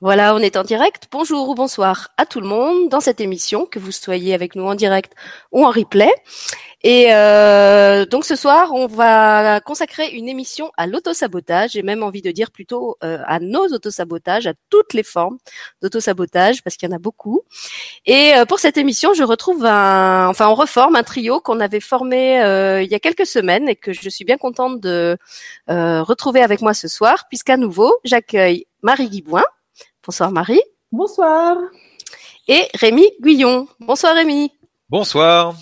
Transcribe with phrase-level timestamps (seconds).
[0.00, 1.08] Voilà, on est en direct.
[1.10, 4.62] Bonjour ou bonsoir à tout le monde dans cette émission, que vous soyez avec nous
[4.62, 5.12] en direct
[5.50, 6.12] ou en replay.
[6.84, 12.22] Et euh, donc ce soir, on va consacrer une émission à l'autosabotage, j'ai même envie
[12.22, 15.38] de dire plutôt euh, à nos autosabotages, à toutes les formes
[15.82, 17.40] d'autosabotage, parce qu'il y en a beaucoup.
[18.06, 21.80] Et euh, pour cette émission, je retrouve un, enfin on reforme un trio qu'on avait
[21.80, 25.18] formé euh, il y a quelques semaines et que je suis bien contente de
[25.70, 29.42] euh, retrouver avec moi ce soir, puisqu'à nouveau, j'accueille Marie Guibouin.
[30.08, 30.62] Bonsoir Marie.
[30.90, 31.58] Bonsoir.
[32.48, 33.68] Et Rémi Guyon.
[33.78, 34.50] Bonsoir Rémi.
[34.88, 35.54] Bonsoir.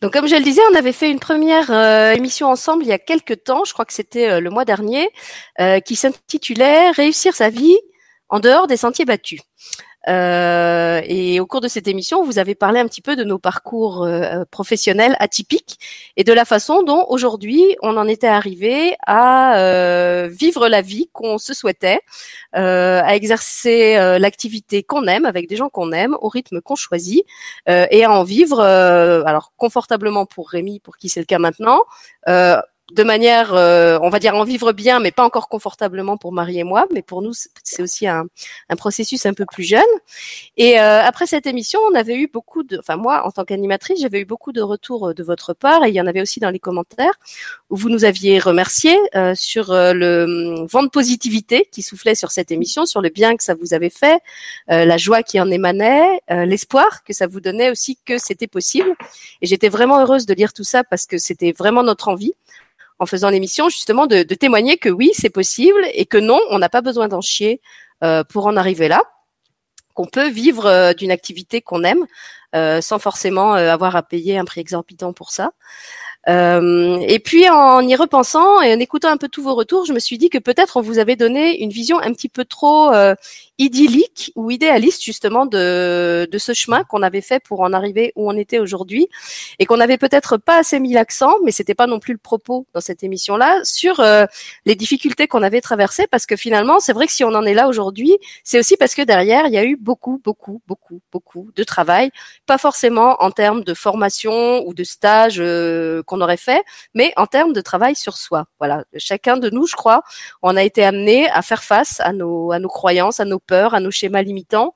[0.00, 2.92] Donc comme je le disais, on avait fait une première euh, émission ensemble il y
[2.92, 5.10] a quelques temps, je crois que c'était euh, le mois dernier,
[5.58, 7.76] euh, qui s'intitulait Réussir sa vie
[8.28, 9.40] en dehors des sentiers battus.
[10.08, 13.38] Euh, et au cours de cette émission, vous avez parlé un petit peu de nos
[13.38, 15.78] parcours euh, professionnels atypiques
[16.16, 21.08] et de la façon dont aujourd'hui on en était arrivé à euh, vivre la vie
[21.12, 22.00] qu'on se souhaitait,
[22.52, 27.24] à exercer l'activité qu'on aime avec des gens qu'on aime au rythme qu'on choisit
[27.66, 31.82] et à en vivre alors confortablement pour Rémi, pour qui c'est le cas maintenant
[32.94, 36.58] de manière, euh, on va dire, en vivre bien, mais pas encore confortablement pour Marie
[36.58, 36.86] et moi.
[36.92, 38.26] Mais pour nous, c'est aussi un,
[38.76, 39.82] processus un peu plus jeune.
[40.56, 44.00] Et euh, après cette émission, on avait eu beaucoup de, enfin moi, en tant qu'animatrice,
[44.00, 46.40] j'avais eu beaucoup de retours euh, de votre part, et il y en avait aussi
[46.40, 47.14] dans les commentaires
[47.70, 48.96] où vous nous aviez remercié
[49.34, 53.42] sur le hum, vent de positivité qui soufflait sur cette émission, sur le bien que
[53.42, 54.20] ça vous avait fait,
[54.68, 58.94] la joie qui en émanait, l'espoir que ça vous donnait aussi que c'était possible.
[59.40, 62.34] Et j'étais vraiment heureuse de lire tout ça parce que c'était vraiment notre envie
[63.02, 66.68] en faisant l'émission, justement, de, témoigner que oui, c'est possible et que non, on n'a
[66.68, 67.60] pas besoin d'en chier
[68.04, 69.02] euh, pour en arriver là,
[69.94, 72.06] qu'on peut vivre euh, d'une activité qu'on aime
[72.54, 75.50] euh, sans forcément avoir à payer un prix exorbitant pour ça.
[76.28, 79.92] Euh, et puis en y repensant et en écoutant un peu tous vos retours, je
[79.92, 82.92] me suis dit que peut-être on vous avait donné une vision un petit peu trop
[82.92, 83.14] euh,
[83.58, 88.30] idyllique ou idéaliste justement de, de ce chemin qu'on avait fait pour en arriver où
[88.30, 89.08] on était aujourd'hui
[89.58, 92.66] et qu'on n'avait peut-être pas assez mis l'accent, mais c'était pas non plus le propos
[92.72, 94.26] dans cette émission-là sur euh,
[94.64, 96.06] les difficultés qu'on avait traversées.
[96.06, 98.94] Parce que finalement c'est vrai que si on en est là aujourd'hui, c'est aussi parce
[98.94, 102.10] que derrière il y a eu beaucoup, beaucoup, beaucoup, beaucoup de travail,
[102.46, 105.40] pas forcément en termes de formation ou de stage
[106.12, 106.62] qu'on aurait fait,
[106.94, 108.46] mais en termes de travail sur soi.
[108.58, 110.02] Voilà, chacun de nous, je crois,
[110.42, 113.74] on a été amené à faire face à nos à nos croyances, à nos peurs,
[113.74, 114.74] à nos schémas limitants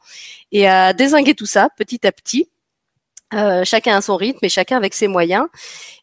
[0.53, 2.49] et à désinguer tout ça petit à petit.
[3.35, 5.47] Euh, chacun à son rythme et chacun avec ses moyens.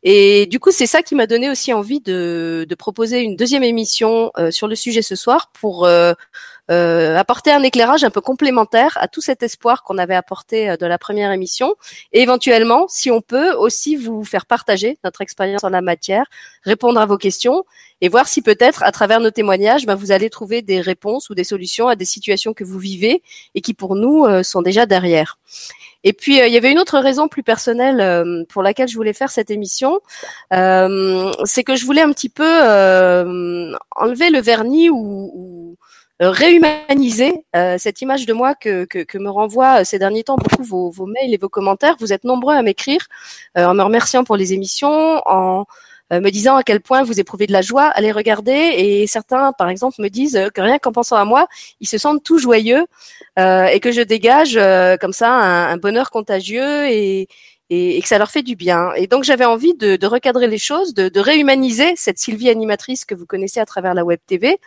[0.04, 3.64] Et du coup, c'est ça qui m'a donné aussi envie de, de proposer une deuxième
[3.64, 6.14] émission euh, sur le sujet ce soir pour euh,
[6.74, 10.78] euh, apporter un éclairage un peu complémentaire à tout cet espoir qu'on avait apporté euh,
[10.78, 11.76] de la première émission,
[12.12, 16.26] et éventuellement, si on peut, aussi vous faire partager notre expérience en la matière,
[16.64, 17.64] répondre à vos questions,
[18.02, 21.36] et voir si peut-être, à travers nos témoignages, ben, vous allez trouver des réponses ou
[21.36, 23.22] des solutions à des situations que vous vivez
[23.56, 25.38] et qui, pour nous, euh, sont déjà derrière.
[26.06, 29.32] Et puis il y avait une autre raison plus personnelle pour laquelle je voulais faire
[29.32, 30.02] cette émission,
[30.52, 32.44] c'est que je voulais un petit peu
[33.96, 35.23] enlever le vernis ou,
[36.28, 40.64] réhumaniser euh, cette image de moi que, que, me renvoient euh, ces derniers temps beaucoup
[40.64, 41.96] vos, vos, mails et vos commentaires.
[42.00, 43.08] Vous êtes nombreux à m'écrire
[43.56, 45.66] en me remerciant pour les émissions, en
[46.12, 48.52] me disant à quel point vous éprouvez de la joie à les regarder.
[48.52, 51.48] Et certains, par exemple, me disent que rien qu'en pensant à moi,
[51.80, 52.86] ils se sentent tout joyeux
[53.38, 54.60] et que je dégage
[55.00, 57.28] comme ça un, un bonheur contagieux et,
[57.74, 58.92] et, que ça leur fait du bien.
[58.96, 63.06] Et donc j'avais envie de, de, recadrer les choses, de, de, réhumaniser cette Sylvie animatrice
[63.06, 64.60] que vous connaissez à travers la web TV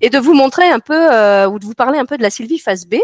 [0.00, 2.30] et de vous montrer un peu euh, ou de vous parler un peu de la
[2.30, 2.96] Sylvie face B,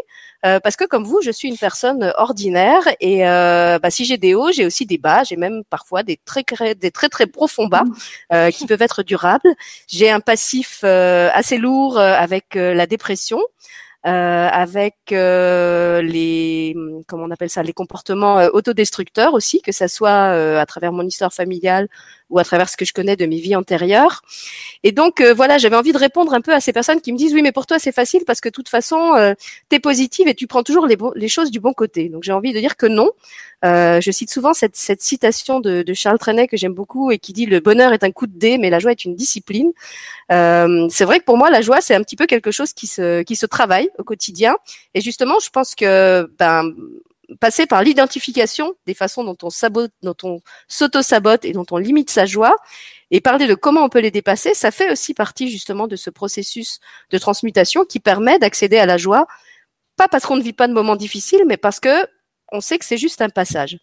[0.45, 4.19] euh, parce que comme vous, je suis une personne ordinaire et euh, bah, si j'ai
[4.19, 7.67] des hauts, j'ai aussi des bas, j'ai même parfois des très des très très profonds
[7.67, 7.85] bas
[8.33, 9.55] euh, qui peuvent être durables.
[9.89, 13.41] J'ai un passif euh, assez lourd euh, avec la dépression.
[14.07, 16.77] Euh, avec euh, les
[17.09, 20.31] comment on appelle ça les comportements euh, autodestructeurs aussi que ça soit
[20.61, 21.89] à travers mon histoire familiale
[22.31, 24.23] ou à travers ce que je connais de mes vies antérieures.
[24.83, 27.35] Et donc voilà, j'avais envie de répondre un peu à ces personnes qui me disent
[27.35, 29.35] oui, mais pour toi c'est facile parce que de toute façon euh,
[29.71, 32.09] tu es positive et tu prends toujours les, les choses du bon côté.
[32.09, 33.11] Donc j'ai envie de dire que non.
[33.65, 37.19] Euh, je cite souvent cette, cette citation de, de, Charles Trenet que j'aime beaucoup et
[37.19, 39.73] qui dit le bonheur est un coup de dé, mais la joie est une discipline.
[40.31, 42.87] Euh, c'est vrai que pour moi la joie c'est un petit peu quelque chose qui
[42.87, 44.57] se qui se travaille au quotidien.
[44.95, 46.75] Et justement, je pense que ben
[47.41, 52.11] passer par l'identification des façons dont on sabote, dont on s'auto-sabote et dont on limite
[52.11, 52.57] sa joie,
[53.11, 56.11] et parler de comment on peut les dépasser, ça fait aussi partie justement de ce
[56.11, 56.81] processus
[57.11, 59.27] de transmutation qui permet d'accéder à la joie,
[59.97, 62.07] pas parce qu'on ne vit pas de moments difficiles, mais parce que
[62.53, 63.79] on sait que c'est juste un passage.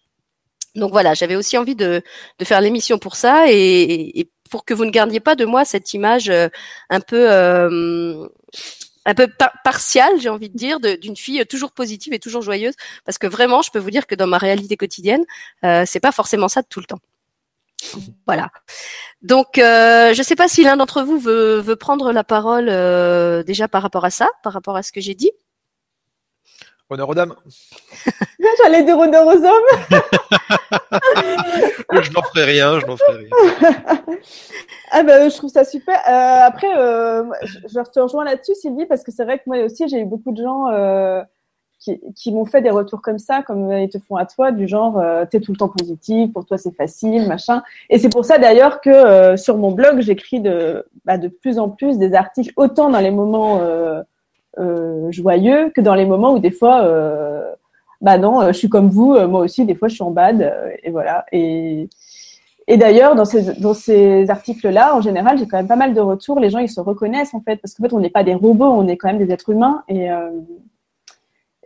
[0.74, 2.02] Donc voilà, j'avais aussi envie de,
[2.42, 5.94] faire l'émission pour ça et, et, pour que vous ne gardiez pas de moi cette
[5.94, 6.48] image euh,
[6.90, 8.26] un peu euh,
[9.06, 9.28] un peu
[9.64, 12.74] partial, j'ai envie de dire, d'une fille toujours positive et toujours joyeuse,
[13.04, 15.24] parce que vraiment, je peux vous dire que dans ma réalité quotidienne,
[15.64, 17.00] euh, c'est pas forcément ça de tout le temps.
[18.26, 18.50] Voilà.
[19.22, 22.68] Donc, euh, je ne sais pas si l'un d'entre vous veut, veut, prendre la parole
[22.68, 25.30] euh, déjà par rapport à ça, par rapport à ce que j'ai dit.
[26.90, 27.34] Honneur aux dames.
[28.62, 29.90] J'allais dire honneur aux hommes.
[32.02, 33.30] je n'en ferai rien, je n'en ferai rien.
[34.90, 35.98] ah ben, je trouve ça super.
[36.06, 39.88] Euh, après, euh, je, te rejoins là-dessus, Sylvie, parce que c'est vrai que moi aussi,
[39.88, 41.22] j'ai eu beaucoup de gens euh,
[41.78, 44.68] qui, qui m'ont fait des retours comme ça, comme ils te font à toi, du
[44.68, 47.62] genre, tu es tout le temps positif, pour toi c'est facile, machin.
[47.88, 51.68] Et c'est pour ça d'ailleurs que sur mon blog, j'écris de, bah, de plus en
[51.70, 54.02] plus des articles, autant dans les moments euh,
[55.10, 57.52] joyeux que dans les moments où des fois, euh,
[58.00, 60.54] bah non, euh, je suis comme vous, moi aussi, des fois je suis en bad,
[60.82, 61.24] et voilà.
[61.32, 61.88] Et,
[62.66, 66.00] et d'ailleurs, dans ces, dans ces articles-là, en général, j'ai quand même pas mal de
[66.00, 66.40] retours.
[66.40, 68.70] Les gens, ils se reconnaissent en fait, parce qu'en fait, on n'est pas des robots,
[68.70, 69.82] on est quand même des êtres humains.
[69.88, 70.08] Et,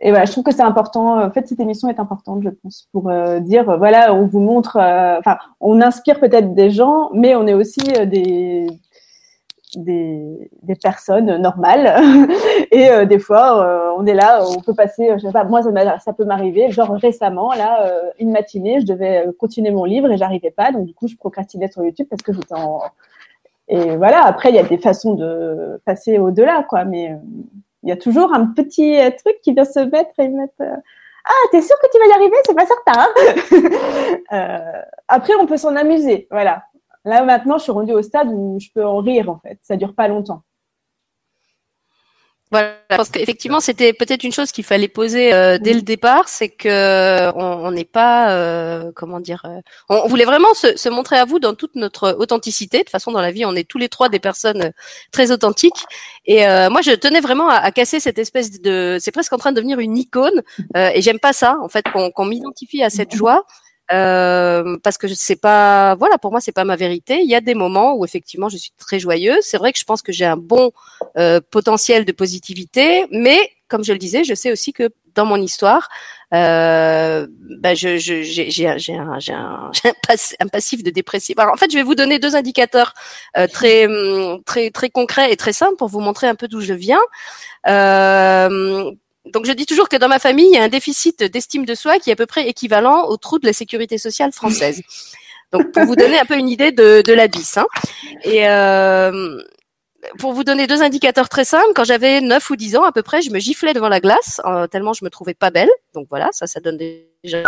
[0.01, 1.23] et voilà, je trouve que c'est important.
[1.23, 3.09] En fait, cette émission est importante, je pense, pour
[3.39, 4.75] dire, voilà, on vous montre,
[5.19, 8.67] enfin, on inspire peut-être des gens, mais on est aussi des,
[9.75, 11.95] des, des personnes normales
[12.71, 15.61] et euh, des fois euh, on est là on peut passer je sais pas moi
[15.61, 20.11] ça, ça peut m'arriver genre récemment là euh, une matinée je devais continuer mon livre
[20.11, 22.81] et j'arrivais pas donc du coup je procrastinais sur YouTube parce que j'étais en
[23.67, 27.15] et voilà après il y a des façons de passer au-delà quoi mais
[27.83, 30.63] il y a toujours un petit truc qui vient se mettre et mettre
[31.25, 32.37] ah, t'es sûr que tu vas y arriver?
[32.43, 33.07] C'est pas certain.
[34.31, 34.83] Hein?
[35.07, 36.27] Après, on peut s'en amuser.
[36.31, 36.63] Voilà.
[37.05, 39.59] Là, maintenant, je suis rendue au stade où je peux en rire, en fait.
[39.61, 40.43] Ça dure pas longtemps.
[42.51, 46.27] Voilà, je pense qu'effectivement, c'était peut-être une chose qu'il fallait poser euh, dès le départ,
[46.27, 51.25] c'est que on n'est pas, euh, comment dire, euh, on voulait vraiment se, montrer à
[51.25, 52.79] vous dans toute notre authenticité.
[52.79, 54.71] De toute façon, dans la vie, on est tous les trois des personnes
[55.11, 55.85] très authentiques.
[56.25, 59.57] Et moi, je tenais vraiment à, casser cette espèce de, c'est presque en train de
[59.57, 60.41] devenir une icône.
[60.75, 63.45] et j'aime pas ça, en fait, qu'on m'identifie à cette joie.
[63.91, 67.21] Euh, parce que c'est pas, voilà, pour moi c'est pas ma vérité.
[67.21, 69.41] Il y a des moments où effectivement je suis très joyeuse.
[69.41, 70.71] C'est vrai que je pense que j'ai un bon
[71.17, 75.41] euh, potentiel de positivité, mais comme je le disais, je sais aussi que dans mon
[75.41, 75.89] histoire,
[76.33, 77.27] euh,
[77.61, 79.71] ben je, je, j'ai, j'ai, un, j'ai un, j'ai un,
[80.39, 81.37] un, passif de dépressif.
[81.39, 82.93] Alors, en fait, je vais vous donner deux indicateurs
[83.37, 83.87] euh, très,
[84.45, 87.01] très, très concrets et très simples pour vous montrer un peu d'où je viens.
[87.67, 88.91] Euh,
[89.33, 91.75] donc je dis toujours que dans ma famille, il y a un déficit d'estime de
[91.75, 94.81] soi qui est à peu près équivalent au trou de la sécurité sociale française.
[95.51, 97.57] Donc pour vous donner un peu une idée de, de l'abysse.
[97.57, 97.65] Hein.
[98.23, 99.41] Et euh,
[100.19, 103.01] pour vous donner deux indicateurs très simples, quand j'avais 9 ou 10 ans à peu
[103.01, 105.69] près, je me giflais devant la glace euh, tellement je me trouvais pas belle.
[105.93, 106.77] Donc voilà, ça, ça donne
[107.23, 107.43] déjà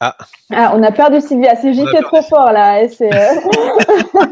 [0.00, 0.14] ah.
[0.52, 0.72] ah.
[0.74, 1.56] on a perdu Sylvia.
[1.56, 2.82] C'est giflé trop fort là.
[2.82, 3.34] Et c'est, euh...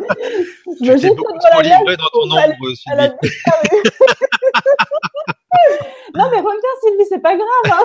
[0.83, 3.13] je me gifle trop livré dans ton ombre, Sylvie.
[6.15, 7.49] non mais reviens Sylvie, c'est pas grave.
[7.73, 7.85] Hein.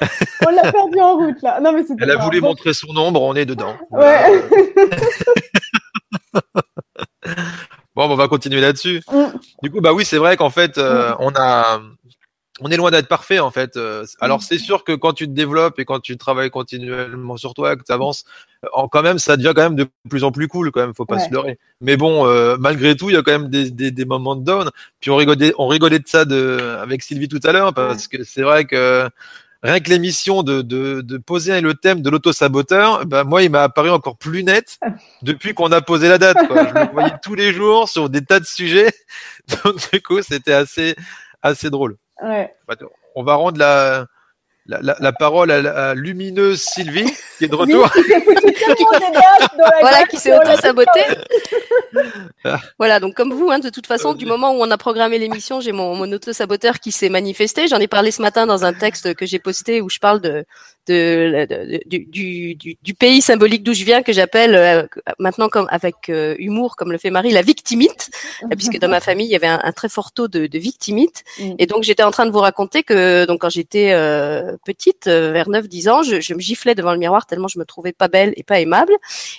[0.46, 1.60] on l'a perdu en route là.
[1.60, 3.76] Non mais Elle a voulu montrer son ombre, on est dedans.
[3.90, 4.42] Ouais.
[7.94, 9.02] bon, on va continuer là-dessus.
[9.10, 9.24] Mm.
[9.62, 11.16] Du coup, bah oui, c'est vrai qu'en fait, euh, mm.
[11.20, 11.80] on a
[12.62, 13.76] on est loin d'être parfait en fait.
[13.76, 14.42] Euh, alors mm.
[14.42, 17.82] c'est sûr que quand tu te développes et quand tu travailles continuellement sur toi, que
[17.82, 18.24] tu avances,
[18.64, 21.04] euh, quand même ça devient quand même de plus en plus cool quand même, faut
[21.04, 21.58] pas se leurrer.
[21.80, 24.44] Mais bon, euh, malgré tout, il y a quand même des, des, des, moments de
[24.44, 24.70] down.
[25.00, 28.22] Puis on rigolait, on rigolait de ça de, avec Sylvie tout à l'heure parce que
[28.24, 29.08] c'est vrai que
[29.62, 33.62] rien que l'émission de, de, de, poser le thème de l'auto-saboteur, ben moi, il m'a
[33.62, 34.78] apparu encore plus net
[35.22, 36.46] depuis qu'on a posé la date.
[36.48, 36.68] Quoi.
[36.68, 38.92] Je le voyais tous les jours sur des tas de sujets.
[39.64, 40.96] Donc, du coup, c'était assez,
[41.42, 41.96] assez drôle.
[43.14, 44.06] On va rendre la,
[44.66, 47.90] la, la, parole à la lumineuse Sylvie, qui est de retour.
[49.80, 51.00] voilà, qui s'est auto-saboté.
[52.78, 55.60] voilà, donc comme vous, hein, de toute façon, du moment où on a programmé l'émission,
[55.60, 57.66] j'ai mon, mon auto-saboteur qui s'est manifesté.
[57.66, 60.44] J'en ai parlé ce matin dans un texte que j'ai posté où je parle de,
[60.88, 64.86] de, du, du, du, pays symbolique d'où je viens que j'appelle euh,
[65.20, 68.10] maintenant comme avec euh, humour comme le fait Marie la victimite
[68.50, 71.54] puisque dans ma famille il y avait un, très fort taux de, de victimite mm.
[71.58, 75.48] et donc j'étais en train de vous raconter que donc quand j'étais euh, petite vers
[75.48, 78.08] 9 10 ans je, je, me giflais devant le miroir tellement je me trouvais pas
[78.08, 78.92] belle et pas aimable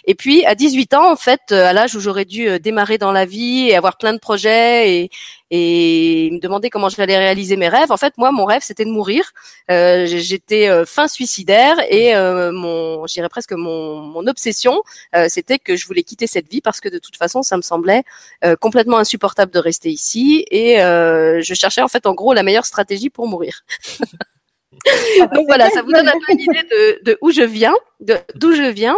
[0.05, 3.25] et puis à 18 ans en fait à l'âge où j'aurais dû démarrer dans la
[3.25, 5.09] vie et avoir plein de projets et,
[5.55, 7.91] et me demander comment j'allais réaliser mes rêves.
[7.91, 9.31] En fait, moi, mon rêve, c'était de mourir.
[9.69, 14.81] Euh, J'étais euh, fin suicidaire et euh, mon, je dirais presque mon, mon obsession,
[15.15, 17.61] euh, c'était que je voulais quitter cette vie parce que de toute façon, ça me
[17.61, 18.03] semblait
[18.43, 22.65] euh, complètement insupportable de rester ici et je cherchais en fait, en gros, la meilleure
[22.65, 23.61] stratégie pour mourir.
[25.33, 28.53] Donc voilà, ça vous donne un peu une idée de, de où je viens, d'où
[28.53, 28.97] je viens.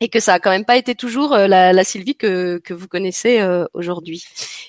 [0.00, 2.74] Et que ça a quand même pas été toujours euh, la, la, Sylvie que, que
[2.74, 4.24] vous connaissez euh, aujourd'hui.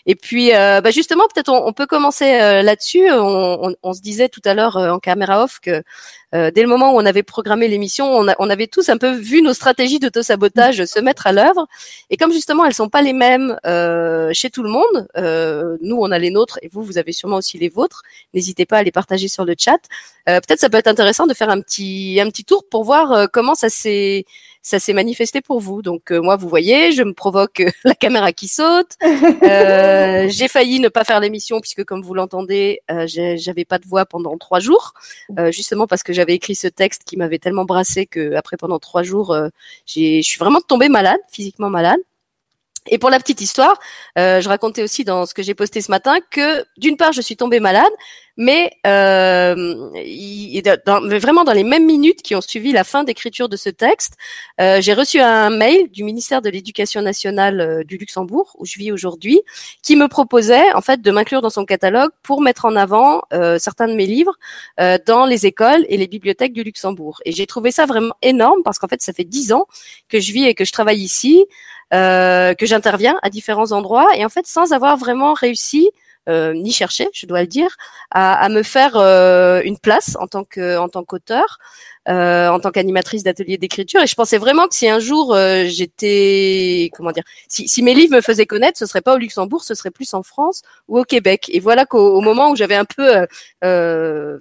[0.05, 2.31] Et puis, euh, bah justement, peut-être on, on, peut commencer
[2.63, 3.11] là-dessus.
[3.11, 5.83] On, on, on, se disait tout à l'heure en caméra off que
[6.33, 9.41] dès le moment où on avait programmé l'émission, on, on, avait tous un peu vu
[9.41, 11.67] nos stratégies d'auto-sabotage se mettre à l'œuvre.
[12.09, 13.57] Et comme justement, elles sont pas les mêmes
[14.33, 15.07] chez tout le monde,
[15.81, 18.03] nous, on a les nôtres et vous, vous avez sûrement aussi les vôtres.
[18.33, 19.79] N'hésitez pas à les partager sur le chat.
[20.25, 23.55] peut-être ça peut être intéressant de faire un petit, un petit tour pour voir comment
[23.55, 24.25] ça s'est
[24.67, 25.81] ça s'est manifesté pour vous.
[25.81, 28.97] Donc euh, moi, vous voyez, je me provoque euh, la caméra qui saute.
[29.01, 34.05] Euh, j'ai failli ne pas faire l'émission puisque, comme vous l'entendez, j'avais pas de voix
[34.05, 34.93] pendant trois jours,
[35.49, 39.03] justement parce que j'avais écrit ce texte qui m'avait tellement brassé que après pendant trois
[39.03, 39.35] jours,
[39.85, 41.99] je suis vraiment tombée malade, physiquement malade.
[42.89, 43.79] Et pour la petite histoire,
[44.17, 47.21] euh, je racontais aussi dans ce que j'ai posté ce matin que d'une part je
[47.21, 47.91] suis tombée malade,
[48.37, 53.49] mais, euh, il, dans, vraiment dans les mêmes minutes qui ont suivi la fin d'écriture
[53.49, 54.13] de ce texte,
[54.61, 58.77] euh, j'ai reçu un mail du ministère de l'Éducation nationale euh, du Luxembourg où je
[58.77, 59.41] vis aujourd'hui,
[59.81, 63.57] qui me proposait en fait de m'inclure dans son catalogue pour mettre en avant euh,
[63.57, 64.35] certains de mes livres
[64.79, 67.19] euh, dans les écoles et les bibliothèques du Luxembourg.
[67.25, 69.65] Et j'ai trouvé ça vraiment énorme parce qu'en fait ça fait dix ans
[70.09, 71.43] que je vis et que je travaille ici.
[71.93, 75.89] Euh, que j'interviens à différents endroits et en fait sans avoir vraiment réussi
[76.27, 77.77] euh, ni chercher, je dois le dire,
[78.11, 81.59] à, à me faire euh, une place en tant que en tant qu'auteur,
[82.09, 84.01] euh, en tant qu'animatrice d'atelier d'écriture.
[84.01, 87.93] Et je pensais vraiment que si un jour euh, j'étais, comment dire, si, si, mes
[87.93, 90.99] livres me faisaient connaître, ce serait pas au Luxembourg, ce serait plus en France ou
[90.99, 91.49] au Québec.
[91.53, 93.25] Et voilà qu'au moment où j'avais un peu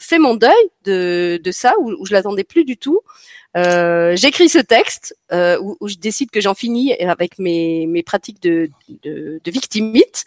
[0.01, 0.53] fait mon deuil
[0.85, 3.01] de, de ça, où, où je l'attendais plus du tout,
[3.46, 8.03] euh, j'écris ce texte euh, où, où, je décide que j'en finis avec mes, mes
[8.03, 8.71] pratiques de,
[9.03, 10.25] de, de victimite,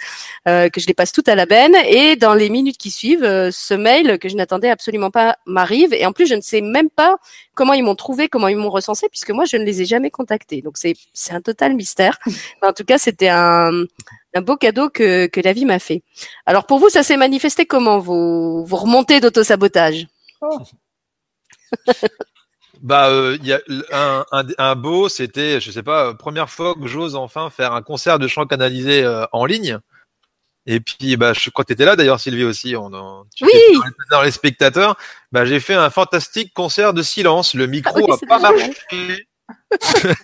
[0.48, 1.75] euh, que je les passe toutes à la benne.
[1.88, 5.93] Et dans les minutes qui suivent, euh, ce mail que je n'attendais absolument pas m'arrive.
[5.93, 7.17] Et en plus, je ne sais même pas
[7.53, 10.12] comment ils m'ont trouvé, comment ils m'ont recensé, puisque moi, je ne les ai jamais
[10.12, 10.62] contactés.
[10.62, 10.95] Donc, c'est
[11.31, 12.17] un total mystère.
[12.62, 13.83] en tout cas, c'était un,
[14.33, 16.01] un beau cadeau que, que la vie m'a fait.
[16.45, 20.07] Alors, pour vous, ça s'est manifesté comment, vos, vos remontées d'autosabotage?
[20.41, 20.57] Oh.
[22.81, 23.59] Bah, euh, il y a
[23.91, 27.81] un, un, un beau, c'était, je sais pas, première fois que j'ose enfin faire un
[27.81, 29.79] concert de chant canalisé euh, en ligne.
[30.65, 32.75] Et puis, bah, je que tu étais là d'ailleurs, Sylvie aussi.
[32.75, 33.51] On, tu oui.
[34.12, 34.98] Dans les spectateurs,
[35.31, 37.53] bah, j'ai fait un fantastique concert de silence.
[37.53, 39.27] Le micro ah, a pas marché.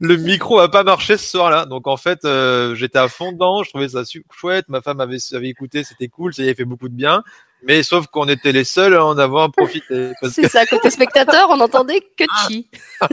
[0.00, 1.64] le micro a pas marché ce soir-là.
[1.64, 3.62] Donc en fait, euh, j'étais à fond dedans.
[3.62, 4.68] Je trouvais ça chouette.
[4.68, 6.34] Ma femme avait, avait écouté, c'était cool.
[6.34, 7.22] Ça y avait fait beaucoup de bien.
[7.66, 10.12] Mais sauf qu'on était les seuls à en avoir profité.
[10.30, 12.68] C'est ça, côté spectateur, on n'entendait que chi.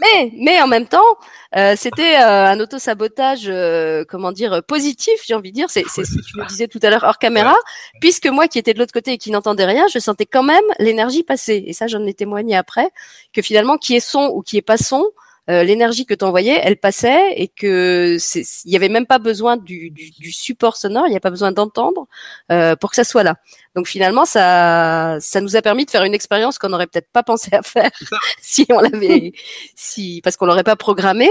[0.00, 1.18] mais, mais en même temps,
[1.56, 5.70] euh, c'était euh, un auto-sabotage, euh, comment dire, positif, j'ai envie de dire.
[5.70, 7.54] C'est ce que tu me disais tout à l'heure hors caméra,
[8.00, 10.64] puisque moi qui étais de l'autre côté et qui n'entendais rien, je sentais quand même
[10.78, 11.64] l'énergie passer.
[11.66, 12.90] Et ça, j'en ai témoigné après,
[13.32, 15.04] que finalement, qui est son ou qui est pas son,
[15.48, 18.16] euh, l'énergie que tu envoyais, elle passait et que
[18.64, 21.30] il y avait même pas besoin du, du, du support sonore, il n'y a pas
[21.30, 22.08] besoin d'entendre
[22.50, 23.36] euh, pour que ça soit là.
[23.76, 27.22] Donc finalement, ça, ça nous a permis de faire une expérience qu'on n'aurait peut-être pas
[27.22, 27.90] pensé à faire
[28.42, 29.32] si on l'avait,
[29.76, 31.30] si parce qu'on l'aurait pas programmé.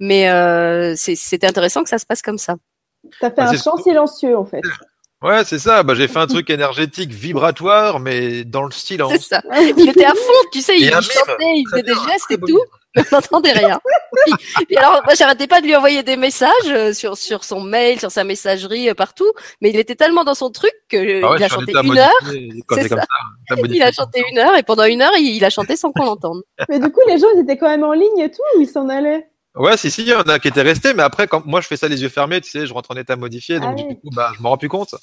[0.00, 2.56] Mais euh, c'était intéressant que ça se passe comme ça.
[3.20, 4.62] T'as fait bah, un chant silencieux en fait.
[5.22, 5.82] Ouais, c'est ça.
[5.82, 9.12] Bah, j'ai fait un truc énergétique vibratoire, mais dans le silence.
[9.12, 9.42] C'est ça.
[9.78, 11.02] Il était à fond, tu sais, il, chantait,
[11.40, 12.60] il faisait des gestes et tout
[12.96, 13.80] on n'entendait rien.
[14.70, 17.98] Et alors, moi, j'arrêtais pas de lui envoyer des messages euh, sur sur son mail,
[17.98, 19.30] sur sa messagerie, euh, partout.
[19.60, 22.32] Mais il était tellement dans son truc que ah il a chanté une heure.
[23.68, 26.42] il a chanté une heure et pendant une heure, il, a chanté sans qu'on l'entende.
[26.68, 28.68] Mais du coup, les gens, ils étaient quand même en ligne et tout, ou ils
[28.68, 31.46] s'en allaient Ouais, si, si, il y en a qui étaient restés, mais après, quand
[31.46, 33.76] moi je fais ça les yeux fermés, tu sais, je rentre en état modifié, donc
[33.78, 34.96] ah du coup, bah, je me rends plus compte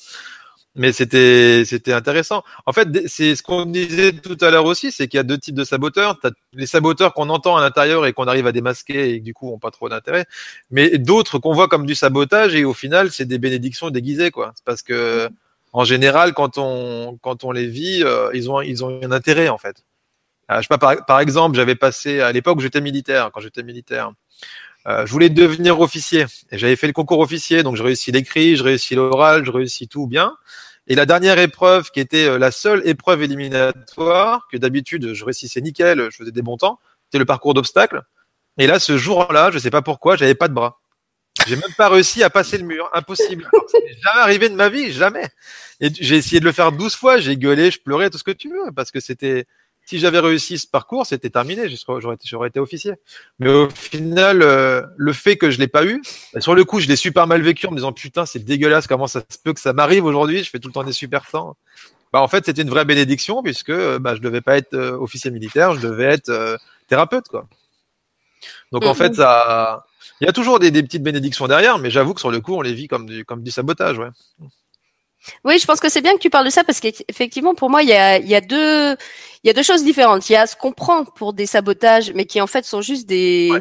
[0.75, 2.43] mais c'était c'était intéressant.
[2.65, 5.37] En fait, c'est ce qu'on disait tout à l'heure aussi, c'est qu'il y a deux
[5.37, 6.19] types de saboteurs.
[6.19, 9.51] T'as les saboteurs qu'on entend à l'intérieur et qu'on arrive à démasquer et du coup
[9.51, 10.25] ont pas trop d'intérêt,
[10.69, 14.53] mais d'autres qu'on voit comme du sabotage et au final c'est des bénédictions déguisées quoi.
[14.65, 15.29] Parce que
[15.73, 19.49] en général, quand on quand on les vit, euh, ils ont ils ont un intérêt
[19.49, 19.83] en fait.
[20.51, 23.63] Euh, je sais pas par, par exemple, j'avais passé à l'époque j'étais militaire, quand j'étais
[23.63, 24.13] militaire.
[24.87, 28.55] Euh, je voulais devenir officier et j'avais fait le concours officier, donc je réussis l'écrit,
[28.55, 30.35] je réussis l'oral, je réussis tout bien.
[30.87, 35.61] Et la dernière épreuve, qui était euh, la seule épreuve éliminatoire, que d'habitude je réussissais
[35.61, 38.01] nickel, je faisais des bons temps, c'était le parcours d'obstacles.
[38.57, 40.81] Et là, ce jour-là, je sais pas pourquoi, j'avais pas de bras.
[41.47, 43.49] J'ai même pas réussi à passer le mur, impossible.
[44.03, 45.29] jamais arrivé de ma vie, jamais.
[45.79, 48.31] Et j'ai essayé de le faire douze fois, j'ai gueulé, je pleurais, tout ce que
[48.31, 49.45] tu veux, parce que c'était,
[49.91, 51.63] si j'avais réussi ce parcours, c'était terminé,
[51.99, 52.93] j'aurais été, j'aurais été officier.
[53.39, 56.01] Mais au final, euh, le fait que je l'ai pas eu,
[56.33, 58.87] bah, sur le coup, je l'ai super mal vécu en me disant putain, c'est dégueulasse,
[58.87, 61.29] comment ça se peut que ça m'arrive aujourd'hui Je fais tout le temps des super
[61.29, 61.57] temps.
[62.13, 65.29] Bah en fait, c'était une vraie bénédiction puisque bah, je devais pas être euh, officier
[65.29, 66.55] militaire, je devais être euh,
[66.87, 67.49] thérapeute quoi.
[68.71, 69.85] Donc en fait, ça,
[70.21, 72.61] il y a toujours des, petites bénédictions derrière, mais j'avoue que sur le coup, on
[72.61, 74.07] les vit comme du, comme du sabotage, ouais.
[75.43, 77.83] Oui, je pense que c'est bien que tu parles de ça parce qu'effectivement, pour moi,
[77.83, 78.95] il y a, il y a deux,
[79.43, 80.29] il y a deux choses différentes.
[80.29, 83.07] Il y a ce qu'on prend pour des sabotages, mais qui en fait sont juste
[83.07, 83.51] des,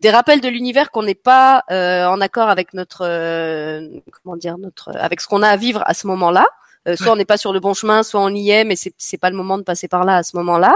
[0.00, 3.88] des rappels de l'univers qu'on n'est pas euh, en accord avec notre, euh,
[4.22, 6.46] comment dire, notre, avec ce qu'on a à vivre à ce moment-là.
[6.88, 8.94] Euh, soit on n'est pas sur le bon chemin, soit on y est, mais c'est
[8.96, 10.74] c'est pas le moment de passer par là à ce moment-là.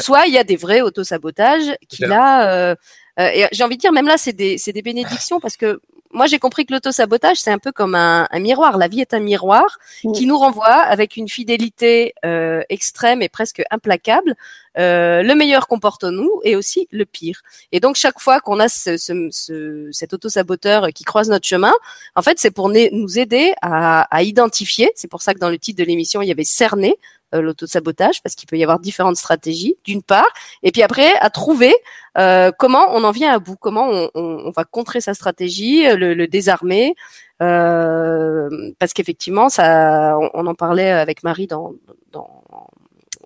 [0.00, 2.76] Soit il y a des vrais autosabotages qui là,
[3.18, 5.80] et j'ai envie de dire même là c'est des c'est des bénédictions parce que
[6.14, 8.78] moi, j'ai compris que l'auto-sabotage, c'est un peu comme un, miroir.
[8.78, 9.78] La vie est un miroir
[10.14, 14.36] qui nous renvoie avec une fidélité euh, extrême et presque implacable.
[14.78, 17.42] Euh, le meilleur comporte-nous et aussi le pire.
[17.72, 21.72] Et donc chaque fois qu'on a ce, ce, cet auto-saboteur qui croise notre chemin,
[22.16, 24.90] en fait c'est pour nous aider à, à identifier.
[24.96, 26.96] C'est pour ça que dans le titre de l'émission il y avait cerner
[27.40, 30.28] l'auto-sabotage parce qu'il peut y avoir différentes stratégies d'une part,
[30.62, 31.74] et puis après à trouver
[32.18, 36.26] euh, comment on en vient à bout, comment on, va contrer sa stratégie, euh, le,
[36.26, 36.94] désarmer,
[37.42, 41.74] euh, parce qu'effectivement ça, on, en parlait avec Marie dans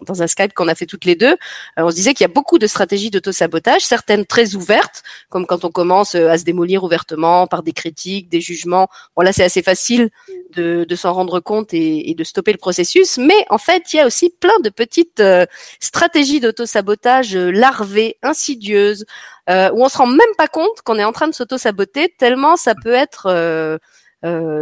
[0.09, 1.37] dans un Skype qu'on a fait toutes les deux, euh,
[1.79, 5.65] on se disait qu'il y a beaucoup de stratégies d'auto-sabotage, certaines très ouvertes, comme quand
[5.65, 8.89] on commence euh, à se démolir ouvertement par des critiques, des jugements.
[9.17, 10.11] Bon là, c'est assez facile
[10.55, 13.19] de, de s'en rendre compte et, et, de stopper le processus.
[13.19, 15.47] Mais en fait, il y a aussi plein de petites euh,
[15.81, 19.05] stratégies d'auto-sabotage larvées, insidieuses,
[19.49, 22.57] euh, où on se rend même pas compte qu'on est en train de s'auto-saboter, tellement
[22.57, 23.79] ça peut être euh,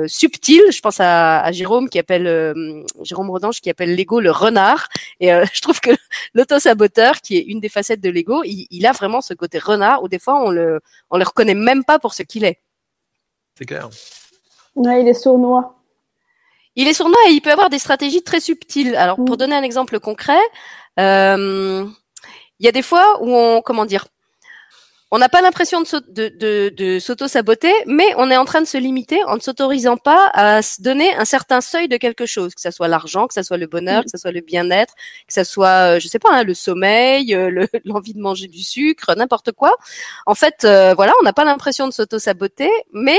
[0.06, 0.62] subtil.
[0.70, 4.88] Je pense à, à Jérôme qui appelle euh, Jérôme Rodange qui appelle l'ego le renard.
[5.20, 5.90] Et euh, je trouve que
[6.34, 10.02] l'auto-saboteur, qui est une des facettes de l'ego, il, il, a vraiment ce côté renard
[10.02, 12.60] où des fois on le on le reconnaît même pas pour ce qu'il est.
[13.56, 13.88] C'est clair.
[14.74, 15.74] Ouais, il est sournois.
[16.74, 18.94] Il est sournois et il peut avoir des stratégies très subtiles.
[18.96, 19.38] Alors pour mm.
[19.38, 20.38] donner un exemple concret,
[21.00, 21.86] euh,
[22.58, 24.06] il y a des fois où on comment dire
[25.12, 28.76] on n'a pas l'impression de, de, de, s'auto-saboter, mais on est en train de se
[28.76, 32.60] limiter en ne s'autorisant pas à se donner un certain seuil de quelque chose, que
[32.60, 34.94] ce soit l'argent, que ce soit le bonheur, que ce soit le bien-être,
[35.28, 38.62] que ce soit, euh, je sais pas, hein, le sommeil, euh, l'envie de manger du
[38.62, 39.76] sucre, n'importe quoi.
[40.26, 43.18] En fait, euh, voilà, on n'a pas l'impression de s'auto-saboter, mais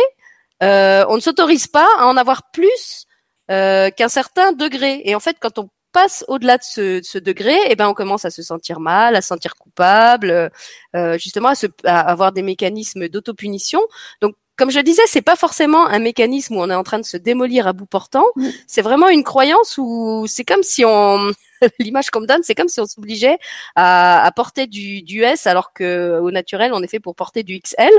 [0.62, 3.08] on ne s'autorise pas à en avoir plus
[3.48, 5.02] qu'un certain degré.
[5.06, 8.30] Et en fait, quand on passe au-delà de ce, degré, eh ben on commence à
[8.30, 10.52] se sentir mal, à se sentir coupable,
[10.96, 13.82] euh, justement à, se, à avoir des mécanismes d'autopunition.
[14.22, 17.00] Donc comme je le disais, c'est pas forcément un mécanisme où on est en train
[17.00, 18.26] de se démolir à bout portant.
[18.68, 21.32] C'est vraiment une croyance où c'est comme si on,
[21.80, 23.40] l'image qu'on me donne, c'est comme si on s'obligeait
[23.76, 27.42] à, à, porter du, du S alors que au naturel on est fait pour porter
[27.42, 27.90] du XL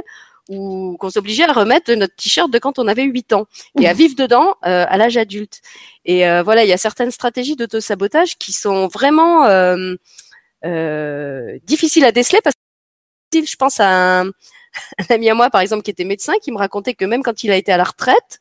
[0.48, 3.46] ou qu'on s'obligeait à remettre notre t-shirt de quand on avait 8 ans
[3.78, 5.60] et à vivre dedans euh, à l'âge adulte.
[6.04, 9.94] Et euh, voilà, il y a certaines stratégies d'auto-sabotage qui sont vraiment euh,
[10.64, 12.56] euh, difficiles à déceler parce
[13.32, 14.30] que je pense à un,
[15.10, 17.50] ami à moi, par exemple, qui était médecin, qui me racontait que même quand il
[17.50, 18.40] a été à la retraite,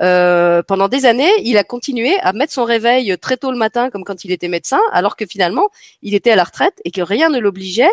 [0.00, 3.90] euh, pendant des années, il a continué à mettre son réveil très tôt le matin,
[3.90, 5.70] comme quand il était médecin, alors que finalement,
[6.02, 7.90] il était à la retraite et que rien ne l'obligeait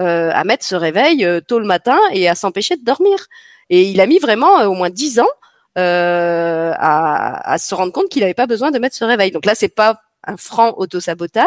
[0.00, 3.26] euh, à mettre ce réveil euh, tôt le matin et à s'empêcher de dormir.
[3.68, 5.28] Et il a mis vraiment euh, au moins dix ans
[5.74, 9.30] à, à, se rendre compte qu'il n'avait pas besoin de mettre ce réveil.
[9.30, 11.46] Donc là, c'est pas un franc autosabotage,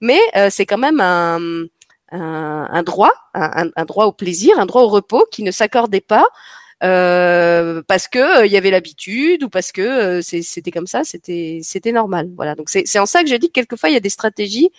[0.00, 1.40] mais c'est quand même un,
[2.12, 6.24] un, droit, un, droit au plaisir, un droit au repos qui ne s'accordait pas
[6.84, 11.92] euh, parce que il y avait l'habitude ou parce que c'était comme ça, c'était c'était
[11.92, 12.30] normal.
[12.36, 12.54] Voilà.
[12.54, 14.70] Donc c'est en ça que je dis que quelquefois il y a des stratégies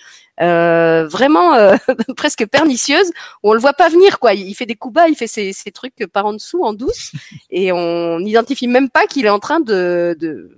[0.42, 1.76] euh, vraiment euh,
[2.18, 4.34] presque pernicieuses où on le voit pas venir quoi.
[4.34, 7.12] Il fait des coups bas, il fait ses, ses trucs par en dessous en douce
[7.50, 10.52] et on n'identifie même pas qu'il est en train de de,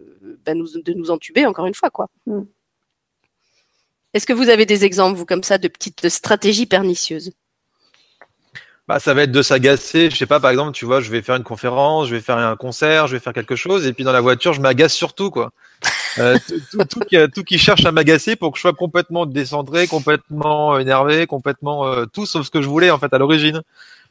[0.46, 2.10] ben, nous, de nous entuber encore une fois quoi.
[2.26, 2.42] Mm.
[4.14, 7.32] Est-ce que vous avez des exemples vous comme ça de petites stratégies pernicieuses?
[8.88, 10.10] Bah, ça va être de s'agacer.
[10.10, 12.38] Je sais pas, par exemple, tu vois, je vais faire une conférence, je vais faire
[12.38, 15.30] un concert, je vais faire quelque chose, et puis dans la voiture, je m'agace surtout,
[15.30, 15.52] quoi.
[16.20, 16.38] Euh,
[16.72, 20.80] tout, tout, qui, tout, qui, cherche à m'agacer pour que je sois complètement décentré, complètement
[20.80, 23.62] énervé, complètement euh, tout sauf ce que je voulais en fait à l'origine.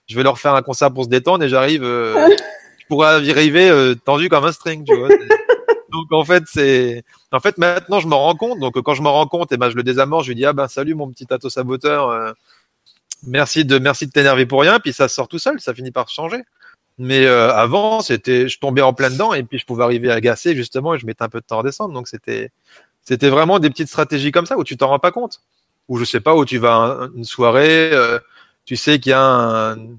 [0.06, 2.14] Je vais leur faire un concert pour se détendre et j'arrive, euh,
[2.78, 5.08] je pourrais y arriver euh, tendu comme un string, tu vois.
[5.92, 8.60] Donc en fait c'est, en fait maintenant je me rends compte.
[8.60, 10.44] Donc quand je me rends compte, et eh ben je le désamorce, je lui dis
[10.44, 12.32] ah ben salut mon petit tato saboteur euh,
[13.26, 16.08] merci de merci de t'énerver pour rien, puis ça sort tout seul, ça finit par
[16.08, 16.42] changer.
[16.98, 20.14] Mais euh, avant, c'était, je tombais en plein dedans et puis je pouvais arriver à
[20.14, 21.92] agacer justement et je mettais un peu de temps à descendre.
[21.92, 22.50] Donc c'était,
[23.02, 25.42] c'était vraiment des petites stratégies comme ça où tu t'en rends pas compte.
[25.88, 28.18] Ou je sais pas où tu vas à une soirée, euh,
[28.64, 29.98] tu sais qu'il y a une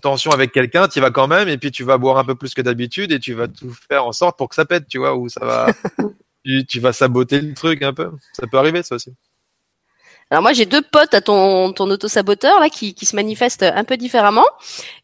[0.00, 2.54] tension avec quelqu'un, tu vas quand même et puis tu vas boire un peu plus
[2.54, 5.16] que d'habitude et tu vas tout faire en sorte pour que ça pète, tu vois,
[5.16, 5.66] ou ça va,
[6.44, 8.10] tu, tu vas saboter le truc un peu.
[8.32, 9.12] Ça peut arriver ça aussi.
[10.32, 13.84] Alors moi j'ai deux potes à ton ton autosaboteur là qui qui se manifestent un
[13.84, 14.44] peu différemment.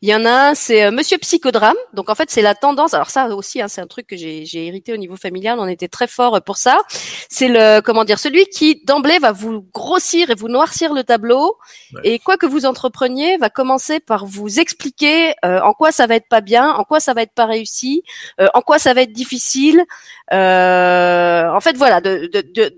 [0.01, 1.77] Il y en a un c'est euh, Monsieur Psychodrame.
[1.95, 2.93] Donc en fait c'est la tendance.
[2.93, 5.61] Alors ça aussi hein, c'est un truc que j'ai j'ai hérité au niveau familial.
[5.61, 6.81] On était très fort pour ça.
[7.29, 11.57] C'est le comment dire celui qui d'emblée va vous grossir et vous noircir le tableau.
[12.03, 16.17] Et quoi que vous entrepreniez va commencer par vous expliquer euh, en quoi ça va
[16.17, 18.03] être pas bien, en quoi ça va être pas réussi,
[18.41, 19.85] euh, en quoi ça va être difficile.
[20.33, 22.29] en fait voilà de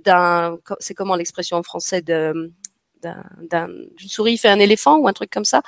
[0.04, 2.43] d'un c'est comment l'expression en français de
[3.04, 5.62] d'une souris fait un éléphant ou un truc comme ça?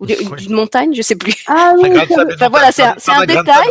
[0.00, 1.44] Ou d'une montagne, je sais plus.
[1.46, 1.88] Ah oui.
[1.96, 3.68] enfin voilà, c'est un, un détail,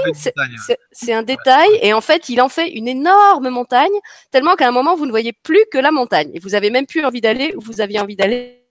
[0.92, 3.92] c'est un détail, et en fait, il en fait une énorme montagne,
[4.32, 6.86] tellement qu'à un moment vous ne voyez plus que la montagne, et vous avez même
[6.86, 8.64] plus envie d'aller où vous aviez envie d'aller,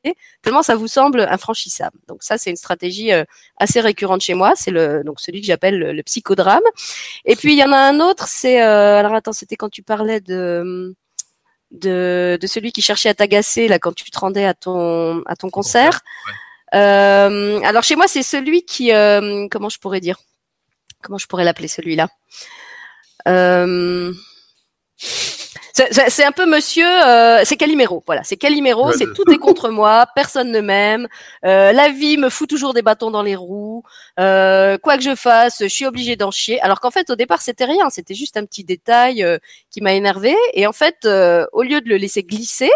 [0.42, 1.98] tellement ça vous semble infranchissable.
[2.08, 3.24] Donc ça, c'est une stratégie euh,
[3.58, 4.52] assez récurrente chez moi.
[4.56, 6.62] C'est le donc celui que j'appelle le, psychodrame.
[7.24, 9.82] Et puis il y en a un autre, c'est euh, alors attends, c'était quand tu
[9.82, 10.94] parlais de
[11.72, 15.36] de, de celui qui cherchait à t'agacer là quand tu te rendais à ton à
[15.36, 16.00] ton concert.
[16.74, 20.18] Euh, alors chez moi c'est celui qui euh, comment je pourrais dire?
[21.02, 22.08] Comment je pourrais l'appeler celui-là?
[23.28, 24.12] Euh,
[25.72, 30.06] c'est un peu monsieur, euh, c'est Calimero, voilà, c'est Calimero, c'est tout est contre moi,
[30.14, 31.08] personne ne m'aime,
[31.44, 33.82] euh, la vie me fout toujours des bâtons dans les roues,
[34.20, 36.60] euh, quoi que je fasse, je suis obligée d'en chier.
[36.60, 39.26] Alors qu'en fait, au départ, c'était rien, c'était juste un petit détail
[39.70, 40.34] qui m'a énervé.
[40.54, 41.06] Et en fait,
[41.52, 42.70] au lieu de le laisser glisser,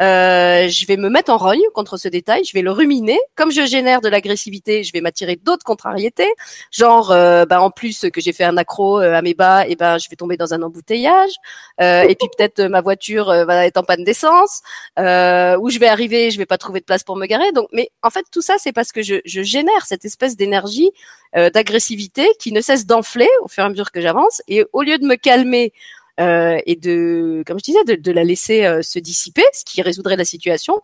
[0.00, 3.18] euh, je vais me mettre en rogne contre ce détail, je vais le ruminer.
[3.34, 6.30] Comme je génère de l'agressivité, je vais m'attirer d'autres contrariétés,
[6.70, 9.76] genre euh, bah, en plus que j'ai fait un accro euh, à mes bas, et
[9.76, 11.32] ben je vais tomber dans un embouteillage,
[11.80, 14.62] et puis peut-être ma voiture va être en panne d'essence,
[14.98, 17.52] où je vais arriver, je vais pas trouver de place pour me garer.
[17.52, 20.90] Donc, mais en fait tout ça c'est parce que je, je génère cette espèce d'énergie
[21.34, 24.98] d'agressivité qui ne cesse d'enfler au fur et à mesure que j'avance, et au lieu
[24.98, 25.74] de me calmer euh,
[26.18, 30.16] et de, comme je disais, de, de la laisser euh, se dissiper, ce qui résoudrait
[30.16, 30.80] la situation.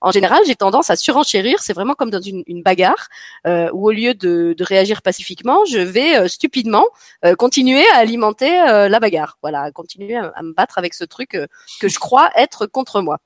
[0.00, 1.60] En général, j'ai tendance à surenchérir.
[1.60, 3.08] C'est vraiment comme dans une, une bagarre
[3.46, 6.84] euh, où au lieu de, de, réagir pacifiquement, je vais euh, stupidement
[7.36, 9.38] continuer à alimenter la bagarre.
[9.42, 11.30] Voilà, continuer à, me battre avec ce truc
[11.80, 13.18] que je crois être contre moi.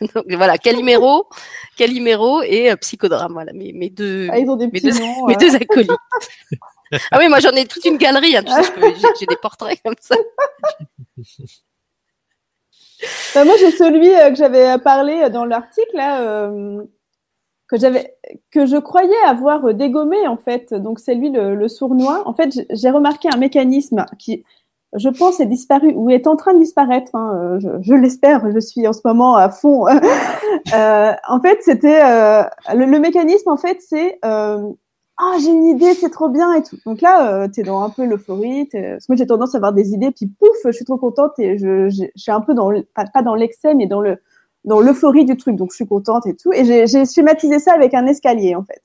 [0.14, 1.28] Donc voilà, Calimero,
[1.76, 3.32] Calimero et Psychodrame.
[3.32, 4.92] Voilà, mes, mes deux, ah, mes, deux
[5.26, 5.90] mes deux acolytes.
[7.10, 8.44] Ah oui, moi j'en ai toute une galerie, hein,
[9.18, 10.16] j'ai des portraits comme ça.
[13.34, 16.84] Bah, moi j'ai celui euh, que j'avais parlé dans l'article euh,
[17.66, 18.16] que j'avais
[18.50, 20.72] que je croyais avoir dégommé en fait.
[20.74, 22.22] Donc c'est lui le, sournois.
[22.26, 24.44] En fait, j'ai remarqué un mécanisme qui
[24.94, 27.14] je pense est disparu ou est en train de disparaître.
[27.14, 28.50] Hein, je, l'espère.
[28.52, 29.86] Je suis en ce moment à fond.
[30.74, 33.48] euh, en fait, c'était euh, le, mécanisme.
[33.48, 34.18] En fait, c'est
[35.24, 36.76] ah j'ai une idée, c'est trop bien et tout.
[36.84, 38.68] Donc là, euh, tu es dans un peu l'euphorie.
[38.72, 41.38] Parce que moi j'ai tendance à avoir des idées, puis pouf, je suis trop contente
[41.38, 44.16] et je, suis un peu dans pas, dans l'excès, mais dans le
[44.64, 45.54] dans l'euphorie du truc.
[45.56, 46.52] Donc je suis contente et tout.
[46.52, 48.82] Et j'ai schématisé ça avec un escalier en fait.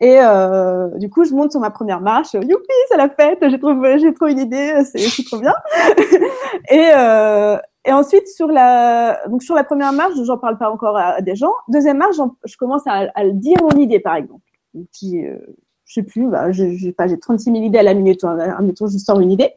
[0.00, 2.32] Et euh, du coup, je monte sur ma première marche.
[2.32, 3.38] Youpi, c'est la fête.
[3.42, 3.74] J'ai trop,
[4.16, 4.82] trop une idée.
[4.84, 5.54] C'est trop bien.
[6.70, 10.96] et euh, et ensuite sur la donc sur la première marche, j'en parle pas encore
[10.96, 11.52] à, des gens.
[11.68, 14.42] Deuxième marche, je commence à dire mon idée par exemple
[14.92, 15.38] qui euh,
[15.90, 18.22] je sais plus, bah, j'ai pas, j'ai 36 000 idées à la minute.
[18.22, 19.54] Hein, admettons, je sors une idée.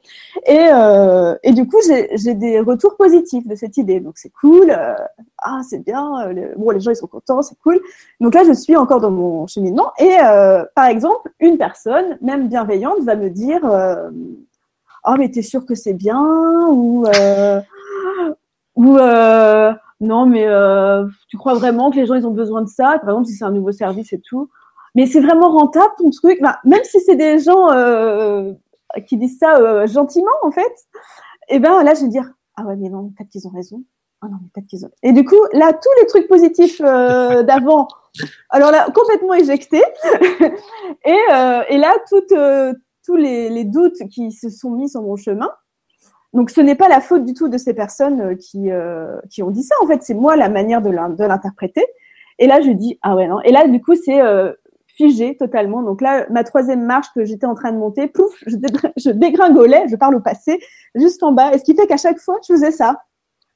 [0.47, 3.99] Et, euh, et du coup, j'ai des retours positifs de cette idée.
[3.99, 4.71] Donc, c'est cool.
[4.71, 4.95] Euh,
[5.37, 6.25] ah, c'est bien.
[6.25, 7.79] Euh, bon, les gens, ils sont contents, c'est cool.
[8.19, 9.91] Donc là, je suis encore dans mon cheminement.
[9.99, 13.61] Et euh, par exemple, une personne, même bienveillante, va me dire
[15.05, 16.19] Oh, mais t'es sûr que c'est bien?
[16.71, 17.05] Ou,
[18.75, 18.97] ou
[20.01, 20.47] non, mais
[21.29, 22.97] tu crois vraiment que les gens, ils ont besoin de ça?
[23.01, 24.49] Par exemple, si c'est un nouveau service et tout
[24.95, 26.39] mais c'est vraiment rentable ton truc.
[26.63, 28.53] Même si c'est des gens euh,
[29.07, 30.73] qui disent ça euh, gentiment en fait,
[31.49, 33.83] et eh ben là je vais dire ah ouais mais non peut-être qu'ils ont raison.
[34.21, 34.91] Ah non mais peut-être qu'ils ont.
[35.01, 37.87] Et du coup là tous les trucs positifs euh, d'avant,
[38.49, 39.83] alors là complètement éjectés.
[41.05, 42.73] et, euh, et là toutes euh,
[43.05, 45.49] tous les, les doutes qui se sont mis sur mon chemin.
[46.31, 48.69] Donc ce n'est pas la faute du tout de ces personnes qui
[49.29, 51.85] qui ont dit ça en fait c'est moi la manière de l'interpréter.
[52.39, 53.41] Et là je dis ah ouais non.
[53.41, 54.19] Et là du coup c'est
[54.95, 55.81] figé totalement.
[55.81, 58.57] Donc là, ma troisième marche que j'étais en train de monter, pouf, je,
[58.97, 60.59] je dégringolais, je parle au passé,
[60.95, 61.53] jusqu'en bas.
[61.53, 63.01] Et ce qui fait qu'à chaque fois, je faisais ça.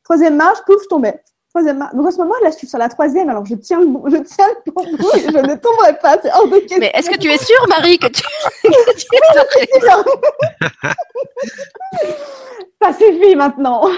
[0.03, 1.21] Troisième marche, pouf, je tombais.
[1.49, 1.93] Troisième marche.
[1.95, 4.17] Donc à ce moment, là, je suis sur la troisième, alors je tiens le, je
[4.17, 4.71] tiens le
[5.17, 6.17] et je ne tomberai pas.
[6.21, 6.79] C'est hors de question.
[6.79, 8.21] Mais est-ce que tu es sûre, Marie, que tu,
[12.81, 13.89] Ça suffit maintenant.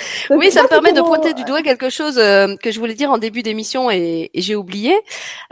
[0.30, 3.10] oui, ça me permet de pointer du doigt quelque chose euh, que je voulais dire
[3.10, 4.94] en début d'émission et, j'ai oublié.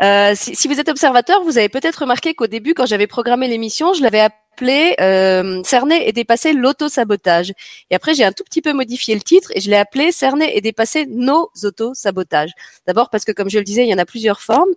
[0.02, 3.48] Euh, si, si, vous êtes observateur, vous avez peut-être remarqué qu'au début, quand j'avais programmé
[3.48, 7.52] l'émission, je l'avais appelé euh, cerner et dépasser l'auto-sabotage.
[7.90, 10.56] Et après, j'ai un tout petit peu modifié le titre et je l'ai appelé cerner
[10.56, 12.52] et dépasser nos auto-sabotages.
[12.86, 14.70] D'abord parce que, comme je le disais, il y en a plusieurs formes.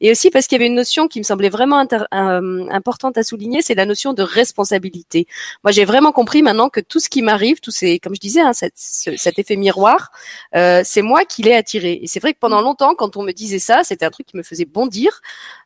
[0.00, 3.22] Et aussi parce qu'il y avait une notion qui me semblait vraiment euh, importante à
[3.22, 5.26] souligner, c'est la notion de responsabilité.
[5.64, 8.40] Moi, j'ai vraiment compris maintenant que tout ce qui m'arrive, tout ces, comme je disais,
[8.40, 10.10] hein, cet, cet effet miroir,
[10.56, 12.00] euh, c'est moi qui l'ai attiré.
[12.02, 14.36] Et c'est vrai que pendant longtemps, quand on me disait ça, c'était un truc qui
[14.36, 15.20] me faisait bondir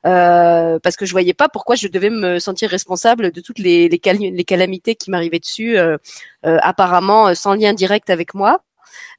[0.06, 3.88] euh, parce que je voyais pas pourquoi je devais me sentir responsable de toutes les,
[3.88, 5.96] les, les calamités qui m'arrivaient dessus, euh,
[6.46, 8.62] euh, apparemment euh, sans lien direct avec moi.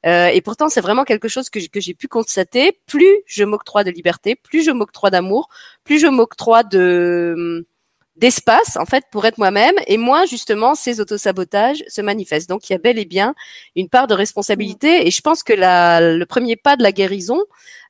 [0.06, 2.78] Euh, et pourtant, c'est vraiment quelque chose que, que j'ai pu constater.
[2.86, 5.48] Plus je m'octroie de liberté, plus je m'octroie d'amour,
[5.84, 7.66] plus je m'octroie de
[8.16, 12.48] d'espace en fait pour être moi-même et moins justement ces autosabotages se manifestent.
[12.48, 13.34] Donc il y a bel et bien
[13.74, 17.42] une part de responsabilité et je pense que la, le premier pas de la guérison,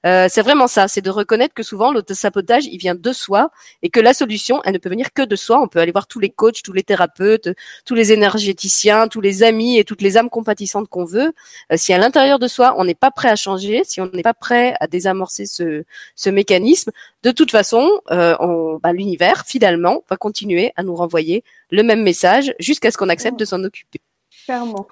[0.06, 3.50] euh, c'est vraiment ça, c'est de reconnaître que souvent l'autosabotage, il vient de soi
[3.82, 5.60] et que la solution, elle ne peut venir que de soi.
[5.60, 7.48] On peut aller voir tous les coachs, tous les thérapeutes,
[7.84, 11.32] tous les énergéticiens, tous les amis et toutes les âmes compatissantes qu'on veut.
[11.72, 14.22] Euh, si à l'intérieur de soi, on n'est pas prêt à changer, si on n'est
[14.22, 16.92] pas prêt à désamorcer ce, ce mécanisme,
[17.24, 22.54] de toute façon, euh, bah, l'univers, finalement, va continuer à nous renvoyer le même message
[22.60, 24.00] jusqu'à ce qu'on accepte de s'en occuper.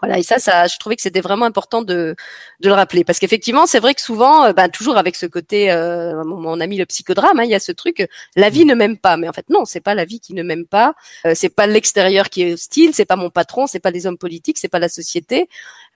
[0.00, 2.16] Voilà, et ça, ça, je trouvais que c'était vraiment important de,
[2.60, 5.70] de le rappeler, parce qu'effectivement, c'est vrai que souvent, euh, ben, toujours avec ce côté,
[5.70, 8.98] euh, mon, ami le psychodrame, hein, il y a ce truc, la vie ne m'aime
[8.98, 10.94] pas, mais en fait non, c'est pas la vie qui ne m'aime pas,
[11.26, 14.18] euh, c'est pas l'extérieur qui est hostile, c'est pas mon patron, c'est pas les hommes
[14.18, 15.48] politiques, c'est pas la société,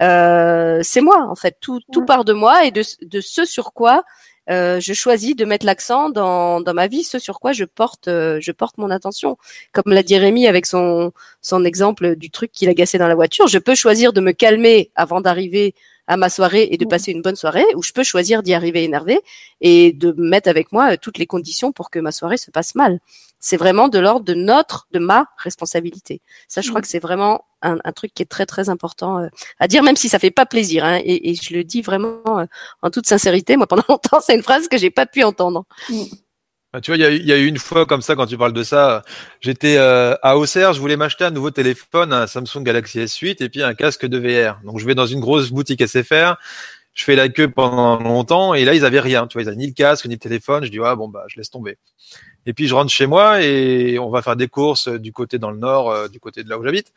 [0.02, 3.72] euh, c'est moi en fait, tout, tout part de moi et de, de ce sur
[3.72, 4.04] quoi
[4.50, 8.08] euh, je choisis de mettre l'accent dans, dans ma vie, ce sur quoi je porte,
[8.08, 9.36] euh, je porte mon attention.
[9.72, 13.14] Comme l'a dit Rémi avec son, son exemple du truc qu'il a gassé dans la
[13.14, 15.74] voiture, je peux choisir de me calmer avant d'arriver
[16.08, 18.82] à ma soirée et de passer une bonne soirée, ou je peux choisir d'y arriver
[18.82, 19.20] énervé
[19.60, 22.74] et de mettre avec moi euh, toutes les conditions pour que ma soirée se passe
[22.74, 22.98] mal.
[23.40, 26.20] C'est vraiment de l'ordre de notre, de ma responsabilité.
[26.48, 29.28] Ça, je crois que c'est vraiment un, un, truc qui est très très important euh,
[29.58, 30.84] à dire, même si ça fait pas plaisir.
[30.84, 32.46] Hein, et, et, je le dis vraiment euh,
[32.82, 33.56] en toute sincérité.
[33.56, 35.64] Moi, pendant longtemps, c'est une phrase que j'ai pas pu entendre.
[35.88, 36.04] Mm.
[36.74, 38.62] Ah, tu vois, il y, a, eu une fois comme ça, quand tu parles de
[38.62, 39.02] ça,
[39.40, 43.48] j'étais euh, à Auxerre, je voulais m'acheter un nouveau téléphone, un Samsung Galaxy S8 et
[43.48, 44.60] puis un casque de VR.
[44.64, 46.36] Donc je vais dans une grosse boutique SFR,
[46.92, 49.56] je fais la queue pendant longtemps et là ils avaient rien, tu vois, ils avaient
[49.56, 50.62] ni le casque ni le téléphone.
[50.62, 51.78] Je dis ah bon bah je laisse tomber.
[52.46, 55.50] Et puis je rentre chez moi et on va faire des courses du côté dans
[55.50, 56.92] le nord, euh, du côté de là où j'habite.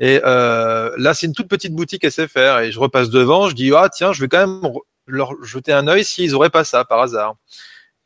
[0.00, 3.72] Et euh, là c'est une toute petite boutique SFR et je repasse devant, je dis
[3.74, 4.72] ah tiens je vais quand même
[5.06, 7.36] leur jeter un œil s'ils auraient pas ça par hasard.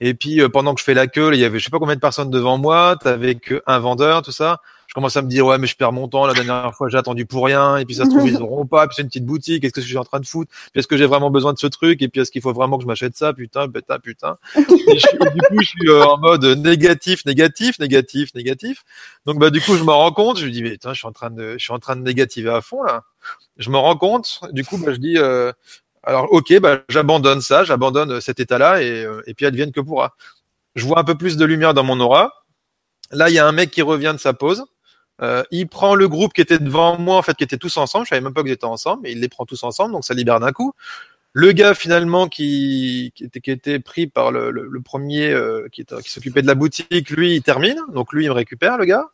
[0.01, 1.79] Et puis euh, pendant que je fais la queue, il y avait je sais pas
[1.79, 4.61] combien de personnes devant moi, t'avais que un vendeur, tout ça.
[4.99, 6.27] Commence à me dire ouais mais je perds mon temps.
[6.27, 7.77] La dernière fois j'ai attendu pour rien.
[7.77, 8.85] Et puis ça se trouve ils auront pas.
[8.89, 9.63] Puis c'est une petite boutique.
[9.63, 10.51] Qu'est-ce que je suis en train de foutre?
[10.73, 12.03] Puis est-ce que j'ai vraiment besoin de ce truc?
[12.03, 13.33] Et puis est-ce qu'il faut vraiment que je m'achète ça?
[13.33, 14.39] Putain, putain, putain.
[14.57, 18.83] Du coup je suis euh, en mode négatif, négatif, négatif, négatif.
[19.25, 20.41] Donc bah du coup je me rends compte.
[20.41, 22.03] Je me dis mais putain je suis en train de je suis en train de
[22.03, 23.05] négativer à fond là.
[23.57, 24.41] Je me rends compte.
[24.51, 25.53] Du coup bah je dis euh,
[26.03, 30.17] alors, ok, bah, j'abandonne ça, j'abandonne cet état-là et, euh, et puis advienne que pourra.
[30.75, 32.33] Je vois un peu plus de lumière dans mon aura.
[33.13, 34.65] Là, il y a un mec qui revient de sa pause.
[35.21, 38.05] Euh, il prend le groupe qui était devant moi, en fait, qui était tous ensemble.
[38.07, 40.15] Je savais même pas qu'ils étaient ensemble, mais il les prend tous ensemble, donc ça
[40.15, 40.73] libère d'un coup.
[41.35, 45.85] Le gars finalement qui, qui, était, qui était pris par le, le, premier euh, qui,
[45.85, 49.05] qui s'occupait de la boutique, lui il termine, donc lui il me récupère le gars.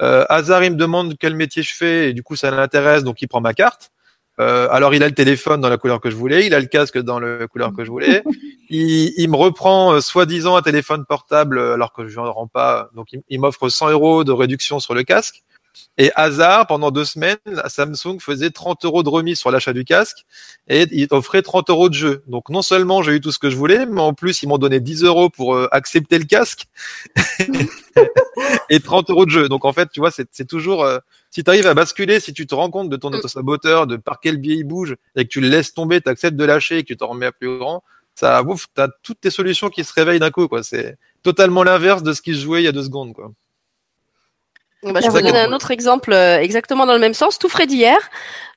[0.00, 3.20] Euh, Hazard il me demande quel métier je fais et du coup ça l'intéresse, donc
[3.20, 3.90] il prend ma carte.
[4.38, 6.66] Euh, alors il a le téléphone dans la couleur que je voulais, il a le
[6.66, 8.22] casque dans la couleur que je voulais.
[8.68, 12.90] Il, il me reprend euh, soi-disant un téléphone portable alors que je n'en rends pas.
[12.96, 15.44] Donc il, il m'offre 100 euros de réduction sur le casque.
[15.98, 20.24] Et hasard, pendant deux semaines, Samsung faisait 30 euros de remise sur l'achat du casque
[20.68, 22.22] et il offrait 30 euros de jeu.
[22.26, 24.58] Donc non seulement j'ai eu tout ce que je voulais, mais en plus ils m'ont
[24.58, 26.66] donné 10 euros pour euh, accepter le casque
[28.70, 29.48] et 30 euros de jeu.
[29.48, 30.98] Donc en fait, tu vois, c'est toujours euh,
[31.36, 33.16] si tu arrives à basculer, si tu te rends compte de ton mm.
[33.16, 36.34] auto-saboteur, de par quel biais il bouge et que tu le laisses tomber, tu acceptes
[36.34, 39.28] de lâcher et que tu t'en remets à plus grand, ça ouf, t'as toutes tes
[39.28, 40.62] solutions qui se réveillent d'un coup quoi.
[40.62, 43.32] C'est totalement l'inverse de ce qui se jouait il y a deux secondes quoi.
[44.92, 47.66] Bah, je vous donner un autre exemple euh, exactement dans le même sens, tout frais
[47.66, 47.98] d'hier.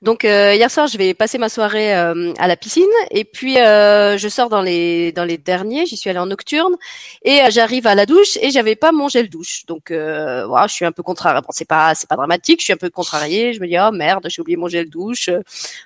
[0.02, 3.56] Donc euh, hier soir, je vais passer ma soirée euh, à la piscine et puis
[3.56, 5.86] je sors dans les dans les derniers.
[5.86, 6.76] J'y suis allée en nocturne
[7.24, 9.66] et j'arrive à la douche et j'avais pas mon gel douche.
[9.66, 11.42] Donc voilà, je suis un peu contrariée.
[11.42, 12.60] Bon, c'est pas c'est pas dramatique.
[12.60, 13.54] Je suis un peu contrariée.
[13.54, 15.30] Je me dis oh merde, j'ai oublié mon gel douche.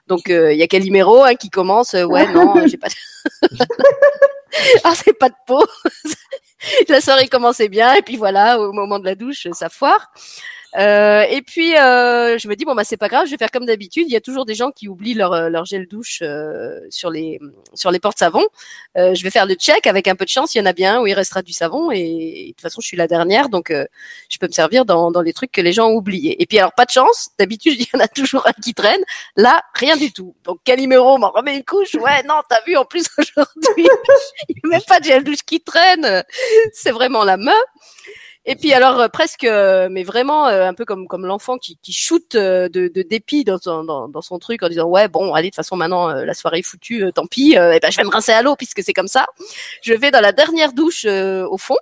[0.07, 1.93] Donc il y a Calimero hein, qui commence.
[1.93, 2.87] ouais non, j'ai pas.
[4.83, 5.65] ah c'est pas de peau.
[6.89, 10.11] la soirée commençait bien et puis voilà, au moment de la douche, ça foire.
[10.75, 13.51] Euh, et puis euh, je me dis bon bah c'est pas grave, je vais faire
[13.51, 14.05] comme d'habitude.
[14.07, 17.11] Il y a toujours des gens qui oublient leur euh, leur gel douche euh, sur
[17.11, 17.39] les
[17.75, 18.43] sur les portes savon.
[18.97, 20.55] Euh, je vais faire le check avec un peu de chance.
[20.55, 22.87] Il y en a bien où il restera du savon et, de toute façon je
[22.87, 25.89] suis la dernière donc je peux me servir dans dans les trucs que les gens
[25.89, 26.41] ont oubliés.
[26.41, 29.03] Et puis alors pas de chance, d'habitude il y en a toujours un qui traîne.
[29.37, 30.35] Là rien du tout.
[30.43, 31.93] Donc Calimero m'en remet une couche.
[31.95, 33.87] Ouais non t'as vu en plus aujourd'hui
[34.49, 36.23] il n'y a même pas de gel douche qui traîne.
[36.73, 37.51] C'est vraiment la main.
[38.45, 41.77] Et puis alors euh, presque, euh, mais vraiment euh, un peu comme comme l'enfant qui,
[41.81, 42.67] qui shoot de,
[43.09, 46.09] dépit dans son, dans, son truc en disant ouais bon allez de toute façon maintenant
[46.09, 48.83] la soirée est foutue, tant pis, et ben je vais me rincer à l'eau puisque
[48.83, 49.25] c'est comme ça.
[49.81, 51.77] Je vais dans la dernière douche au fond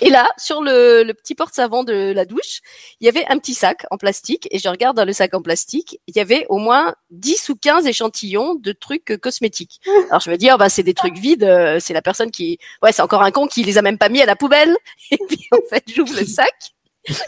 [0.00, 2.60] et là, sur le, le petit porte-savon de la douche,
[3.00, 4.48] il y avait un petit sac en plastique.
[4.50, 7.56] Et je regarde dans le sac en plastique, il y avait au moins 10 ou
[7.56, 9.80] 15 échantillons de trucs cosmétiques.
[10.08, 11.44] Alors je me dis, oh, bah, c'est des trucs vides.
[11.44, 12.58] Euh, c'est la personne qui...
[12.82, 14.76] Ouais, c'est encore un con qui les a même pas mis à la poubelle.
[15.10, 16.54] Et puis en fait, j'ouvre le sac.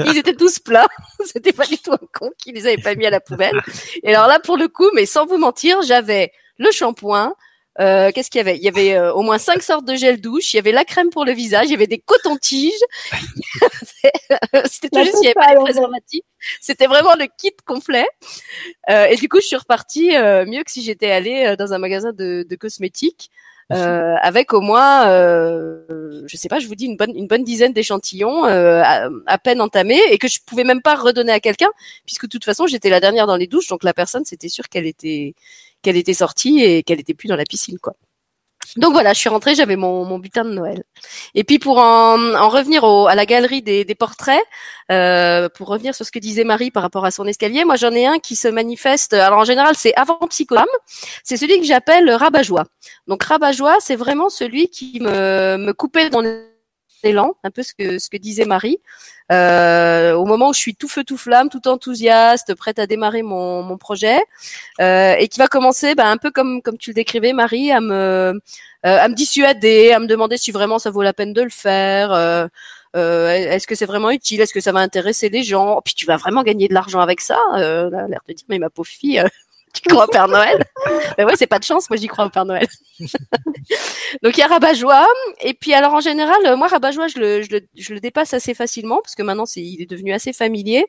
[0.00, 0.88] Ils étaient tous pleins.
[1.24, 3.62] C'était pas du tout un con qui les avait pas mis à la poubelle.
[4.02, 7.34] Et alors là, pour le coup, mais sans vous mentir, j'avais le shampoing,
[7.80, 8.56] euh, qu'est-ce qu'il y avait?
[8.56, 10.52] Il y avait euh, au moins cinq sortes de gel douche.
[10.52, 11.66] Il y avait la crème pour le visage.
[11.66, 12.72] Il y avait des cotons-tiges.
[14.64, 15.16] C'était tout juste.
[15.22, 16.24] Il y avait pas les préservatifs.
[16.60, 18.06] C'était vraiment le kit complet.
[18.90, 20.10] Euh, et du coup, je suis repartie
[20.46, 23.30] mieux que si j'étais allée dans un magasin de, de cosmétiques.
[23.70, 27.44] Euh, avec au moins, euh, je sais pas, je vous dis une bonne une bonne
[27.44, 31.40] dizaine d'échantillons euh, à, à, peine entamés et que je pouvais même pas redonner à
[31.40, 31.68] quelqu'un
[32.06, 34.70] puisque de toute façon j'étais la dernière dans les douches donc la personne c'était sûr
[34.70, 35.34] qu'elle était
[35.82, 37.94] qu'elle était sortie et qu'elle était plus dans la piscine, quoi.
[38.76, 40.82] Donc voilà, je suis rentrée, j'avais mon, butin de Noël.
[41.34, 44.42] Et puis pour en, en revenir à la galerie des, portraits,
[44.92, 47.92] euh, pour revenir sur ce que disait Marie par rapport à son escalier, moi j'en
[47.92, 49.14] ai un qui se manifeste.
[49.14, 50.66] Alors en général, c'est avant psychodrame.
[51.24, 52.64] C'est celui que j'appelle rabat-joie.
[53.06, 56.20] Donc rabat-joie, c'est vraiment celui qui me, me coupait dans
[57.02, 58.78] l'élan, un peu ce que ce que disait Marie.
[59.30, 63.22] Euh, au moment où je suis tout feu tout flamme, tout enthousiaste, prête à démarrer
[63.22, 64.18] mon, mon projet,
[64.80, 67.80] euh, et qui va commencer, bah, un peu comme comme tu le décrivais, Marie, à
[67.80, 68.40] me
[68.86, 71.50] euh, à me dissuader, à me demander si vraiment ça vaut la peine de le
[71.50, 72.12] faire.
[72.12, 72.46] Euh,
[72.96, 76.06] euh, est-ce que c'est vraiment utile Est-ce que ça va intéresser les gens Puis tu
[76.06, 79.22] vas vraiment gagner de l'argent avec ça euh, L'air de dire, mais ma pauvre fille,
[79.72, 80.64] tu crois au Père Noël?
[81.16, 82.66] Ben ouais, c'est pas de chance, moi j'y crois au Père Noël.
[84.22, 85.06] Donc il y a Rabat-Joie,
[85.40, 88.54] et puis alors en général, moi Rabat-Joie, je le, je, le, je le dépasse assez
[88.54, 90.86] facilement parce que maintenant c'est, il est devenu assez familier.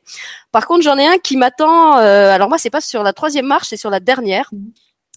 [0.52, 1.98] Par contre, j'en ai un qui m'attend.
[1.98, 4.50] Euh, alors moi, c'est pas sur la troisième marche, c'est sur la dernière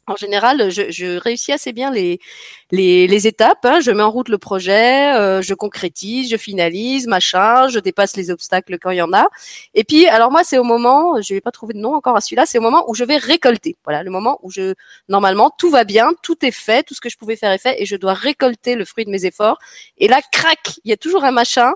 [0.08, 2.20] en général, je, je, réussis assez bien les,
[2.72, 3.64] les, les étapes.
[3.64, 3.80] Hein.
[3.80, 8.30] Je mets en route le projet, euh, je concrétise, je finalise, machin, je dépasse les
[8.30, 9.28] obstacles quand il y en a.
[9.74, 12.22] Et puis, alors moi, c'est au moment, je vais pas trouver de nom encore à
[12.22, 13.78] celui-là, c'est au moment où je vais récolter.
[13.86, 14.74] Voilà, le moment où je,
[15.08, 17.82] normalement, tout va bien, tout est fait, tout ce que je pouvais faire est fait,
[17.82, 19.58] et je dois récolter le fruit de mes efforts.
[19.98, 21.74] Et là, crac, il y a toujours un machin.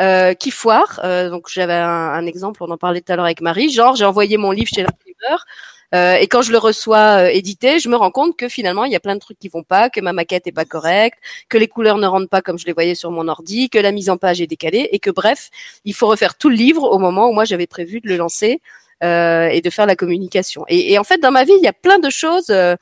[0.00, 0.98] Euh, qui foire.
[1.04, 3.70] Euh, donc j'avais un, un, exemple, on en parlait tout à l'heure avec Marie.
[3.70, 5.46] Genre, j'ai envoyé mon livre chez l'imprimeur.
[5.94, 8.92] Euh, et quand je le reçois euh, édité, je me rends compte que finalement il
[8.92, 11.58] y a plein de trucs qui vont pas, que ma maquette est pas correcte, que
[11.58, 14.10] les couleurs ne rentrent pas comme je les voyais sur mon ordi, que la mise
[14.10, 15.50] en page est décalée et que bref,
[15.84, 18.60] il faut refaire tout le livre au moment où moi j'avais prévu de le lancer
[19.02, 20.64] euh, et de faire la communication.
[20.68, 22.76] Et, et, en fait dans ma vie il y a plein de choses euh,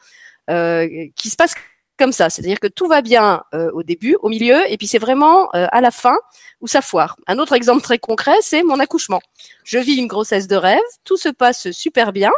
[0.50, 1.54] euh qui se passent
[1.98, 4.98] comme ça, c'est-à-dire que tout va bien euh, au début, au milieu, et puis c'est
[4.98, 6.16] vraiment euh, à la fin
[6.60, 7.16] où ça foire.
[7.26, 9.20] Un autre exemple très concret, c'est mon accouchement.
[9.64, 12.32] Je vis une grossesse de rêve, tout se passe super bien,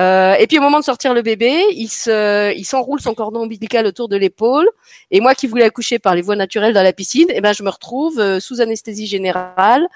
[0.00, 3.42] euh, et puis au moment de sortir le bébé, il se, il s'enroule son cordon
[3.42, 4.68] ombilical autour de l'épaule.
[5.10, 7.62] Et moi qui voulais accoucher par les voies naturelles dans la piscine, eh ben je
[7.62, 9.86] me retrouve euh, sous anesthésie générale.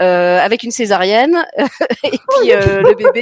[0.00, 1.44] Euh, avec une césarienne
[2.02, 3.20] et puis euh, le bébé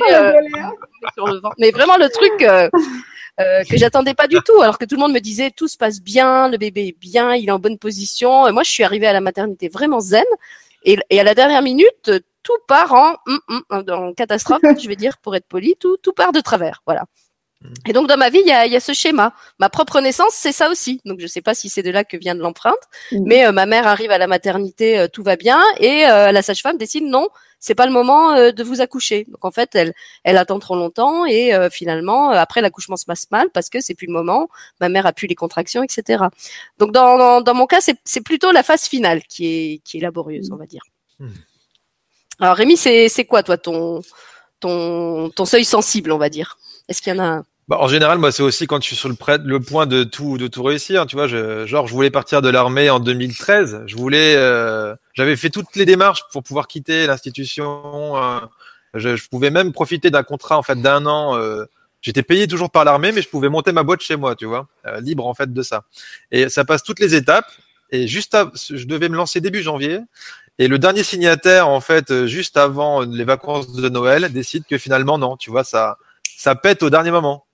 [1.15, 1.57] sur le ventre.
[1.59, 5.19] Mais vraiment le truc que j'attendais pas du tout, alors que tout le monde me
[5.19, 8.47] disait tout se passe bien, le bébé est bien, il est en bonne position.
[8.47, 10.23] Et moi, je suis arrivée à la maternité vraiment zen.
[10.83, 12.11] Et, et à la dernière minute,
[12.43, 16.13] tout part en, mm, mm, en catastrophe, je vais dire pour être poli, tout, tout
[16.13, 17.05] part de travers, voilà.
[17.63, 17.75] Mm.
[17.87, 19.33] Et donc dans ma vie, il y a, y a, ce schéma.
[19.59, 21.01] Ma propre naissance, c'est ça aussi.
[21.05, 22.79] Donc je sais pas si c'est de là que vient de l'empreinte,
[23.13, 26.43] mais euh, ma mère arrive à la maternité, euh, tout va bien, et euh, la
[26.43, 29.27] sage-femme décide non, c'est pas le moment de vous accoucher.
[29.29, 29.93] Donc en fait, elle,
[30.25, 34.07] elle attend trop longtemps et finalement après l'accouchement se passe mal parce que c'est plus
[34.07, 34.49] le moment.
[34.81, 36.25] Ma mère a plus les contractions, etc.
[36.79, 40.01] Donc dans, dans, dans mon cas, c'est plutôt la phase finale qui est qui est
[40.01, 40.81] laborieuse, on va dire.
[42.39, 44.01] Alors Rémi, c'est quoi toi ton,
[44.61, 46.57] ton, ton seuil sensible, on va dire?
[46.89, 47.45] Est-ce qu'il y en a un?
[47.71, 49.15] Bah, en général, moi, c'est aussi quand je suis sur le,
[49.45, 51.07] le point de tout, de tout réussir.
[51.07, 53.85] Tu vois, je, genre, je voulais partir de l'armée en 2013.
[53.87, 58.17] Je voulais, euh, j'avais fait toutes les démarches pour pouvoir quitter l'institution.
[58.17, 58.41] Euh,
[58.95, 61.37] je, je, pouvais même profiter d'un contrat en fait d'un an.
[61.39, 61.65] Euh,
[62.03, 64.67] J'étais payé toujours par l'armée, mais je pouvais monter ma boîte chez moi, tu vois,
[64.87, 65.85] euh, libre en fait de ça.
[66.33, 67.47] Et ça passe toutes les étapes.
[67.91, 70.01] Et juste, à, je devais me lancer début janvier.
[70.59, 75.19] Et le dernier signataire, en fait, juste avant les vacances de Noël, décide que finalement
[75.19, 75.99] non, tu vois, ça,
[76.37, 77.45] ça pète au dernier moment.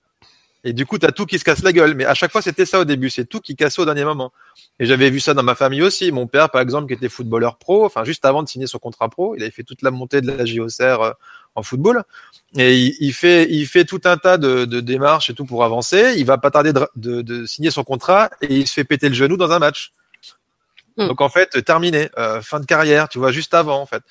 [0.67, 1.95] Et du coup, tu as tout qui se casse la gueule.
[1.95, 3.09] Mais à chaque fois, c'était ça au début.
[3.09, 4.33] C'est tout qui cassait au dernier moment.
[4.79, 6.11] Et j'avais vu ça dans ma famille aussi.
[6.11, 9.07] Mon père, par exemple, qui était footballeur pro, enfin, juste avant de signer son contrat
[9.07, 11.11] pro, il avait fait toute la montée de la JOCR euh,
[11.55, 12.03] en football.
[12.57, 16.15] Et il, fait, il fait tout un tas de, démarches et tout pour avancer.
[16.17, 19.37] Il va pas tarder de, signer son contrat et il se fait péter le genou
[19.37, 19.93] dans un match.
[20.97, 21.07] Hmm.
[21.07, 22.09] Donc, en fait, terminé.
[22.17, 24.03] Euh, fin de carrière, tu vois, juste avant, en fait.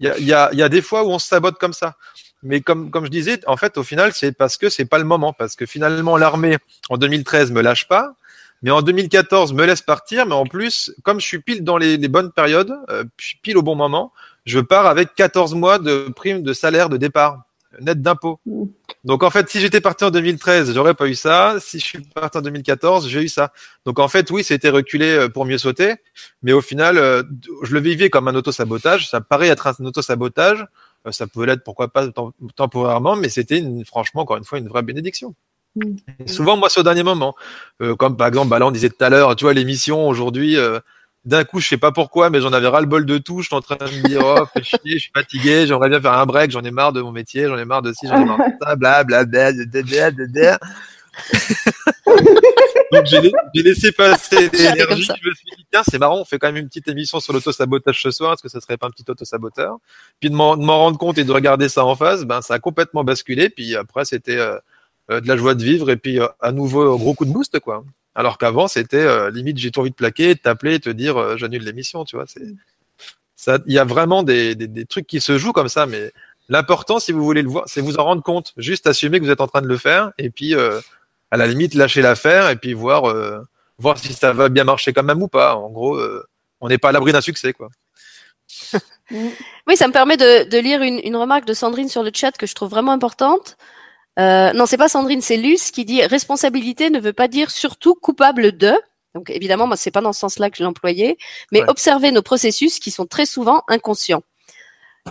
[0.00, 1.94] Il y a, y, a, y a des fois où on se sabote comme ça.
[2.42, 5.04] Mais comme, comme je disais, en fait, au final, c'est parce que c'est pas le
[5.04, 5.32] moment.
[5.32, 6.56] Parce que finalement, l'armée,
[6.88, 8.14] en 2013, me lâche pas.
[8.62, 10.26] Mais en 2014, me laisse partir.
[10.26, 13.04] Mais en plus, comme je suis pile dans les, bonnes périodes, euh,
[13.42, 14.12] pile au bon moment,
[14.46, 17.42] je pars avec 14 mois de prime de salaire de départ,
[17.80, 18.40] net d'impôt.
[19.04, 21.56] Donc en fait, si j'étais parti en 2013, j'aurais pas eu ça.
[21.60, 23.52] Si je suis parti en 2014, j'ai eu ça.
[23.86, 25.94] Donc en fait, oui, c'était reculé euh, pour mieux sauter.
[26.42, 27.22] Mais au final, euh,
[27.62, 29.08] je le vivais comme un auto-sabotage.
[29.08, 30.60] Ça paraît être un auto-sabotage.
[30.60, 30.66] Euh,
[31.10, 32.06] ça pouvait l'être, pourquoi pas
[32.56, 35.34] temporairement, mais c'était franchement, encore une fois, une vraie bénédiction.
[35.76, 35.96] Mm.
[36.26, 37.34] souvent, moi, c'est au dernier moment.
[37.80, 40.56] Euh, comme par exemple, bah, là, on disait tout à l'heure, tu vois, l'émission aujourd'hui,
[40.56, 40.80] euh,
[41.24, 43.40] d'un coup, je sais pas pourquoi, mais j'en avais ras le bol de tout.
[43.40, 46.00] Je suis en train de me dire, oh, fais chier, je suis fatigué, j'aimerais bien
[46.00, 48.20] faire un break, j'en ai marre de mon métier, j'en ai marre de ci, j'en
[48.20, 50.58] ai marre de ça, bla, bla, bla, bla, bla, bla, bla.
[52.92, 55.08] Donc j'ai laissé passer l'énergie.
[55.22, 57.32] Je me suis dit tiens c'est marrant, on fait quand même une petite émission sur
[57.32, 58.32] l'auto-sabotage ce soir.
[58.32, 59.78] Est-ce que ça serait pas un petit auto-saboteur
[60.20, 63.04] Puis de m'en rendre compte et de regarder ça en face, ben ça a complètement
[63.04, 63.50] basculé.
[63.50, 64.58] Puis après c'était euh,
[65.10, 67.58] euh, de la joie de vivre et puis euh, à nouveau gros coup de boost
[67.60, 67.84] quoi.
[68.14, 71.62] Alors qu'avant c'était limite j'ai trop envie de plaquer, de t'appeler, et te dire j'annule
[71.62, 72.04] l'émission.
[72.04, 72.26] Tu vois.
[73.66, 76.12] Il y a vraiment des, des, des trucs qui se jouent comme ça, mais
[76.50, 78.54] L'important, si vous voulez le voir, c'est vous en rendre compte.
[78.56, 80.80] Juste assumer que vous êtes en train de le faire et puis euh,
[81.30, 83.40] à la limite lâcher l'affaire et puis voir euh,
[83.78, 85.56] voir si ça va bien marcher quand même ou pas.
[85.56, 86.24] En gros, euh,
[86.60, 87.68] on n'est pas à l'abri d'un succès, quoi.
[89.10, 92.32] oui, ça me permet de, de lire une, une, remarque de Sandrine sur le chat
[92.32, 93.56] que je trouve vraiment importante.
[94.18, 97.94] Euh, non, c'est pas Sandrine, c'est Luce qui dit responsabilité ne veut pas dire surtout
[97.94, 98.72] coupable de.
[99.14, 101.16] Donc évidemment, moi c'est pas dans ce sens-là que je l'employais,
[101.52, 104.22] mais observer nos processus qui sont très souvent inconscients.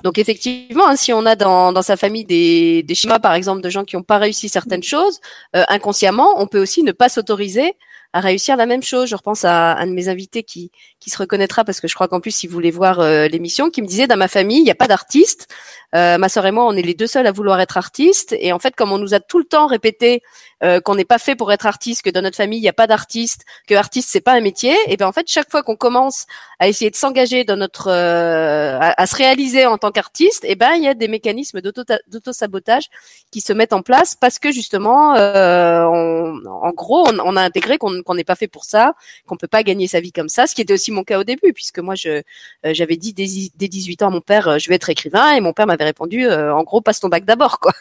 [0.04, 3.70] Donc effectivement, hein, si on a dans, sa famille des, des, schémas, par exemple, de
[3.70, 5.20] gens qui n'ont pas réussi certaines choses,
[5.56, 7.74] euh, inconsciemment, on peut aussi ne pas s'autoriser
[8.14, 9.10] à réussir la même chose.
[9.10, 12.08] Je repense à un de mes invités qui, qui se reconnaîtra parce que je crois
[12.08, 14.72] qu'en plus il voulait voir euh, l'émission, qui me disait dans ma famille il n'y
[14.72, 15.48] a pas d'artiste.
[15.96, 18.54] Euh, ma sœur et moi on est les deux seuls à vouloir être artistes et
[18.54, 20.22] en fait comme on nous a tout le temps répété
[20.62, 22.74] euh, qu'on n'est pas fait pour être artiste, que dans notre famille il n'y a
[22.74, 25.78] pas d'artiste, que artiste c'est pas un métier, et bien en fait chaque fois qu'on
[25.78, 26.26] commence
[26.60, 30.74] à essayer de s'engager dans notre, euh, à, se réaliser en tant qu'artiste, et ben
[30.74, 32.90] il y a des mécanismes d'auto sabotage
[33.32, 37.99] qui se mettent en place parce que justement, euh, en gros, on, a intégré qu'on
[38.16, 38.94] n'est pas fait pour ça,
[39.28, 41.24] qu'on peut pas gagner sa vie comme ça, ce qui était aussi mon cas au
[41.24, 42.22] début, puisque moi je
[42.64, 43.26] j'avais dit dès,
[43.56, 46.30] dès 18 ans à mon père, je vais être écrivain, et mon père m'avait répondu,
[46.30, 47.74] en gros, passe ton bac d'abord, quoi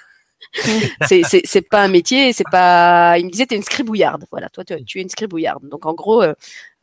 [1.07, 3.18] c'est c'est pas un métier, c'est pas.
[3.18, 4.24] Il me disait t'es une scribouillarde.
[4.30, 5.68] Voilà, toi tu, es une scribouillarde.
[5.68, 6.34] Donc en gros, euh,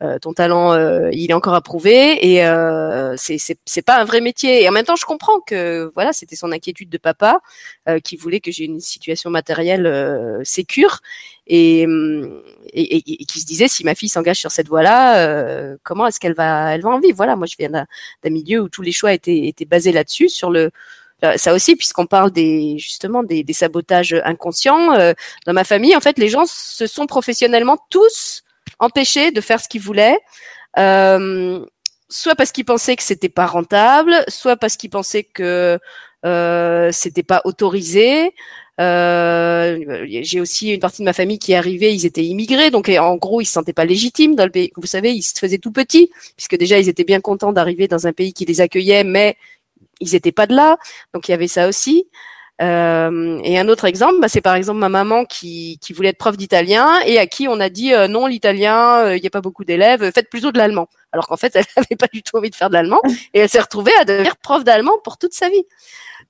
[0.02, 2.36] euh, ton talent euh, il est encore approuvé et
[3.16, 4.62] c'est c'est c'est pas un vrai métier.
[4.62, 7.40] Et en même temps, je comprends que voilà, c'était son inquiétude de papa
[8.04, 11.00] qui voulait que j'ai une situation matérielle sécure
[11.46, 11.82] et,
[12.72, 16.34] et, et, qui se disait si ma fille s'engage sur cette voie-là, comment est-ce qu'elle
[16.34, 17.16] va elle va en vivre?
[17.16, 17.86] Voilà, moi je viens d'un
[18.30, 20.70] milieu où tous les choix étaient étaient basés là-dessus sur le euh,
[21.36, 24.94] ça aussi, puisqu'on parle des justement des, des sabotages inconscients.
[24.94, 25.14] Euh,
[25.46, 28.42] dans ma famille, en fait, les gens se sont professionnellement tous
[28.78, 30.18] empêchés de faire ce qu'ils voulaient.
[30.78, 31.64] Euh,
[32.08, 35.78] soit parce qu'ils pensaient que c'était pas rentable, soit parce qu'ils pensaient que
[36.24, 38.32] euh, c'était pas autorisé.
[38.78, 42.90] Euh, j'ai aussi une partie de ma famille qui est arrivée, ils étaient immigrés, donc
[42.90, 44.70] en gros ils se sentaient pas légitimes dans le pays.
[44.76, 48.06] Vous savez, ils se faisaient tout petits, puisque déjà ils étaient bien contents d'arriver dans
[48.06, 49.36] un pays qui les accueillait, mais
[50.00, 50.76] ils étaient pas de là,
[51.14, 52.08] donc il y avait ça aussi.
[52.62, 56.18] Euh, et un autre exemple, bah, c'est par exemple ma maman qui, qui voulait être
[56.18, 59.30] prof d'italien et à qui on a dit euh, non l'italien, euh, il n'y a
[59.30, 60.88] pas beaucoup d'élèves, faites plutôt de l'allemand.
[61.12, 63.00] Alors qu'en fait, elle n'avait pas du tout envie de faire de l'allemand
[63.34, 65.64] et elle s'est retrouvée à devenir prof d'allemand pour toute sa vie.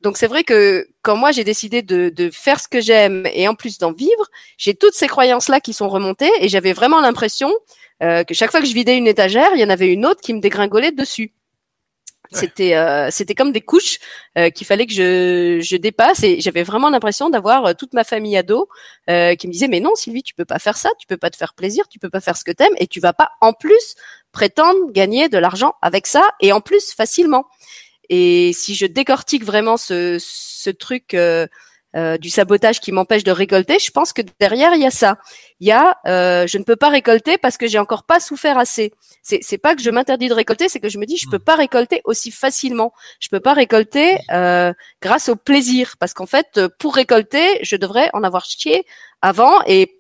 [0.03, 3.47] Donc c'est vrai que quand moi j'ai décidé de, de faire ce que j'aime et
[3.49, 4.27] en plus d'en vivre,
[4.59, 7.51] j'ai toutes ces croyances là qui sont remontées et j'avais vraiment l'impression
[8.01, 10.35] que chaque fois que je vidais une étagère, il y en avait une autre qui
[10.35, 11.33] me dégringolait dessus.
[12.33, 13.99] C'était euh, c'était comme des couches
[14.39, 18.05] euh, qu'il fallait que je, je dépasse et j'avais vraiment l'impression d'avoir euh, toute ma
[18.05, 18.68] famille ado
[19.09, 21.31] euh, qui me disait mais non Sylvie tu peux pas faire ça tu peux pas
[21.31, 23.53] te faire plaisir tu peux pas faire ce que t'aimes et tu vas pas en
[23.53, 23.95] plus
[24.33, 27.47] prétendre gagner de l'argent avec ça et en plus facilement.
[28.09, 31.16] Et si je décortique vraiment ce ce truc
[31.97, 35.16] euh, du sabotage qui m'empêche de récolter, je pense que derrière il y a ça.
[35.61, 38.59] Il y a euh, je ne peux pas récolter parce que j'ai encore pas souffert
[38.59, 38.92] assez.
[39.22, 41.38] C'est c'est pas que je m'interdis de récolter, c'est que je me dis je peux
[41.38, 42.92] pas récolter aussi facilement.
[43.18, 48.11] Je peux pas récolter euh, grâce au plaisir parce qu'en fait pour récolter, je devrais
[48.12, 48.84] en avoir chié
[49.22, 49.97] avant et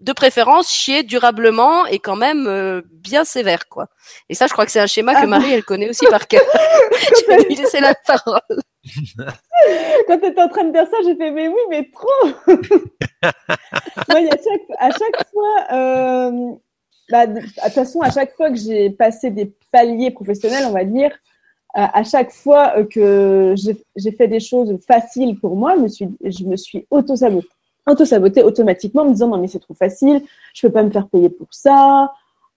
[0.00, 3.88] de préférence chier durablement et quand même euh, bien sévère quoi.
[4.28, 6.28] Et ça je crois que c'est un schéma que ah Marie elle connaît aussi par
[6.28, 6.42] cœur.
[6.92, 8.40] je vais lui laisser la parole.
[10.06, 12.28] Quand tu étais en train de dire ça, j'ai fait mais oui, mais trop.
[14.08, 16.52] Moi, à, chaque, à chaque fois, euh,
[17.10, 20.84] bah, de toute façon, à chaque fois que j'ai passé des paliers professionnels, on va
[20.84, 21.10] dire,
[21.76, 26.08] euh, à chaque fois que j'ai fait des choses faciles pour moi, je me suis,
[26.24, 30.22] je me suis auto-sabotée automatiquement en me disant non mais c'est trop facile,
[30.54, 32.12] je peux pas me faire payer pour ça,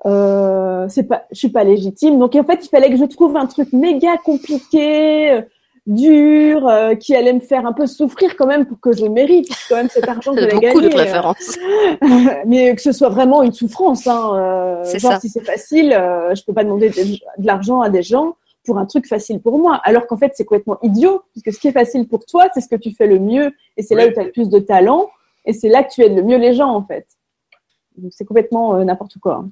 [0.05, 2.17] euh, c'est pas, je suis pas légitime.
[2.17, 5.41] Donc en fait il fallait que je trouve un truc méga compliqué,
[5.89, 9.05] euh, dur, euh, qui allait me faire un peu souffrir quand même pour que je
[9.05, 10.81] mérite quand même cet argent que j'ai gagné.
[10.81, 11.57] de préférence.
[12.45, 14.07] mais que ce soit vraiment une souffrance.
[14.07, 15.19] Hein, euh, genre ça.
[15.19, 18.35] si c'est facile, je peux pas demander de, de l'argent à des gens
[18.65, 19.81] pour un truc facile pour moi.
[19.83, 22.67] Alors qu'en fait, c'est complètement idiot, puisque ce qui est facile pour toi, c'est ce
[22.67, 25.09] que tu fais le mieux, et c'est là où tu as le plus de talent.
[25.45, 27.07] Et c'est là que tu aides le mieux les gens, en fait.
[27.97, 29.45] Donc, c'est complètement euh, n'importe quoi.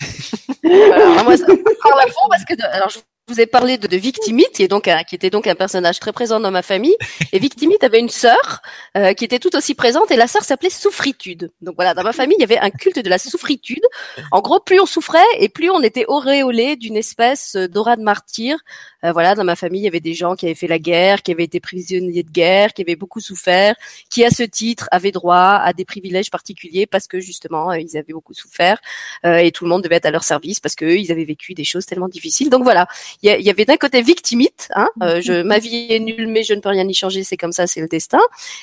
[0.64, 2.98] alors, moi, ça la fond parce que, alors, je
[3.28, 6.12] vous ai parlé de, de Victimite, qui, est donc qui était donc un personnage très
[6.12, 6.96] présent dans ma famille.
[7.32, 8.60] Et Victimite avait une sœur
[8.96, 11.50] euh, qui était tout aussi présente, et la sœur s'appelait Souffritude.
[11.62, 13.82] Donc voilà, dans ma famille, il y avait un culte de la souffritude.
[14.30, 18.58] En gros, plus on souffrait, et plus on était auréolé d'une espèce d'aura de martyr.
[19.04, 21.22] Euh, voilà, dans ma famille, il y avait des gens qui avaient fait la guerre,
[21.22, 23.74] qui avaient été prisonniers de guerre, qui avaient beaucoup souffert,
[24.10, 27.96] qui à ce titre avaient droit à des privilèges particuliers parce que justement, euh, ils
[27.96, 28.78] avaient beaucoup souffert,
[29.24, 31.64] et tout le monde devait être à leur service parce qu'eux, ils avaient vécu des
[31.64, 32.50] choses tellement difficiles.
[32.50, 32.86] Donc voilà,
[33.22, 36.54] il y, avait d'un côté victimite, hein, euh, je, ma vie est nulle mais je
[36.54, 38.20] ne peux rien y changer, c'est comme ça, c'est le destin.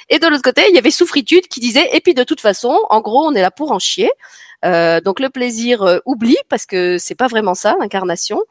[0.09, 2.77] Et de l'autre côté, il y avait souffritude qui disait et puis de toute façon,
[2.89, 4.11] en gros, on est là pour en chier.
[4.63, 8.41] Euh, donc le plaisir euh, oublie parce que c'est pas vraiment ça l'incarnation.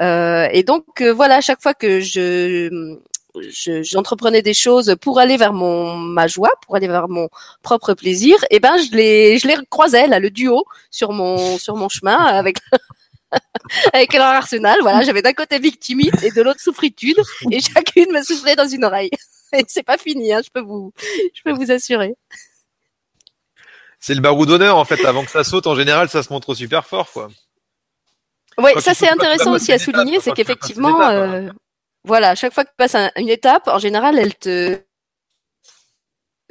[0.00, 2.96] Euh, et donc euh, voilà, à chaque fois que je
[3.82, 7.28] j'entreprenais des choses pour aller vers mon ma joie, pour aller vers mon
[7.62, 11.76] propre plaisir, et ben je les je les croisais là le duo sur mon sur
[11.76, 12.58] mon chemin avec
[13.92, 14.78] avec leur arsenal.
[14.82, 17.16] Voilà, j'avais d'un côté victimite et de l'autre souffritude,
[17.50, 19.10] et chacune me souffrait dans une oreille.
[19.52, 20.92] Et c'est pas fini, hein, je peux vous,
[21.34, 22.14] je peux vous assurer.
[24.00, 25.04] C'est le barou d'honneur en fait.
[25.04, 27.28] Avant que ça saute, en général, ça se montre super fort, quoi.
[28.58, 31.48] Oui, ça c'est intéressant aussi à souligner, c'est qu'effectivement, euh,
[32.04, 34.78] voilà, chaque fois que tu passes une étape, en général, elle te,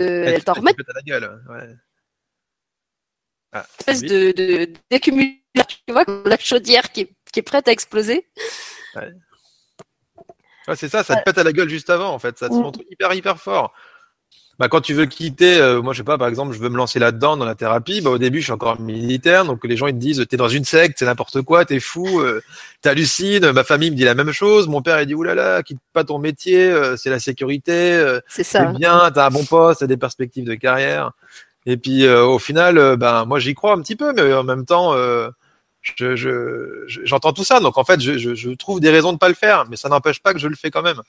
[0.01, 0.73] euh, elle, t'en remet.
[3.55, 7.01] Ah, de, de d'accumulation tu vois, la chaudière qui
[7.35, 8.27] est, prête à exploser.
[8.95, 10.75] Ouais.
[10.75, 12.37] c'est ça, ça te pète à la gueule juste avant, en fait.
[12.37, 13.73] Ça te montre hyper, hyper fort.
[14.59, 16.77] Bah, quand tu veux quitter, euh, moi je sais pas, par exemple, je veux me
[16.77, 18.01] lancer là-dedans dans la thérapie.
[18.01, 20.47] Bah, au début, je suis encore militaire, donc les gens ils te disent, t'es dans
[20.47, 22.41] une secte, c'est n'importe quoi, t'es fou, euh,
[22.81, 23.51] t'hallucines.
[23.51, 24.67] Ma famille me dit la même chose.
[24.67, 28.43] Mon père il dit, oulala, quitte pas ton métier, euh, c'est la sécurité, euh, c'est
[28.43, 28.65] ça.
[28.65, 31.11] bien, t'as un bon poste, t'as des perspectives de carrière.
[31.65, 34.93] Et puis au final, ben moi j'y crois un petit peu, mais en même temps
[35.83, 39.17] je, je, j'entends tout ça, donc en fait, je, je, je, trouve des raisons de
[39.17, 41.01] pas le faire, mais ça n'empêche pas que je le fais quand même.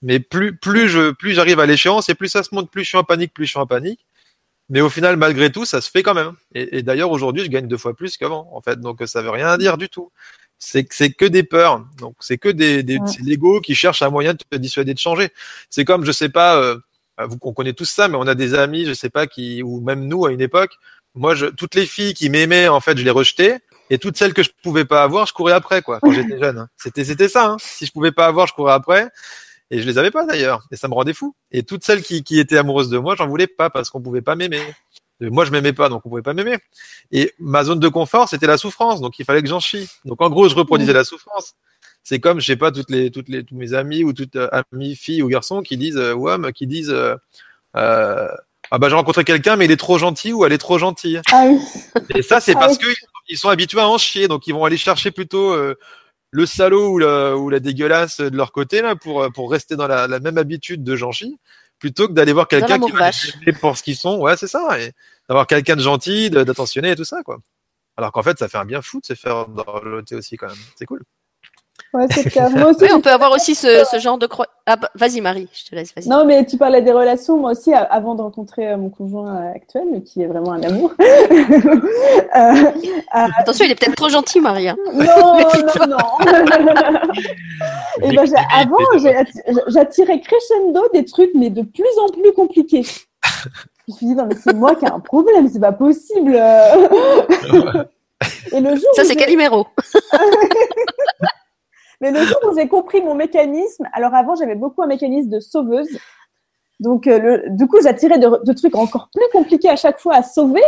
[0.00, 2.88] Mais plus, plus je, plus j'arrive à l'échéance et plus ça se monte, plus je
[2.88, 4.04] suis en panique, plus je suis en panique.
[4.68, 6.32] Mais au final, malgré tout, ça se fait quand même.
[6.54, 8.80] Et, et d'ailleurs, aujourd'hui, je gagne deux fois plus qu'avant, en fait.
[8.80, 10.10] Donc, ça veut rien dire du tout.
[10.58, 11.84] C'est c'est que des peurs.
[11.98, 14.98] Donc, c'est que des, des c'est l'ego qui cherche un moyen de te dissuader de
[14.98, 15.30] changer.
[15.70, 16.78] C'est comme, je sais pas, euh,
[17.18, 19.80] vous, on connaît tous ça, mais on a des amis, je sais pas qui, ou
[19.80, 20.72] même nous à une époque.
[21.14, 23.60] Moi, je, toutes les filles qui m'aimaient, en fait, je les rejetais
[23.92, 26.56] et toutes celles que je pouvais pas avoir, je courais après quoi quand j'étais jeune.
[26.56, 26.68] Hein.
[26.78, 27.50] C'était c'était ça.
[27.50, 27.56] Hein.
[27.60, 29.10] Si je pouvais pas avoir, je courais après.
[29.70, 30.66] Et je les avais pas d'ailleurs.
[30.70, 31.36] Et ça me rendait fou.
[31.50, 34.22] Et toutes celles qui, qui étaient amoureuses de moi, j'en voulais pas parce qu'on pouvait
[34.22, 34.62] pas m'aimer.
[35.20, 36.56] Moi, je m'aimais pas, donc on pouvait pas m'aimer.
[37.10, 39.02] Et ma zone de confort, c'était la souffrance.
[39.02, 39.90] Donc il fallait que j'en chie.
[40.06, 41.54] Donc en gros, je reproduisais la souffrance.
[42.02, 44.48] C'est comme, je sais pas, toutes les, toutes les, tous mes amis ou toutes euh,
[44.72, 47.14] amies, filles ou garçons qui disent, euh, ouais, qui disent, euh,
[47.76, 48.28] euh,
[48.74, 51.20] ah bah j'ai rencontré quelqu'un, mais il est trop gentil ou elle est trop gentille?
[51.30, 51.60] Ah oui.
[52.14, 52.86] Et ça, c'est ah parce que
[53.28, 55.74] ils sont habitués à en chier, donc ils vont aller chercher plutôt euh,
[56.30, 59.86] le salaud ou la, ou la dégueulasse de leur côté là pour pour rester dans
[59.86, 61.36] la, la même habitude de gentil,
[61.78, 63.10] plutôt que d'aller voir quelqu'un qui va
[63.44, 64.18] les pour ce qu'ils sont.
[64.18, 64.80] Ouais, c'est ça.
[64.80, 64.92] Et
[65.28, 67.40] d'avoir quelqu'un de gentil, d'attentionné et tout ça quoi.
[67.98, 70.56] Alors qu'en fait, ça fait un bien fou de se faire dorloter aussi quand même.
[70.76, 71.02] C'est cool.
[71.94, 72.50] Ouais, c'est clair.
[72.50, 74.46] Moi aussi, on peut avoir aussi ce, ce genre de croix.
[74.64, 75.92] Ah, bah, vas-y Marie, je te laisse.
[76.06, 77.36] Non, mais tu parlais des relations.
[77.36, 80.92] Moi aussi, avant de rencontrer euh, mon conjoint euh, actuel, qui est vraiment un amour.
[81.00, 82.70] euh,
[83.10, 84.68] Attention, il est peut-être trop gentil, Marie.
[84.68, 84.76] Hein.
[84.94, 85.04] Non,
[85.80, 85.98] non, non.
[88.02, 88.24] Et ben,
[88.54, 88.78] avant,
[89.66, 92.84] j'attirais crescendo des trucs, mais de plus en plus compliqués.
[92.84, 96.40] Je me suis dit, non, mais c'est moi qui ai un problème, c'est pas possible.
[98.52, 99.66] Et le jour Ça, c'est Calimero.
[102.02, 105.38] Mais le jour où j'ai compris mon mécanisme, alors avant, j'avais beaucoup un mécanisme de
[105.38, 105.88] sauveuse.
[106.80, 110.24] Donc, euh, du coup, j'attirais de, de, trucs encore plus compliqués à chaque fois à
[110.24, 110.64] sauver.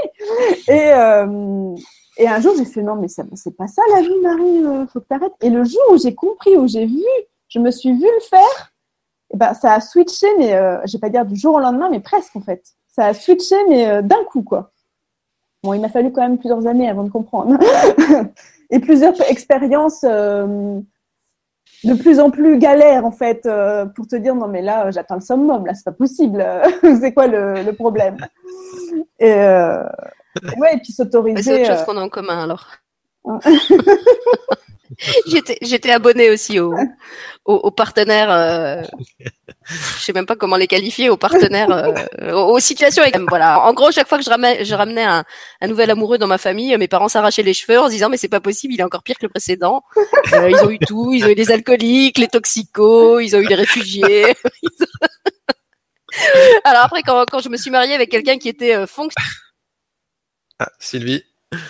[0.68, 1.74] Et, euh,
[2.24, 5.07] un jour, j'ai fait non, mais c'est pas ça la vie, Marie, euh, faut que
[5.07, 5.32] t'arrêtes.
[5.43, 7.03] Et le jour où j'ai compris, où j'ai vu,
[7.49, 8.72] je me suis vu le faire,
[9.30, 11.59] et eh ben, ça a switché, mais euh, je vais pas dire du jour au
[11.59, 12.62] lendemain, mais presque en fait.
[12.87, 14.70] Ça a switché, mais d'un coup, quoi.
[15.64, 17.59] Bon, il m'a fallu quand même plusieurs années avant de comprendre.
[18.70, 20.05] et plusieurs expériences
[21.85, 25.16] de plus en plus galère en fait euh, pour te dire non mais là j'atteins
[25.16, 26.45] le summum là c'est pas possible.
[27.01, 28.16] C'est quoi le, le, problème?
[29.18, 29.82] Et, euh,
[30.59, 32.68] ouais et puis s'autoriser c'est autre chose euh, qu'on a en commun alors.
[35.26, 36.59] J'étais j'étais abonnée aussi
[37.45, 38.82] aux au, partenaires euh,
[39.64, 43.92] je sais même pas comment les qualifier aux partenaires euh, aux, situations voilà en gros
[43.92, 45.24] chaque fois que je ramenais je ramenais un,
[45.61, 48.16] un, nouvel amoureux dans ma famille mes parents s'arrachaient les cheveux en se disant mais
[48.16, 49.82] c'est pas possible il est encore pire que le précédent
[50.32, 53.47] euh, ils ont eu tout ils ont eu les alcooliques les toxicos ils ont eu
[53.47, 54.24] les réfugiés
[56.64, 59.30] alors après quand, quand je me suis mariée avec quelqu'un qui était euh, fonctionnaire
[60.61, 61.22] ah, Sylvie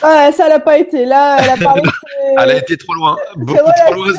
[0.03, 1.05] ah, ça l'a pas été.
[1.05, 1.83] Là, elle a parlé.
[2.39, 3.19] elle a été trop loin.
[3.37, 4.15] Beaucoup trop loin,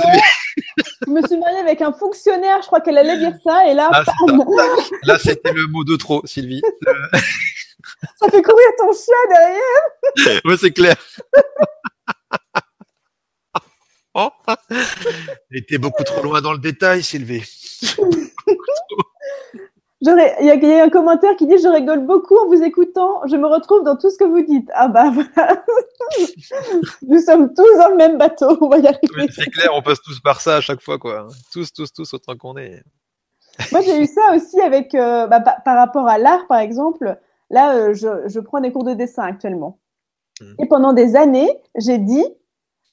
[0.77, 3.89] Je me suis mariée avec un fonctionnaire, je crois qu'elle allait dire ça, et là.
[3.91, 4.03] Ah,
[5.03, 6.61] là, c'était le mot de trop, Sylvie.
[8.19, 10.41] ça fait courir ton chien derrière.
[10.45, 10.95] Oui, c'est clair.
[14.13, 14.29] oh.
[15.51, 17.43] Était beaucoup trop loin dans le détail, Sylvie.
[20.07, 23.47] Il y, a un commentaire qui dit Je rigole beaucoup en vous écoutant, je me
[23.47, 24.69] retrouve dans tout ce que vous dites.
[24.73, 25.63] Ah bah voilà.
[27.07, 29.27] Nous sommes tous dans le même bateau, on va y arriver.
[29.31, 31.27] c'est clair, on passe tous par ça à chaque fois, quoi.
[31.51, 32.83] Tous, tous, tous, autant qu'on est.
[33.71, 37.17] Moi, j'ai eu ça aussi avec, euh, bah, par, rapport à l'art, par exemple.
[37.49, 39.79] Là, euh, je, je, prends des cours de dessin actuellement.
[40.41, 40.53] Hmm.
[40.59, 42.25] Et pendant des années, j'ai dit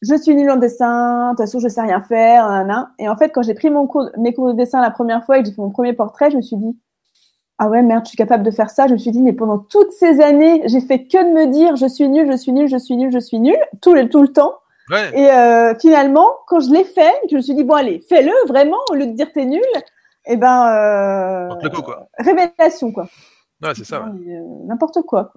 [0.03, 2.67] je suis nulle en dessin, de toute façon, je sais rien faire,
[2.99, 5.39] Et en fait, quand j'ai pris mon cours, mes cours de dessin la première fois
[5.39, 6.77] et que j'ai fait mon premier portrait, je me suis dit,
[7.63, 8.89] ah ouais, merde, je suis capable de faire ça.
[8.89, 11.77] Je me suis dit, mais pendant toutes ces années, j'ai fait que de me dire,
[11.77, 14.21] je suis nul, je suis nul, je suis nul, je suis nul, tout le, tout
[14.21, 14.57] le temps.
[15.15, 18.79] Et euh, finalement, quand je l'ai fait, je me suis dit, bon, allez, fais-le vraiment,
[18.91, 19.63] au lieu de dire t'es nul.
[20.27, 22.09] Et eh ben, euh, quoi.
[22.19, 23.07] révélation, quoi.
[23.63, 24.07] Ouais, c'est ça.
[24.07, 25.33] Euh, n'importe quoi.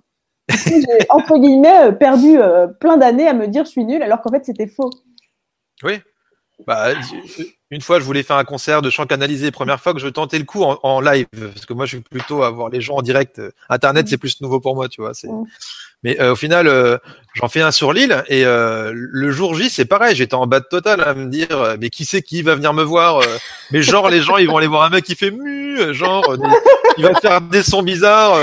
[0.50, 2.40] j'ai, entre guillemets, perdu
[2.80, 4.90] plein d'années à me dire je suis nul, alors qu'en fait, c'était faux.
[5.84, 6.02] Oui.
[6.66, 6.94] Bah,
[7.70, 9.52] une fois, je voulais faire un concert de chant canalisé.
[9.52, 12.44] Première fois que je tentais le coup en, live, parce que moi, je suis plutôt
[12.44, 13.42] à voir les gens en direct.
[13.70, 15.12] Internet, c'est plus nouveau pour moi, tu vois.
[16.04, 16.98] Mais euh, au final, euh,
[17.34, 20.16] j'en fais un sur l'île et euh, le jour J, c'est pareil.
[20.16, 22.84] J'étais en bas de total à me dire, mais qui c'est qui va venir me
[22.84, 23.22] voir
[23.72, 26.36] Mais genre, les gens, ils vont aller voir un mec qui fait mu, genre,
[26.98, 28.38] il va faire des sons bizarres.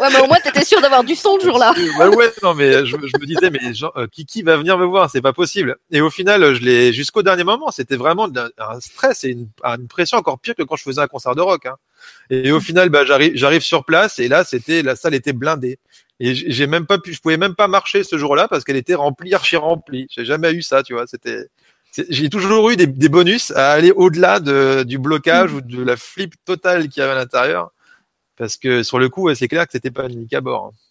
[0.00, 1.74] Ouais, mais au moins, t'étais sûr d'avoir du son le jour-là.
[1.98, 5.10] bah ouais, non, mais je, me disais, mais genre, qui, qui va venir me voir
[5.10, 5.76] C'est pas possible.
[5.90, 7.70] Et au final, je l'ai jusqu'au dernier moment.
[7.70, 8.28] C'était vraiment
[8.58, 9.48] un stress et une,
[9.88, 11.66] pression encore pire que quand je faisais un concert de rock.
[11.66, 11.76] Hein.
[12.30, 15.78] Et au final, bah, j'arrive, j'arrive sur place et là, c'était la salle était blindée.
[16.20, 18.96] Et j'ai même pas pu, je pouvais même pas marcher ce jour-là parce qu'elle était
[18.96, 20.08] remplie, archi remplie.
[20.10, 21.06] J'ai jamais eu ça, tu vois.
[21.06, 21.46] C'était,
[22.08, 25.96] j'ai toujours eu des, des bonus à aller au-delà de, du blocage ou de la
[25.96, 27.70] flip totale qu'il y avait à l'intérieur.
[28.38, 30.66] Parce que sur le coup, c'est clair que c'était pas unique à bord.
[30.66, 30.88] Hein.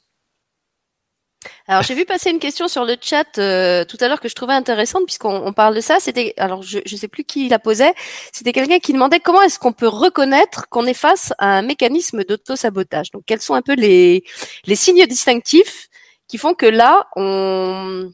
[1.68, 4.36] Alors j'ai vu passer une question sur le chat euh, tout à l'heure que je
[4.36, 5.98] trouvais intéressante puisqu'on parle de ça.
[6.00, 7.94] C'était alors je ne sais plus qui la posait.
[8.32, 12.24] C'était quelqu'un qui demandait comment est-ce qu'on peut reconnaître qu'on est face à un mécanisme
[12.24, 13.12] d'auto-sabotage.
[13.12, 14.24] Donc quels sont un peu les
[14.66, 15.90] les signes distinctifs
[16.28, 18.12] qui font que là on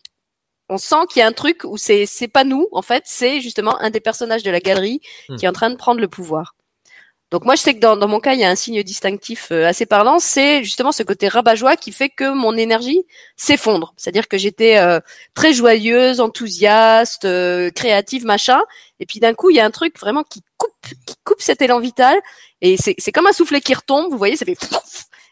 [0.69, 3.41] on sent qu'il y a un truc où c'est c'est pas nous en fait, c'est
[3.41, 5.35] justement un des personnages de la galerie hmm.
[5.37, 6.55] qui est en train de prendre le pouvoir.
[7.33, 9.65] Donc moi, je sais que dans, mon cas, il y a un signe distinctif euh,
[9.65, 13.07] assez parlant, c'est justement ce côté rabat-joie qui fait que mon énergie
[13.37, 13.95] s'effondre.
[13.97, 14.99] C'est-à-dire que j'étais euh,
[15.33, 18.61] très joyeuse, enthousiaste, euh, créative, machin,
[18.99, 20.75] et puis d'un coup, il y a un truc vraiment qui coupe,
[21.07, 22.15] qui coupe cet élan vital,
[22.61, 24.11] et c'est comme un soufflet qui retombe.
[24.11, 24.55] Vous voyez, ça fait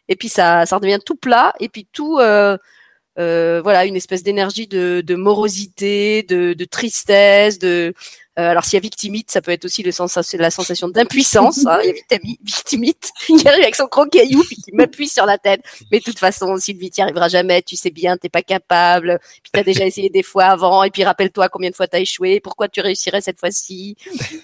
[0.10, 2.16] et puis ça, ça redevient tout plat, et puis tout.
[2.16, 7.94] voilà une espèce d'énergie de, morosité, de, de, tristesse, de euh,
[8.38, 11.66] alors s'il y a victimite, ça peut être aussi le sens, la sensation d'impuissance.
[11.66, 11.80] Hein.
[11.84, 15.38] Il y a victimite qui arrive avec son gros caillou puis qui m'appuie sur la
[15.38, 15.62] tête.
[15.92, 17.62] Mais de toute façon, Sylvie, tu n'y arriveras jamais.
[17.62, 19.20] Tu sais bien, t'es pas capable.
[19.44, 20.84] Puis t'as déjà essayé des fois avant.
[20.84, 22.40] Et puis rappelle-toi combien de fois t'as échoué.
[22.40, 23.98] Pourquoi tu réussirais cette fois-ci?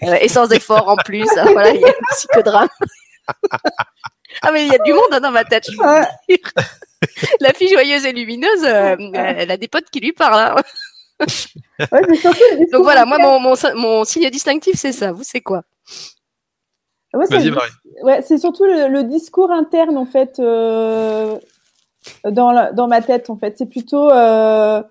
[0.03, 1.27] Euh, Et sans effort en plus.
[1.37, 2.69] Hein, voilà, il y a un psychodrame.
[4.41, 5.67] ah mais il y a du monde hein, dans ma tête.
[7.39, 10.61] la fille joyeuse et lumineuse, euh, elle a des potes qui lui parlent.
[12.71, 15.11] Donc voilà, moi, mon, mon, mon signe distinctif, c'est ça.
[15.11, 15.63] Vous, c'est quoi?
[17.13, 17.71] Vas-y, Marie.
[18.03, 21.37] Ouais, c'est surtout le, discours interne, en fait, euh,
[22.25, 23.57] dans, dans ma tête, en fait.
[23.57, 24.09] C'est plutôt.
[24.11, 24.83] Euh,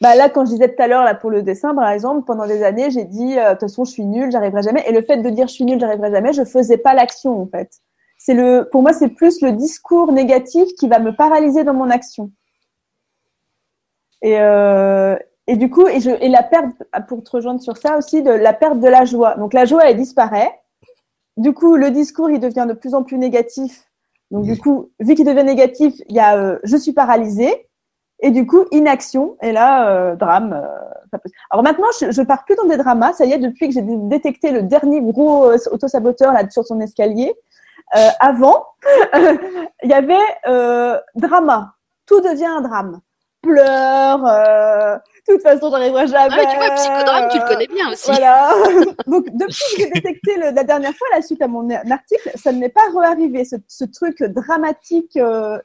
[0.00, 2.46] bah là, quand je disais tout à l'heure, là, pour le dessin, par exemple, pendant
[2.46, 4.84] des années, j'ai dit, euh, de toute façon, je suis nulle, j'arriverai jamais.
[4.86, 7.46] Et le fait de dire je suis nulle, j'arriverai jamais, je faisais pas l'action, en
[7.46, 7.70] fait.
[8.16, 11.90] C'est le, pour moi, c'est plus le discours négatif qui va me paralyser dans mon
[11.90, 12.30] action.
[14.22, 15.16] Et, euh,
[15.50, 16.66] et du coup, et, je, et la perte,
[17.08, 19.34] pour te rejoindre sur ça aussi, de la perte de la joie.
[19.36, 20.60] Donc la joie, elle disparaît.
[21.38, 23.86] Du coup, le discours, il devient de plus en plus négatif.
[24.30, 27.66] Donc du coup, vu qu'il devient négatif, il y a euh, je suis paralysé
[28.20, 29.38] et du coup inaction.
[29.40, 30.52] Et là, euh, drame.
[30.52, 31.18] Euh,
[31.48, 33.14] Alors maintenant, je, je pars plus dans des dramas.
[33.14, 36.78] Ça y est, depuis que j'ai détecté le dernier gros euh, autosaboteur là sur son
[36.80, 37.34] escalier.
[38.20, 38.66] avant,
[39.82, 40.18] il y avait
[41.14, 41.72] drama.
[42.04, 43.00] Tout devient un drame.
[43.40, 46.36] Pleure de toute façon, j'arriverai jamais.
[46.38, 48.10] Ah, tu vois, psychodrame, tu le connais bien aussi.
[48.10, 48.54] Voilà.
[49.06, 52.52] Donc, depuis que j'ai détecté le, la dernière fois, la suite à mon article, ça
[52.52, 53.44] ne m'est pas re-arrivé.
[53.44, 55.58] Ce, ce, truc dramatique, euh,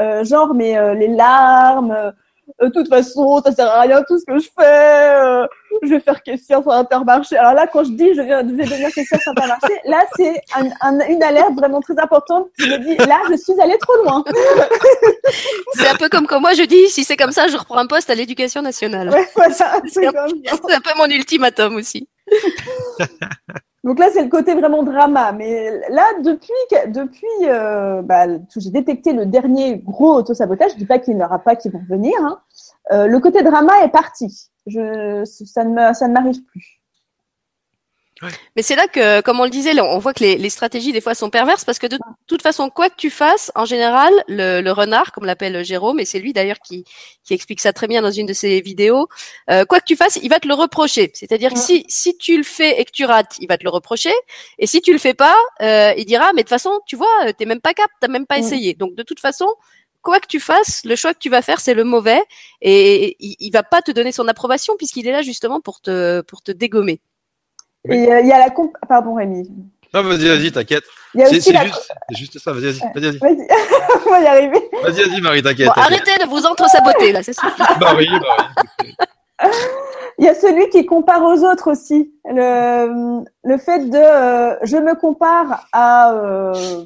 [0.00, 2.12] euh, genre, mais euh, les larmes,
[2.60, 4.64] de toute façon, ça sert à rien tout ce que je fais.
[4.64, 5.46] Euh,
[5.82, 7.36] je vais faire caissière sur Intermarché.
[7.36, 11.00] Alors là, quand je dis je vais, devenir caissière sur Intermarché, là, c'est un, un,
[11.08, 14.24] une alerte vraiment très importante qui me dit là, je suis allée trop loin.
[15.74, 17.86] c'est un peu comme quand moi je dis si c'est comme ça, je reprends un
[17.86, 19.10] poste à l'éducation nationale.
[19.10, 19.54] Ouais, voilà,
[19.86, 22.08] c'est un, un peu mon ultimatum aussi.
[23.86, 25.30] Donc là, c'est le côté vraiment drama.
[25.30, 26.52] Mais là, depuis,
[26.88, 28.26] depuis euh, bah,
[28.56, 31.82] j'ai détecté le dernier gros autosabotage, je dis pas qu'il n'y aura pas qui vont
[31.88, 32.14] venir.
[32.20, 32.40] Hein.
[32.90, 34.50] Euh, le côté drama est parti.
[34.66, 36.82] Ça ne m'arrive plus.
[38.56, 41.02] Mais c'est là que, comme on le disait, on voit que les, les, stratégies des
[41.02, 44.62] fois sont perverses parce que de toute façon, quoi que tu fasses, en général, le,
[44.62, 46.84] le renard, comme l'appelle Jérôme, et c'est lui d'ailleurs qui,
[47.24, 49.08] qui explique ça très bien dans une de ses vidéos,
[49.50, 51.10] euh, quoi que tu fasses, il va te le reprocher.
[51.12, 53.70] C'est-à-dire que si, si tu le fais et que tu rates, il va te le
[53.70, 54.14] reprocher.
[54.58, 57.32] Et si tu le fais pas, euh, il dira, mais de toute façon, tu vois,
[57.36, 58.72] t'es même pas cap, t'as même pas essayé.
[58.72, 59.48] Donc de toute façon,
[60.00, 62.22] quoi que tu fasses, le choix que tu vas faire, c'est le mauvais,
[62.62, 66.22] et il, il va pas te donner son approbation puisqu'il est là justement pour te,
[66.22, 67.00] pour te dégommer.
[67.88, 68.72] Et euh, il y a la comp...
[68.88, 69.50] Pardon Rémi.
[69.94, 70.84] Non, vas-y, vas-y, t'inquiète.
[71.14, 71.52] C'est juste,
[72.10, 73.18] juste, ça, vas-y, vas-y.
[73.18, 73.46] Vas-y, vas
[74.06, 74.68] On va y arriver.
[74.82, 75.68] Vas-y, vas-y, Marie, t'inquiète.
[75.68, 77.62] Bon, arrêtez de vous entre-saboter, là, c'est suffit.
[77.80, 78.36] bah oui, bah
[78.82, 78.94] oui.
[80.18, 82.12] Il y a celui qui compare aux autres aussi.
[82.24, 86.84] Le, le fait de euh, je me compare à euh,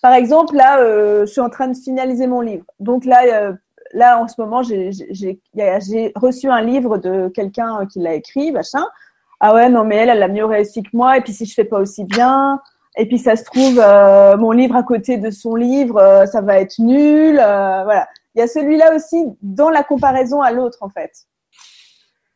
[0.00, 2.64] par exemple là euh, je suis en train de finaliser mon livre.
[2.80, 3.52] Donc là euh,
[3.92, 8.86] là en ce moment j'ai j'ai reçu un livre de quelqu'un qui l'a écrit machin
[9.40, 11.54] ah ouais non mais elle elle a mieux réussi que moi et puis si je
[11.54, 12.60] fais pas aussi bien
[12.96, 16.40] et puis ça se trouve euh, mon livre à côté de son livre euh, ça
[16.40, 18.08] va être nul euh, voilà.
[18.34, 21.10] Il y a celui-là aussi dans la comparaison à l'autre en fait.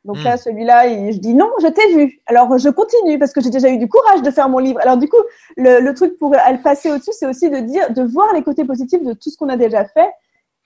[0.04, 0.38] Donc là hmm.
[0.38, 2.20] celui-là je dis non je t'ai vu.
[2.26, 4.80] Alors je continue parce que j'ai déjà eu du courage de faire mon livre.
[4.82, 5.22] Alors du coup
[5.56, 8.64] le, le truc pour aller passer au-dessus c'est aussi de dire de voir les côtés
[8.64, 10.10] positifs de tout ce qu'on a déjà fait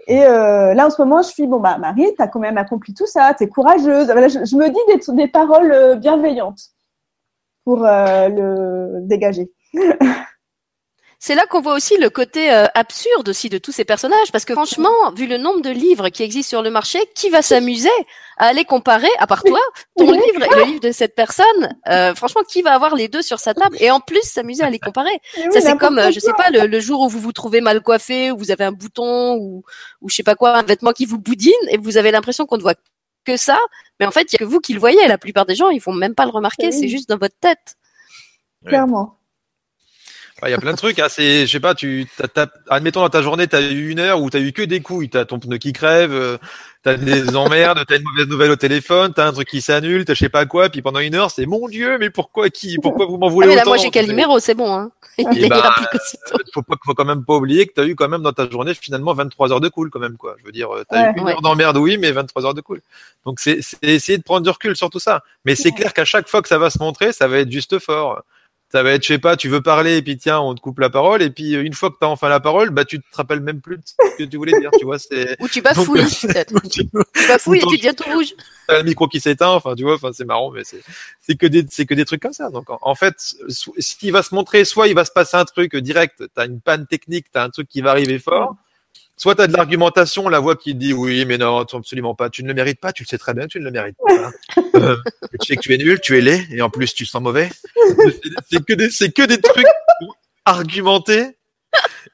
[0.07, 2.59] et euh, là, en ce moment, je suis bon, bah Marie, tu as quand même
[2.59, 4.09] accompli tout ça, tu es courageuse.
[4.09, 6.61] je, me dis des, des paroles euh, bienveillantes
[7.65, 9.51] pour euh, le dégager.
[11.25, 14.45] c'est là qu'on voit aussi le côté euh, absurde aussi de tous ces personnages, parce
[14.45, 17.89] que franchement, vu le nombre de livres qui existent sur le marché, qui va s'amuser
[18.37, 19.59] à aller comparer, à part toi,
[19.97, 23.23] ton livre et le livre de cette personne euh, Franchement, qui va avoir les deux
[23.23, 25.19] sur sa table et en plus s'amuser à les comparer?
[25.51, 28.31] Ça c'est comme, euh, je sais pas, le, jour où vous vous trouvez mal coiffé,
[28.31, 29.65] où vous avez un bouton ou,
[30.03, 32.59] ou je sais pas quoi, un vêtement qui vous boudine et vous avez l'impression qu'on
[32.59, 32.75] ne voit
[33.25, 33.59] que ça,
[33.99, 35.09] mais en fait, il y a que vous qui le voyez.
[35.09, 37.77] La plupart des gens, ils font même pas le remarquer, c'est juste dans votre tête.
[38.67, 39.17] Clairement.
[40.43, 40.99] Il y a plein de trucs.
[40.99, 41.07] Hein.
[41.09, 42.07] C'est, je sais pas, tu,
[42.69, 44.81] admettons dans ta journée, tu as eu une heure où tu as eu que des
[44.81, 45.09] couilles.
[45.09, 46.39] Tu as ton pneu qui crève, euh,
[46.83, 49.49] tu as des emmerdes, tu as une mauvaise nouvelle au téléphone, tu as un truc
[49.49, 50.69] qui s'annule, tu je sais pas quoi.
[50.71, 53.51] Puis pendant une heure, c'est mon Dieu, mais pourquoi qui Pourquoi vous m'en voulez ah,
[53.51, 54.75] mais là, moi, j'ai Calimero, c'est bon.
[54.75, 54.91] Hein.
[55.19, 55.63] Il eh ben,
[56.53, 58.51] faut, pas, faut quand même pas oublier que tu as eu quand même dans ta
[58.51, 60.17] journée finalement 23 heures de cool quand même.
[60.17, 60.35] quoi.
[60.41, 62.81] Je veux dire, tu as eu une heure d'emmerde, oui, mais 23 heures de cool.
[63.25, 65.23] Donc c'est essayer de prendre du recul sur tout ça.
[65.45, 67.79] Mais c'est clair qu'à chaque fois que ça va se montrer, ça va être juste
[67.79, 68.25] fort
[68.75, 70.81] ça va être, je sais pas, tu veux parler et puis tiens, on te coupe
[70.81, 72.99] la parole et puis euh, une fois que tu as enfin la parole, bah tu
[72.99, 75.63] te rappelles même plus de ce que tu voulais dire, tu vois, c'est ou tu
[75.63, 76.61] bafouilles euh, peut-être.
[76.69, 76.83] tu,
[77.29, 78.35] bafouilles et tu deviens tout rouge.
[78.67, 80.83] T'as le micro qui s'éteint, enfin tu vois, enfin c'est marrant mais c'est
[81.21, 82.51] c'est que des c'est que des trucs comme ça.
[82.51, 83.15] Donc en, fait,
[83.49, 86.47] ce qui va se montrer soit il va se passer un truc direct, tu as
[86.47, 88.57] une panne technique, tu as un truc qui va arriver fort
[89.17, 92.43] soit tu as de l'argumentation, la voix qui dit oui, mais non, absolument pas, tu
[92.43, 94.31] ne le mérites pas, tu le sais très bien, tu ne le mérites pas.
[94.75, 94.97] euh,
[95.41, 97.51] tu sais que tu es nul, tu es laid, et en plus tu sens mauvais.
[98.51, 99.67] C'est que des, c'est que des trucs
[100.45, 101.37] argumentés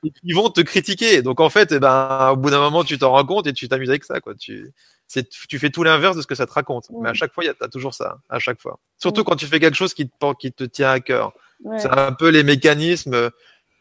[0.04, 1.22] et qui vont te critiquer.
[1.22, 3.68] Donc en fait, eh ben, au bout d'un moment, tu t'en rends compte et tu
[3.68, 4.34] t'amuses avec ça, quoi.
[4.34, 4.72] Tu,
[5.06, 6.86] c'est, tu fais tout l'inverse de ce que ça te raconte.
[7.02, 8.78] Mais à chaque fois, il y a toujours ça, à chaque fois.
[8.98, 11.32] Surtout quand tu fais quelque chose qui te, qui te tient à cœur.
[11.78, 13.30] C'est un peu les mécanismes.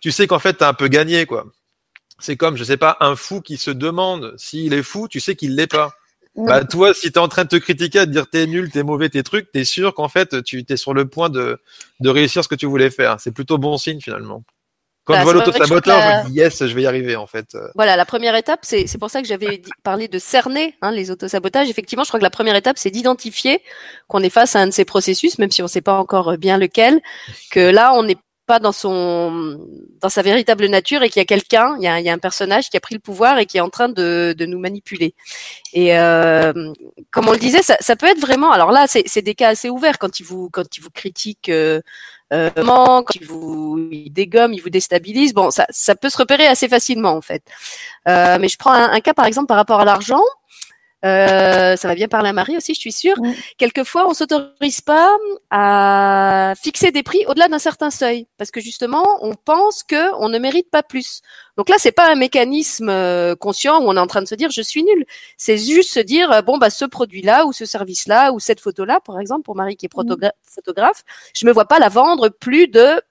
[0.02, 1.46] Tu sais qu'en fait, tu as un peu gagné, quoi.
[2.20, 5.36] C'est comme, je sais pas, un fou qui se demande s'il est fou, tu sais
[5.36, 5.94] qu'il l'est pas.
[6.36, 9.10] Bah toi, si t'es en train de te critiquer, de dire t'es nul, t'es mauvais,
[9.10, 11.60] tes trucs, t'es sûr qu'en fait tu t'es sur le point de
[12.00, 13.20] de réussir ce que tu voulais faire.
[13.20, 14.44] C'est plutôt bon signe finalement.
[15.04, 17.58] Quand bah, je vois l'autosaboteur, je me dis yes, je vais y arriver en fait.
[17.74, 21.10] Voilà, la première étape, c'est c'est pour ça que j'avais parlé de cerner hein, les
[21.10, 21.70] autosabotages.
[21.70, 23.62] Effectivement, je crois que la première étape, c'est d'identifier
[24.08, 26.38] qu'on est face à un de ces processus, même si on ne sait pas encore
[26.38, 27.02] bien lequel.
[27.50, 28.20] Que là, on est
[28.58, 29.60] dans son
[30.02, 32.78] dans sa véritable nature et qu'il y a quelqu'un, il y a, un personnage qui
[32.78, 35.14] a pris le pouvoir et qui est en train de, de nous manipuler.
[35.74, 36.74] Et euh,
[37.12, 38.52] comme on le disait, ça, peut être vraiment.
[38.52, 41.50] Alors là, c'est des cas assez ouverts quand il vous quand il vous critique.
[41.50, 41.82] Euh,
[42.32, 45.34] euh, quand il vous il dégomme, il vous déstabilise.
[45.34, 47.44] Bon, ça, ça peut se repérer assez facilement en fait.
[48.08, 50.22] Euh, mais je prends un, cas par exemple par rapport à l'argent.
[51.06, 53.16] Euh, ça va bien parler à Marie aussi, je suis sûre.
[53.58, 55.10] Quelquefois, on s'autorise pas
[55.50, 60.30] à fixer des prix au-delà d'un certain seuil, parce que justement, on pense que on
[60.30, 61.22] ne mérite pas plus.
[61.58, 64.36] Donc là, c'est pas un mécanisme euh, conscient où on est en train de se
[64.36, 65.06] dire je suis nul.
[65.38, 69.00] C'est juste se dire euh, bon bah ce produit-là ou ce service-là ou cette photo-là,
[69.06, 73.02] par exemple, pour Marie qui est photographe, je me vois pas la vendre plus de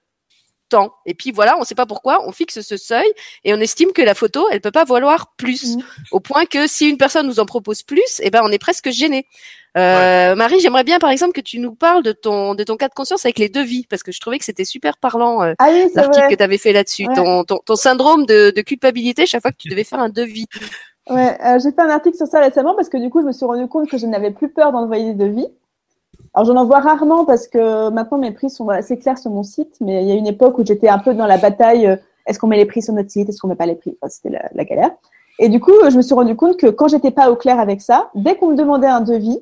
[0.69, 0.93] temps.
[1.05, 3.07] Et puis voilà, on ne sait pas pourquoi, on fixe ce seuil
[3.43, 5.75] et on estime que la photo, elle peut pas valoir plus.
[5.75, 5.81] Mmh.
[6.11, 8.89] Au point que si une personne nous en propose plus, eh ben on est presque
[8.89, 9.25] gêné.
[9.77, 12.87] Euh, Marie, j'aimerais bien par exemple que tu nous parles de ton de ton cas
[12.87, 15.69] de conscience avec les devis parce que je trouvais que c'était super parlant euh, ah
[15.93, 17.05] l'article que tu avais fait là-dessus.
[17.13, 20.47] Ton, ton, ton syndrome de, de, culpabilité chaque fois que tu devais faire un devis.
[21.09, 23.31] Ouais, euh, j'ai fait un article sur ça récemment parce que du coup je me
[23.31, 25.47] suis rendu compte que je n'avais plus peur d'envoyer des devis.
[26.33, 29.75] Alors j'en envoie rarement parce que maintenant mes prix sont assez clairs sur mon site,
[29.81, 31.95] mais il y a une époque où j'étais un peu dans la bataille euh,
[32.25, 33.97] est-ce qu'on met les prix sur notre site, est-ce qu'on met pas les prix?
[34.07, 34.91] C'était la, la, galère.
[35.39, 37.81] Et du coup, je me suis rendu compte que quand j'étais pas au clair avec
[37.81, 39.39] ça, dès qu'on me demandait un devis,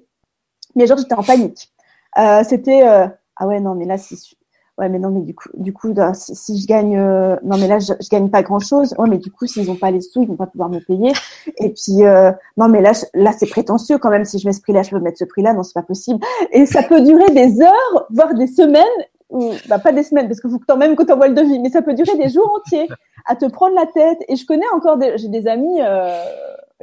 [0.75, 1.73] mais genre j'étais en panique.
[2.17, 4.37] Euh, c'était euh, ah ouais non mais là si
[4.77, 7.79] ouais mais non mais du coup du coup si, je gagne euh, non mais là
[7.79, 10.21] je, je, gagne pas grand chose ouais mais du coup s'ils ont pas les sous
[10.21, 11.11] ils vont pas pouvoir me payer.
[11.57, 14.25] Et puis euh, non mais là là c'est prétentieux quand même.
[14.25, 15.83] Si je mets ce prix là je peux mettre ce prix là non c'est pas
[15.83, 16.23] possible.
[16.51, 18.83] Et ça peut durer des heures voire des semaines
[19.29, 21.69] ou bah pas des semaines parce que faut que même que t'envoies le devis mais
[21.69, 22.87] ça peut durer des jours entiers
[23.25, 24.19] à te prendre la tête.
[24.27, 26.21] Et je connais encore des, j'ai des amis euh,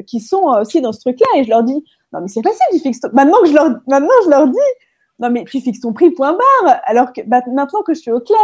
[0.06, 2.60] qui sont aussi dans ce truc là et je leur dis non mais c'est facile
[2.72, 4.58] tu fixes maintenant que je leur maintenant je leur dis
[5.18, 6.80] non mais tu fixes ton prix point barre.
[6.84, 8.38] Alors que bah, maintenant que je suis au clair.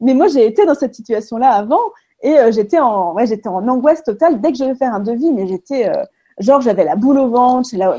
[0.00, 1.80] Mais moi j'ai été dans cette situation là avant
[2.22, 5.00] et euh, j'étais en ouais j'étais en angoisse totale dès que je devais faire un
[5.00, 5.32] devis.
[5.32, 6.04] Mais j'étais euh,
[6.38, 7.70] genre j'avais la boule au ventre.
[7.76, 7.96] Là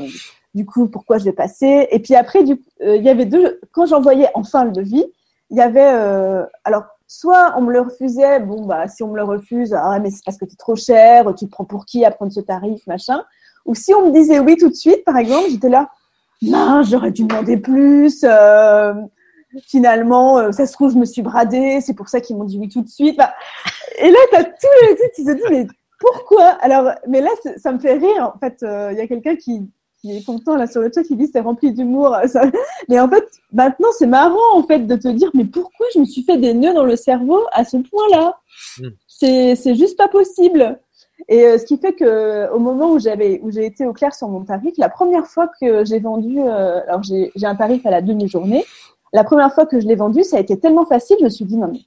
[0.54, 1.88] du coup pourquoi je vais passer?
[1.90, 5.04] Et puis après euh, il y avait deux quand j'envoyais enfin le devis
[5.50, 9.24] il y avait alors soit on me le refusait bon bah si on me le
[9.24, 12.04] refuse ah mais c'est parce que tu es trop cher tu te prends pour qui
[12.04, 13.22] à prendre ce tarif machin.
[13.66, 15.90] Ou si on me disait oui tout de suite par exemple j'étais là
[16.42, 18.24] non, j'aurais dû demander plus.
[18.24, 18.94] Euh,
[19.66, 22.58] finalement, euh, ça se trouve, je me suis bradée, c'est pour ça qu'ils m'ont dit
[22.58, 23.18] oui tout de suite.
[23.98, 25.66] et là, tu as tous les trucs, tu te dis, mais
[25.98, 26.56] pourquoi?
[26.60, 28.32] Alors, mais là, ça me fait rire.
[28.34, 29.62] En fait, euh, il y a quelqu'un qui,
[30.00, 32.16] qui est content là sur le chat qui dit c'est rempli d'humour.
[32.88, 36.04] Mais en fait, maintenant, c'est marrant en fait de te dire, mais pourquoi je me
[36.04, 38.38] suis fait des nœuds dans le cerveau à ce point-là?
[38.78, 38.88] Hmm.
[39.06, 40.78] C'est juste pas possible.
[41.28, 44.14] Et euh, ce qui fait que au moment où j'avais où j'ai été au clair
[44.14, 47.90] sur mon tarif, la première fois que j'ai vendu, euh, alors j'ai un tarif à
[47.90, 48.64] la demi-journée,
[49.12, 51.44] la première fois que je l'ai vendu, ça a été tellement facile, je me suis
[51.44, 51.80] dit non mais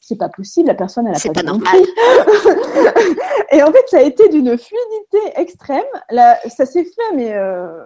[0.00, 1.76] c'est pas possible, la personne elle a pas, pas normal.
[3.52, 5.84] et en fait, ça a été d'une fluidité extrême.
[6.10, 7.84] Là, ça s'est fait, mais euh,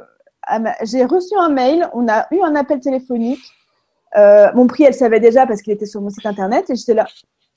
[0.83, 3.43] j'ai reçu un mail, on a eu un appel téléphonique.
[4.15, 7.07] Mon prix, elle savait déjà parce qu'il était sur mon site internet et j'étais là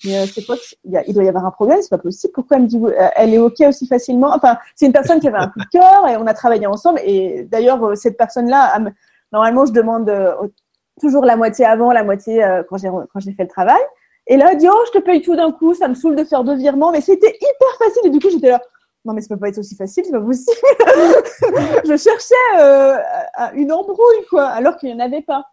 [0.05, 2.31] mais euh, c'est quoi il, doit y avoir un problème, c'est pas possible.
[2.33, 4.33] Pourquoi elle me dit, euh, elle est ok aussi facilement?
[4.33, 7.01] Enfin, c'est une personne qui avait un coup de cœur et on a travaillé ensemble.
[7.03, 8.79] Et d'ailleurs, euh, cette personne-là,
[9.33, 10.11] normalement, je demande
[11.01, 13.81] toujours la moitié avant, la moitié quand j'ai quand j'ai fait le travail.
[14.27, 16.23] Et là, elle dit, oh, je te paye tout d'un coup, ça me saoule de
[16.23, 18.03] faire deux virements, mais c'était hyper facile.
[18.05, 18.61] Et du coup, j'étais là,
[19.05, 20.57] non, mais ça peut pas être aussi facile, c'est pas possible.
[21.85, 25.45] je cherchais une embrouille, quoi, alors qu'il n'y en avait pas.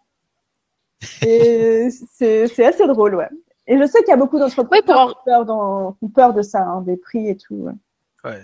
[1.25, 3.29] Et c'est assez drôle, ouais.
[3.67, 6.97] Et je sais qu'il y a beaucoup d'entrepreneurs qui ont peur, de ça, hein, des
[6.97, 7.69] prix et tout.
[8.23, 8.41] Ouais.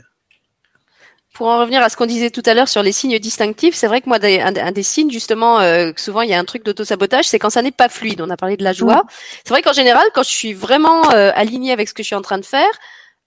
[1.33, 3.87] Pour en revenir à ce qu'on disait tout à l'heure sur les signes distinctifs, c'est
[3.87, 7.25] vrai que moi, un, des signes, justement, euh, souvent il y a un truc d'auto-sabotage,
[7.25, 8.21] c'est quand ça n'est pas fluide.
[8.21, 9.03] On a parlé de la joie.
[9.43, 12.15] C'est vrai qu'en général, quand je suis vraiment euh, alignée avec ce que je suis
[12.15, 12.69] en train de faire,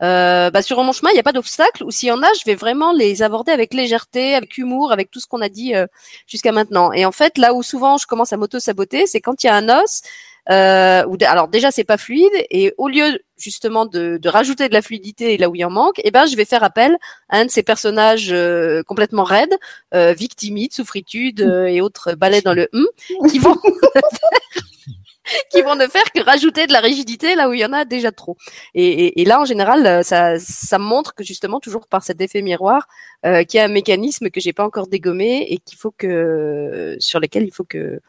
[0.03, 2.33] euh, bah, sur mon chemin, il n'y a pas d'obstacle, ou s'il y en a,
[2.35, 5.75] je vais vraiment les aborder avec légèreté, avec humour, avec tout ce qu'on a dit
[5.75, 5.87] euh,
[6.27, 6.93] jusqu'à maintenant.
[6.93, 9.55] Et en fait, là où souvent je commence à m'auto-saboter, c'est quand il y a
[9.55, 10.03] un os,
[10.51, 14.75] euh, où, alors déjà c'est pas fluide, et au lieu justement de, de, rajouter de
[14.75, 16.97] la fluidité là où il en manque, eh ben je vais faire appel
[17.29, 19.55] à un de ces personnages euh, complètement raides,
[19.95, 22.87] euh, victimides, souffritude et autres balais dans le hum,
[23.31, 23.57] qui vont
[25.51, 27.85] qui vont ne faire que rajouter de la rigidité là où il y en a
[27.85, 28.37] déjà trop.
[28.75, 32.87] Et, là, en général, ça, ça montre que justement, toujours par cet effet miroir,
[33.25, 36.97] euh, qu'il y a un mécanisme que j'ai pas encore dégommé et qu'il faut que
[37.01, 38.01] sur lequel il faut que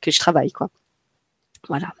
[0.00, 0.68] que je travaille, quoi.
[1.68, 1.92] Voilà.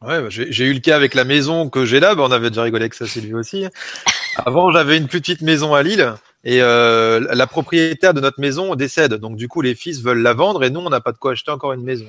[0.00, 2.14] Ouais, bah, j'ai eu le cas avec la maison que j'ai là.
[2.14, 3.66] Bah, on avait déjà rigolé avec ça, lui aussi.
[4.36, 6.14] Avant, j'avais une petite maison à Lille
[6.44, 9.14] et euh, la propriétaire de notre maison décède.
[9.14, 11.32] Donc, du coup, les fils veulent la vendre et nous, on n'a pas de quoi
[11.32, 12.06] acheter encore une maison.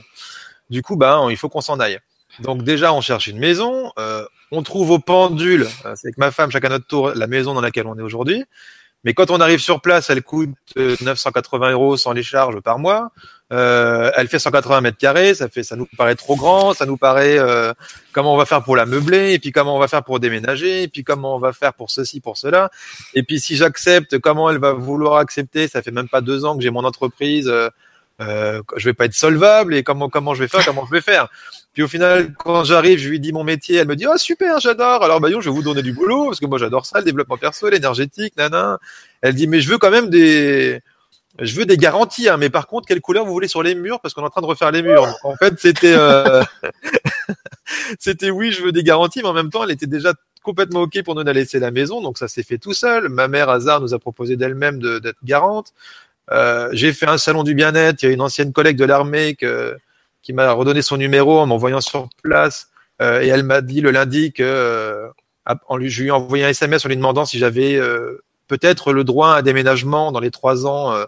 [0.70, 2.00] Du coup, bah, il faut qu'on s'en aille.
[2.42, 3.92] Donc, déjà, on cherche une maison.
[3.98, 7.54] Euh, on trouve au pendule, euh, c'est avec ma femme, chacun notre tour, la maison
[7.54, 8.44] dans laquelle on est aujourd'hui.
[9.04, 13.12] Mais quand on arrive sur place, elle coûte 980 euros sans les charges par mois.
[13.52, 16.98] Euh, elle fait 180 mètres carrés, ça fait, ça nous paraît trop grand, ça nous
[16.98, 17.74] paraît euh,
[18.12, 20.84] comment on va faire pour la meubler, et puis comment on va faire pour déménager,
[20.84, 22.70] et puis comment on va faire pour ceci, pour cela,
[23.16, 26.56] et puis si j'accepte, comment elle va vouloir accepter, ça fait même pas deux ans
[26.56, 27.70] que j'ai mon entreprise, euh,
[28.22, 31.02] euh, je vais pas être solvable, et comment comment je vais faire, comment je vais
[31.02, 31.28] faire.
[31.74, 34.60] Puis au final, quand j'arrive, je lui dis mon métier, elle me dit oh super,
[34.60, 35.04] j'adore.
[35.04, 37.38] Alors bah je vais vous donner du boulot parce que moi j'adore ça, le développement
[37.38, 38.80] perso, l'énergétique, nana.
[39.22, 40.82] Elle dit mais je veux quand même des
[41.42, 44.00] je veux des garanties, hein, mais par contre, quelle couleur vous voulez sur les murs?
[44.02, 45.08] Parce qu'on est en train de refaire les murs.
[45.24, 46.44] en fait, c'était, euh...
[48.00, 50.14] c'était oui, je veux des garanties, mais en même temps, elle était déjà
[50.44, 53.10] complètement ok pour nous laisser la maison, donc ça s'est fait tout seul.
[53.10, 55.74] Ma mère, hasard, nous a proposé d'elle-même d'être garante.
[56.32, 58.04] Euh, j'ai fait un salon du bien-être.
[58.04, 61.82] Il y a une ancienne collègue de l'armée qui m'a redonné son numéro en m'envoyant
[61.82, 62.70] sur place,
[63.02, 65.08] euh, et elle m'a dit le lundi que euh,
[65.68, 68.92] en lui, je lui ai envoyé un SMS en lui demandant si j'avais euh, peut-être
[68.92, 71.06] le droit à un déménagement dans les trois ans euh,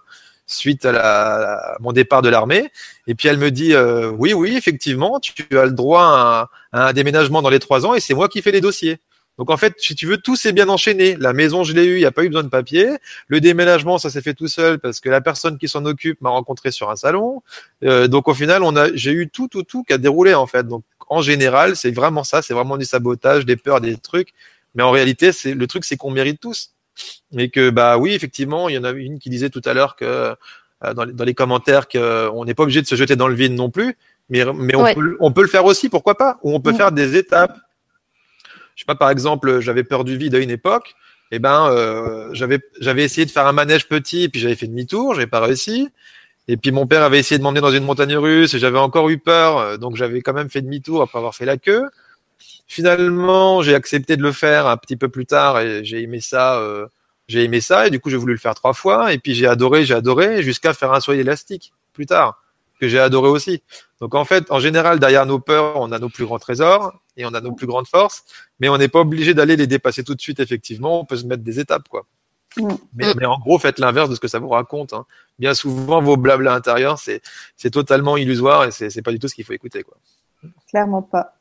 [0.47, 2.71] suite à, la, mon départ de l'armée.
[3.07, 6.93] Et puis elle me dit euh, oui, oui, effectivement, tu as le droit à, un
[6.93, 8.99] déménagement dans les trois ans et c'est moi qui fais les dossiers.
[9.37, 11.15] Donc en fait, si tu veux, tout s'est bien enchaîné.
[11.17, 12.89] La maison, je l'ai eu, il n'y a pas eu besoin de papier.
[13.27, 16.29] Le déménagement, ça s'est fait tout seul parce que la personne qui s'en occupe m'a
[16.29, 17.41] rencontré sur un salon.
[17.83, 20.47] Euh, donc au final, on a, j'ai eu tout, tout, tout qui a déroulé en
[20.47, 20.67] fait.
[20.67, 24.33] Donc en général, c'est vraiment ça, c'est vraiment du sabotage, des peurs, des trucs.
[24.75, 26.71] Mais en réalité, c'est le truc, c'est qu'on mérite tous.
[27.37, 29.95] Et que bah oui, effectivement, il y en a une qui disait tout à l'heure
[29.95, 30.05] que
[30.83, 33.35] euh, dans, les, dans, les, commentaires qu'on n'est pas obligé de se jeter dans le
[33.35, 33.95] vide non plus,
[34.29, 36.91] mais, mais on, peut, on peut le faire aussi, pourquoi pas Ou on peut faire
[36.91, 37.57] des étapes.
[38.75, 40.95] Je sais pas, par exemple, j'avais peur du vide à une époque.
[41.33, 44.67] Et eh ben, euh, j'avais j'avais essayé de faire un manège petit, puis j'avais fait
[44.67, 45.89] demi-tour, j'ai pas réussi.
[46.49, 49.09] Et puis mon père avait essayé de m'emmener dans une montagne russe, et j'avais encore
[49.09, 51.89] eu peur, euh, donc j'avais quand même fait demi-tour après avoir fait la queue.
[52.67, 56.59] Finalement, j'ai accepté de le faire un petit peu plus tard et j'ai aimé ça.
[56.59, 56.87] Euh,
[57.27, 59.47] j'ai aimé ça et du coup j'ai voulu le faire trois fois et puis j'ai
[59.47, 62.41] adoré, j'ai adoré jusqu'à faire un soleil élastique plus tard
[62.81, 63.61] que j'ai adoré aussi.
[64.01, 67.25] Donc en fait, en général, derrière nos peurs, on a nos plus grands trésors et
[67.25, 68.23] on a nos plus grandes forces,
[68.59, 70.39] mais on n'est pas obligé d'aller les dépasser tout de suite.
[70.39, 72.05] Effectivement, on peut se mettre des étapes, quoi.
[72.57, 72.69] Mm.
[72.95, 74.93] Mais, en gros, faites l'inverse de ce que ça vous raconte.
[74.93, 75.05] Hein.
[75.39, 77.21] Bien souvent, vos blabla intérieurs, c'est
[77.55, 79.97] c'est totalement illusoire et c'est pas du tout ce qu'il faut écouter, quoi.
[80.67, 81.35] Clairement pas.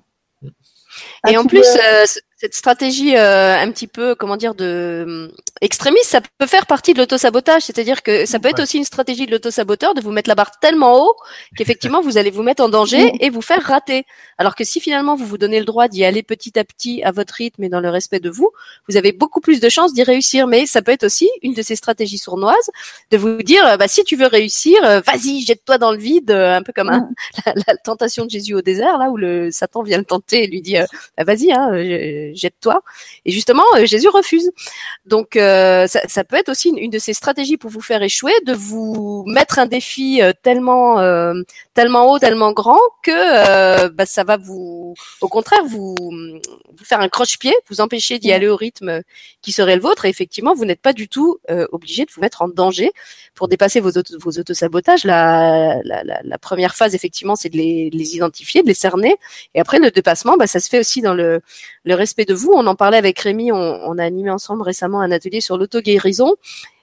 [1.28, 2.05] Et en plus, euh,
[2.41, 4.64] cette stratégie euh, un petit peu, comment dire, de
[5.07, 5.28] euh,
[5.61, 7.64] extrémiste, ça peut faire partie de l'autosabotage.
[7.64, 10.59] C'est-à-dire que ça peut être aussi une stratégie de l'autosaboteur de vous mettre la barre
[10.59, 11.14] tellement haut
[11.55, 14.07] qu'effectivement vous allez vous mettre en danger et vous faire rater.
[14.38, 17.12] Alors que si finalement vous vous donnez le droit d'y aller petit à petit à
[17.12, 18.49] votre rythme et dans le respect de vous,
[18.88, 20.47] vous avez beaucoup plus de chances d'y réussir.
[20.47, 22.70] Mais ça peut être aussi une de ces stratégies sournoises
[23.11, 26.72] de vous dire, bah si tu veux réussir, vas-y, jette-toi dans le vide, un peu
[26.72, 27.11] comme un,
[27.45, 30.62] la, tentation de Jésus au désert, là où le Satan vient le tenter et lui
[30.62, 30.76] dit,
[31.18, 31.70] bah, vas-y, hein,
[32.35, 32.83] jette-toi.
[33.24, 34.51] Et justement, euh, Jésus refuse.
[35.07, 38.33] Donc, euh, ça, ça, peut être aussi une, de ces stratégies pour vous faire échouer,
[38.47, 40.97] de vous mettre un défi euh, tellement,
[41.74, 47.09] tellement haut, tellement grand que bah, ça va vous, au contraire, vous, vous faire un
[47.09, 49.03] croche-pied, vous empêcher d'y aller au rythme
[49.43, 50.05] qui serait le vôtre.
[50.05, 52.93] Et effectivement, vous n'êtes pas du tout obligé de vous mettre en danger
[53.35, 55.05] pour dépasser vos, auto, vos autosabotages.
[55.05, 59.16] La, la, la, la, première phase, effectivement, c'est de les, les, identifier, de les cerner.
[59.55, 61.41] Et après, le dépassement, bah, ça se fait aussi dans le,
[61.85, 62.53] le respect de vous.
[62.55, 66.35] On en parlait avec Rémi, on, a animé ensemble récemment un atelier sur l'auto-guérison.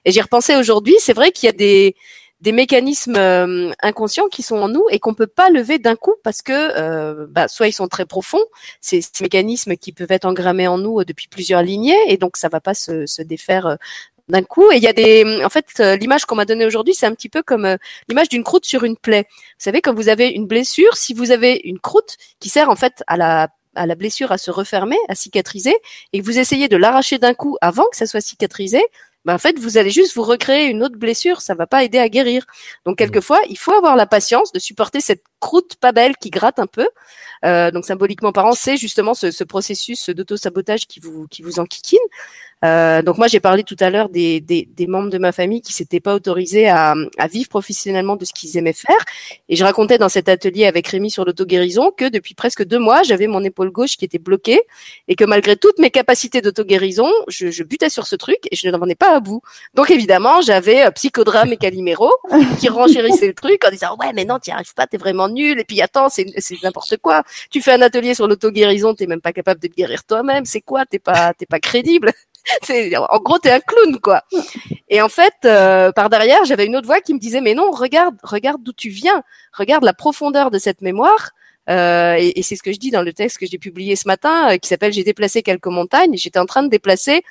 [0.04, 1.94] Et j'y repensais aujourd'hui, c'est vrai qu'il y a des,
[2.40, 6.14] des mécanismes euh, inconscients qui sont en nous et qu'on peut pas lever d'un coup
[6.22, 8.44] parce que euh, bah, soit ils sont très profonds,
[8.80, 12.48] c'est ces mécanismes qui peuvent être engrammés en nous depuis plusieurs lignées et donc ça
[12.48, 13.76] va pas se, se défaire euh,
[14.28, 14.70] d'un coup.
[14.70, 17.30] Et il y a des, en fait, l'image qu'on m'a donnée aujourd'hui, c'est un petit
[17.30, 17.76] peu comme
[18.08, 19.26] l'image d'une croûte sur une plaie.
[19.30, 22.76] Vous savez, quand vous avez une blessure, si vous avez une croûte qui sert en
[22.76, 23.48] fait à la
[23.78, 25.76] à la blessure à se refermer, à cicatriser,
[26.12, 28.82] et que vous essayez de l'arracher d'un coup avant que ça soit cicatrisé,
[29.24, 31.98] ben en fait, vous allez juste vous recréer une autre blessure, ça va pas aider
[31.98, 32.46] à guérir.
[32.86, 32.96] Donc mmh.
[32.96, 36.66] quelquefois, il faut avoir la patience de supporter cette croûte pas belle qui gratte un
[36.66, 36.88] peu.
[37.44, 41.98] Euh, donc symboliquement parlant, c'est justement ce, ce processus d'auto-sabotage qui vous qui vous enquiquine.
[42.64, 45.60] Euh, donc moi j'ai parlé tout à l'heure des, des, des, membres de ma famille
[45.60, 48.96] qui s'étaient pas autorisés à, à, vivre professionnellement de ce qu'ils aimaient faire.
[49.48, 53.04] Et je racontais dans cet atelier avec Rémi sur l'auto-guérison que depuis presque deux mois
[53.04, 54.60] j'avais mon épaule gauche qui était bloquée
[55.06, 58.68] et que malgré toutes mes capacités d'auto-guérison, je, je, butais sur ce truc et je
[58.68, 59.40] n'en ai pas à bout.
[59.74, 62.10] Donc évidemment j'avais euh, Psychodrame et Calimero
[62.58, 65.60] qui renchérissaient le truc en disant ouais mais non tu arrives pas, t'es vraiment nul
[65.60, 66.26] et puis attends c'est
[66.64, 67.22] n'importe quoi.
[67.50, 70.60] Tu fais un atelier sur l'auto-guérison, t'es même pas capable de te guérir toi-même, c'est
[70.60, 70.86] quoi?
[70.86, 72.12] T'es pas t'es pas crédible
[73.10, 74.22] en gros, t'es un clown, quoi.
[74.88, 77.70] Et en fait, euh, par derrière, j'avais une autre voix qui me disait, mais non,
[77.70, 79.22] regarde, regarde d'où tu viens,
[79.52, 81.30] regarde la profondeur de cette mémoire.
[81.68, 84.52] Euh, et, c'est ce que je dis dans le texte que j'ai publié ce matin,
[84.52, 86.16] euh, qui s'appelle J'ai déplacé quelques montagnes.
[86.16, 87.22] J'étais en train de déplacer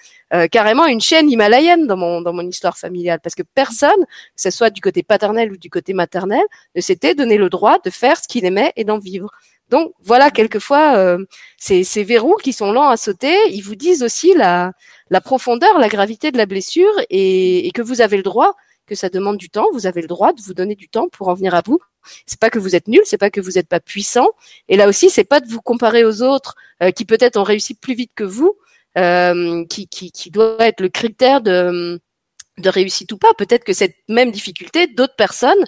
[0.52, 4.52] carrément une chaîne himalayenne dans mon dans mon histoire familiale, parce que personne, que ce
[4.52, 6.44] soit du côté paternel ou du côté maternel,
[6.76, 9.32] ne s'était donné le droit de faire ce qu'il aimait et d'en vivre.
[9.70, 11.26] Donc voilà, quelquefois, euh,
[11.58, 14.72] ces, ces, verrous qui sont lents à sauter, ils vous disent aussi la,
[15.10, 18.56] la profondeur, la gravité de la blessure et, et, que vous avez le droit,
[18.86, 21.28] que ça demande du temps, vous avez le droit de vous donner du temps pour
[21.28, 21.80] en venir à bout.
[22.26, 24.30] C'est pas que vous êtes nul, c'est pas que vous n'êtes pas puissant.
[24.70, 27.74] Et là aussi, c'est pas de vous comparer aux autres euh, qui peut-être ont réussi
[27.76, 28.56] plus vite que vous,
[28.98, 32.00] euh, qui, qui, qui doit être le critère de
[32.58, 33.34] de réussite ou pas.
[33.38, 35.64] Peut-être que cette même difficulté, d'autres personnes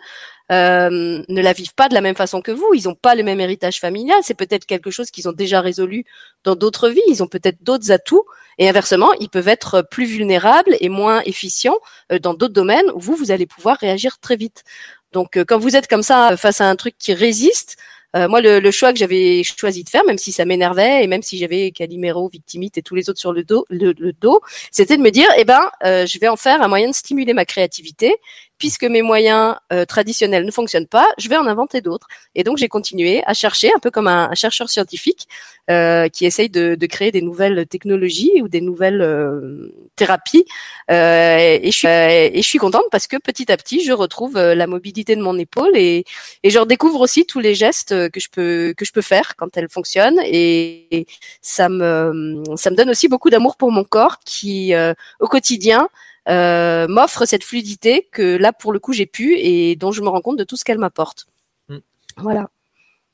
[0.52, 2.74] euh, ne la vivent pas de la même façon que vous.
[2.74, 4.20] Ils n'ont pas le même héritage familial.
[4.24, 6.06] C'est peut-être quelque chose qu'ils ont déjà résolu
[6.44, 7.02] dans d'autres vies.
[7.08, 8.26] Ils ont peut-être d'autres atouts.
[8.58, 11.78] Et inversement, ils peuvent être plus vulnérables et moins efficients
[12.12, 14.64] euh, dans d'autres domaines où vous, vous allez pouvoir réagir très vite.
[15.12, 17.78] Donc, euh, quand vous êtes comme ça face à un truc qui résiste,
[18.16, 21.08] euh, moi, le, le, choix que j'avais choisi de faire, même si ça m'énervait et
[21.08, 24.42] même si j'avais Calimero, Victimite et tous les autres sur le dos, le, dos,
[24.72, 27.34] c'était de me dire, eh ben, euh, je vais en faire un moyen de stimuler
[27.34, 28.16] ma créativité
[28.60, 32.08] puisque mes moyens euh, traditionnels ne fonctionnent pas, je vais en inventer d'autres.
[32.36, 35.28] Et donc j'ai continué à chercher, un peu comme un, chercheur scientifique
[35.72, 40.46] euh, qui essaye de, de, créer des nouvelles technologies ou des nouvelles euh, thérapies.
[40.90, 44.68] et, je suis, et je suis contente parce que petit à petit, je retrouve la
[44.68, 46.04] mobilité de mon épaule et,
[46.44, 49.56] et je redécouvre aussi tous les gestes que je peux que je peux faire quand
[49.56, 50.20] elles fonctionnent.
[50.26, 51.06] Et,
[51.42, 54.74] ça me ça me donne aussi beaucoup d'amour pour mon corps qui
[55.20, 55.88] au quotidien
[56.30, 60.10] euh, m'offre cette fluidité que là pour le coup j'ai pu et dont je me
[60.10, 61.28] rends compte de tout ce qu'elle m'apporte.
[61.70, 61.78] Mm.
[62.18, 62.50] Voilà.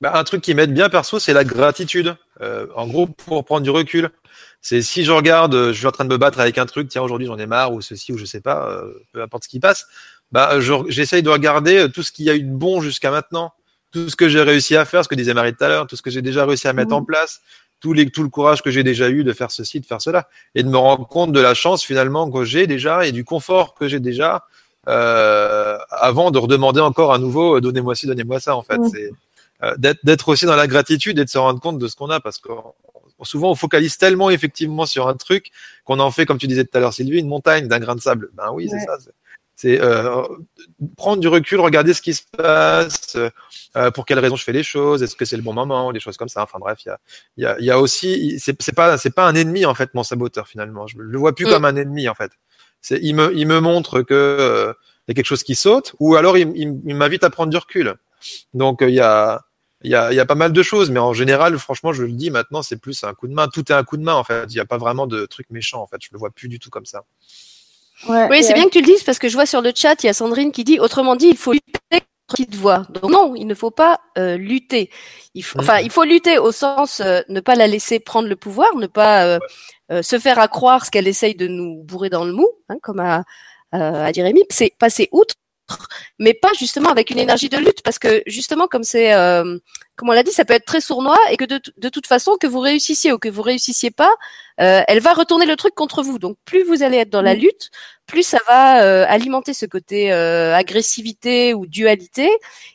[0.02, 2.18] Bah, un truc qui m'aide bien perso, c'est la gratitude.
[2.42, 4.10] Euh, en gros, pour prendre du recul,
[4.62, 7.02] c'est si je regarde, je suis en train de me battre avec un truc, tiens
[7.02, 9.60] aujourd'hui j'en ai marre ou ceci ou je sais pas, euh, peu importe ce qui
[9.60, 9.88] passe,
[10.32, 10.60] bah
[10.90, 13.54] j'essaye de regarder tout ce qu'il y a eu de bon jusqu'à maintenant,
[13.92, 15.96] tout ce que j'ai réussi à faire, ce que disait Marie tout à l'heure, tout
[15.96, 17.40] ce que j'ai déjà réussi à mettre en place,
[17.86, 20.28] tout, les, tout le courage que j'ai déjà eu de faire ceci, de faire cela,
[20.56, 23.76] et de me rendre compte de la chance finalement que j'ai déjà et du confort
[23.76, 24.48] que j'ai déjà
[24.88, 28.56] euh, avant de redemander encore à nouveau euh, donnez-moi ci, donnez-moi ça.
[28.56, 29.12] En fait, c'est
[29.62, 32.20] euh, d'être aussi dans la gratitude et de se rendre compte de ce qu'on a
[32.20, 32.50] parce que
[33.22, 35.52] souvent on focalise tellement effectivement sur un truc
[35.84, 38.02] qu'on en fait, comme tu disais tout à l'heure, Sylvie, une montagne d'un grain de
[38.02, 38.32] sable.
[38.34, 38.98] Ben oui, c'est ça.
[39.56, 40.22] C'est euh,
[40.98, 43.16] prendre du recul, regarder ce qui se passe,
[43.78, 46.02] euh, pour quelles raisons je fais les choses, est-ce que c'est le bon moment, des
[46.02, 46.44] choses comme ça.
[46.44, 47.00] Enfin bref, il y a,
[47.38, 50.48] y, a, y a aussi, c'est pas, c'est pas un ennemi en fait mon saboteur
[50.48, 50.88] finalement.
[50.88, 51.50] Je le vois plus mm.
[51.50, 52.32] comme un ennemi en fait.
[52.82, 54.74] C'est, il me, il me montre que euh,
[55.08, 57.96] y a quelque chose qui saute, ou alors il, il, m'invite à prendre du recul.
[58.54, 59.42] Donc il y a,
[59.84, 62.12] il y a, y a pas mal de choses, mais en général, franchement, je le
[62.12, 63.48] dis maintenant, c'est plus un coup de main.
[63.48, 64.46] Tout est un coup de main en fait.
[64.50, 65.98] Il n'y a pas vraiment de truc méchant en fait.
[66.02, 67.06] Je le vois plus du tout comme ça
[68.08, 70.08] oui, c'est bien que tu le dises parce que je vois sur le chat, il
[70.08, 72.86] y a Sandrine qui dit autrement dit, il faut lutter contre de voix.
[72.90, 74.90] Donc non, il ne faut pas euh, lutter.
[75.34, 78.36] Il faut, enfin, il faut lutter au sens euh, ne pas la laisser prendre le
[78.36, 79.40] pouvoir, ne pas
[79.92, 82.76] euh, se faire à croire ce qu'elle essaye de nous bourrer dans le mou, hein,
[82.82, 83.24] comme a,
[83.72, 84.44] a dit Rémi.
[84.50, 85.36] C'est passer outre
[86.20, 89.58] mais pas justement avec une énergie de lutte, parce que justement, comme c'est, euh,
[89.96, 92.38] comme on l'a dit, ça peut être très sournois et que de, de, toute façon,
[92.40, 94.14] que vous réussissiez ou que vous réussissiez pas,
[94.62, 96.20] euh, elle va retourner le truc contre vous.
[96.20, 97.72] Donc, plus vous allez être dans la lutte,
[98.06, 102.30] plus ça va euh, alimenter ce côté agressivité ou dualité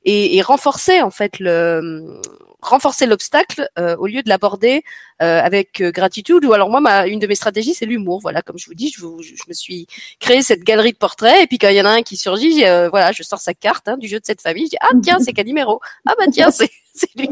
[0.04, 2.20] et, et, renforcer en fait le
[2.62, 4.82] renforcer l'obstacle euh, au lieu de l'aborder
[5.22, 6.44] euh, avec euh, gratitude.
[6.44, 8.20] Ou alors moi, ma, une de mes stratégies, c'est l'humour.
[8.20, 9.86] Voilà, comme je vous dis, je, je, me suis
[10.18, 11.42] créé cette galerie de portraits.
[11.42, 13.88] Et puis quand il y en a un qui surgit, voilà, je sors sa carte
[13.88, 14.64] hein, du jeu de cette famille.
[14.66, 15.80] Je dis ah tiens, c'est Calimero.
[16.06, 17.28] Ah bah tiens, c'est c'est lui.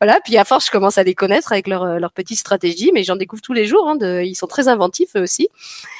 [0.00, 0.20] Voilà.
[0.24, 3.16] Puis à force, je commence à les connaître avec leur leur petite stratégie, mais j'en
[3.16, 3.88] découvre tous les jours.
[3.88, 5.48] Hein, de, ils sont très inventifs eux aussi.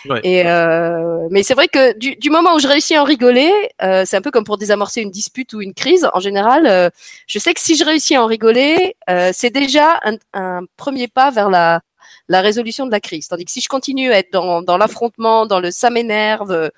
[0.09, 0.21] Ouais.
[0.23, 3.53] Et euh, mais c'est vrai que du, du, moment où je réussis à en rigoler,
[3.83, 6.09] euh, c'est un peu comme pour désamorcer une dispute ou une crise.
[6.15, 6.91] En général, euh,
[7.27, 11.09] je sais que si je réussis à en rigoler, euh, c'est déjà un, un, premier
[11.09, 11.81] pas vers la
[12.29, 13.29] la résolution de la crise.
[13.29, 16.71] Tandis que si je continue à être dans, dans l'affrontement, dans le ça m'énerve,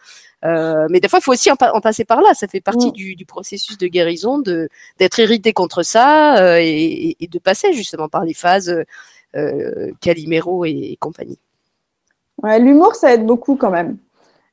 [0.44, 2.32] euh, mais des fois, il faut aussi en, en, passer par là.
[2.35, 7.16] Ça fait partie du, du, processus de guérison, de d'être irrité contre ça euh, et,
[7.20, 8.85] et, de passer justement par les phases
[9.36, 11.39] euh, Calimero et, et compagnie.
[12.43, 13.97] Ouais, l'humour, ça aide beaucoup quand même.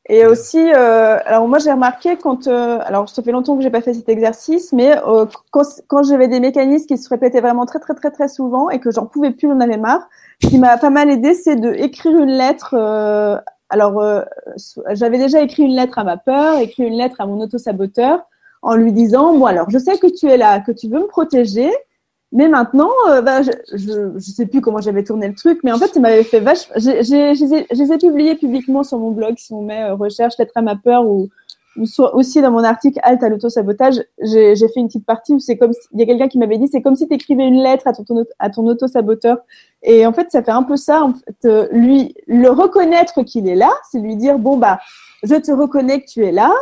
[0.07, 3.81] Et aussi, euh, alors moi j'ai remarqué quand, alors ça fait longtemps que j'ai pas
[3.81, 4.95] fait cet exercice, mais
[5.49, 8.79] quand, quand j'avais des mécanismes qui se répétaient vraiment très très très très souvent et
[8.79, 10.07] que j'en pouvais plus, j'en avais marre,
[10.43, 12.75] ce qui m'a pas mal aidé, c'est de écrire une lettre
[13.69, 14.21] alors, euh,
[14.91, 18.19] j'avais déjà écrit une lettre à ma peur, écrit une lettre à mon auto-saboteur
[18.61, 21.07] en lui disant, bon alors, je sais que tu es là, que tu veux me
[21.07, 21.69] protéger,
[22.31, 25.77] mais maintenant, euh, bah, je, je, sais plus comment j'avais tourné le truc, mais en
[25.77, 26.67] fait, ça m'avait fait vache.
[26.75, 30.61] Je les ai publiés publiquement sur mon blog, si on met euh, recherche lettre à
[30.61, 31.29] ma peur ou
[31.83, 35.57] soit aussi dans mon article Halte à l'auto-sabotage, j'ai fait une petite partie où c'est
[35.57, 37.87] comme il y a quelqu'un qui m'avait dit c'est comme si tu écrivais une lettre
[37.87, 39.37] à ton, à ton auto-saboteur.
[39.83, 41.03] Et en fait, ça fait un peu ça.
[41.03, 44.79] En fait, euh, lui, le reconnaître qu'il est là, c'est lui dire bon bah,
[45.23, 46.53] je te reconnais que tu es là.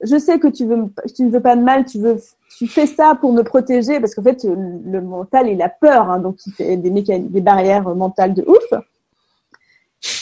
[0.00, 0.84] Je sais que tu veux,
[1.16, 2.18] tu ne veux pas de mal, tu veux,
[2.56, 6.20] tu fais ça pour me protéger parce qu'en fait, le mental, il a peur, hein,
[6.20, 8.80] donc il fait des des barrières mentales de ouf.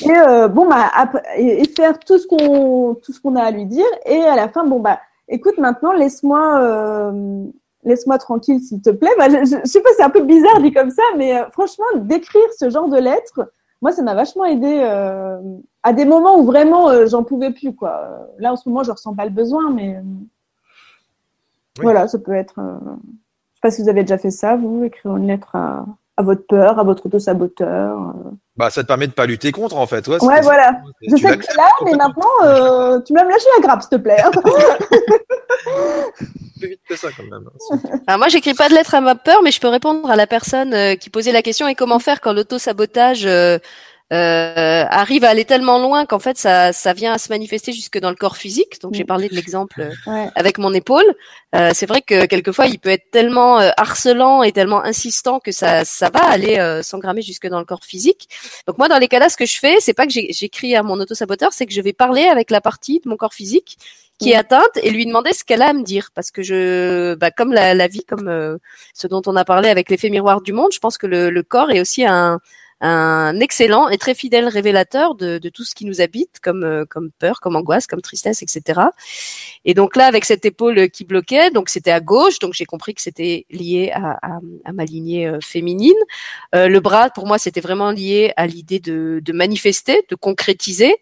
[0.04, 0.90] Et euh, bon bah
[1.36, 4.48] et, faire tout ce qu'on tout ce qu'on a à lui dire et à la
[4.48, 4.98] fin bon bah
[5.28, 7.44] écoute maintenant laisse-moi euh,
[7.84, 9.10] laisse-moi tranquille s'il te plaît.
[9.18, 11.84] Bah, je, je, sais pas c'est un peu bizarre dit comme ça mais euh, franchement
[11.96, 14.80] d'écrire ce genre de lettres moi ça m'a vachement aidé
[15.82, 18.28] à des moments où vraiment j'en pouvais plus quoi.
[18.38, 19.98] Là en ce moment je ressens pas le besoin mais
[21.78, 21.82] oui.
[21.82, 25.16] voilà ça peut être je sais pas si vous avez déjà fait ça vous écrire
[25.16, 25.84] une lettre à
[26.16, 28.14] à votre peur, à votre auto-saboteur.
[28.56, 30.06] Bah, ça te permet de pas lutter contre, en fait.
[30.08, 30.80] Ouais, ouais voilà.
[31.02, 33.82] Je sais que tu es là, mais maintenant, euh, tu vas me lâcher la grappe,
[33.82, 34.22] s'il te plaît.
[35.68, 35.80] Hein.
[36.58, 37.48] plus vite que ça, quand même.
[38.06, 40.26] Alors moi, j'écris pas de lettre à ma peur, mais je peux répondre à la
[40.26, 43.58] personne euh, qui posait la question et comment faire quand l'auto-sabotage euh,
[44.12, 47.98] euh, arrive à aller tellement loin qu'en fait ça, ça vient à se manifester jusque
[47.98, 48.80] dans le corps physique.
[48.80, 49.06] Donc j'ai mm.
[49.06, 50.30] parlé de l'exemple euh, ouais.
[50.36, 51.04] avec mon épaule.
[51.54, 55.50] Euh, c'est vrai que quelquefois il peut être tellement euh, harcelant et tellement insistant que
[55.50, 58.28] ça, ça va aller euh, s'engrammer jusque dans le corps physique.
[58.66, 61.00] Donc moi dans les cas-là, ce que je fais, c'est pas que j'écris à mon
[61.00, 63.78] auto-saboteur, c'est que je vais parler avec la partie de mon corps physique
[64.18, 64.40] qui est mm.
[64.40, 67.52] atteinte et lui demander ce qu'elle a à me dire parce que je bah, comme
[67.52, 68.56] la, la vie comme euh,
[68.94, 71.42] ce dont on a parlé avec l'effet miroir du monde je pense que le, le
[71.42, 72.40] corps est aussi un,
[72.80, 76.84] un excellent et très fidèle révélateur de, de tout ce qui nous habite, comme, euh,
[76.84, 78.80] comme peur, comme angoisse, comme tristesse, etc.
[79.64, 82.94] Et donc là, avec cette épaule qui bloquait, donc c'était à gauche, donc j'ai compris
[82.94, 85.96] que c'était lié à, à, à, ma lignée euh, féminine.
[86.54, 90.96] Euh, le bras, pour moi, c'était vraiment lié à l'idée de, de manifester, de concrétiser.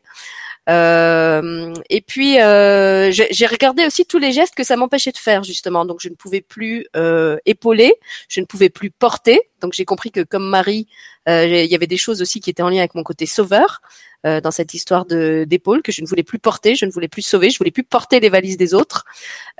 [0.70, 5.42] Euh, et puis euh, j'ai regardé aussi tous les gestes que ça m'empêchait de faire
[5.42, 5.84] justement.
[5.84, 7.94] Donc je ne pouvais plus euh, épauler,
[8.28, 9.40] je ne pouvais plus porter.
[9.60, 10.86] Donc j'ai compris que comme Marie,
[11.26, 13.80] il y avait des choses aussi qui étaient en lien avec mon côté sauveur
[14.24, 17.08] euh, dans cette histoire de d'épaule que je ne voulais plus porter, je ne voulais
[17.08, 19.04] plus sauver, je voulais plus porter les valises des autres.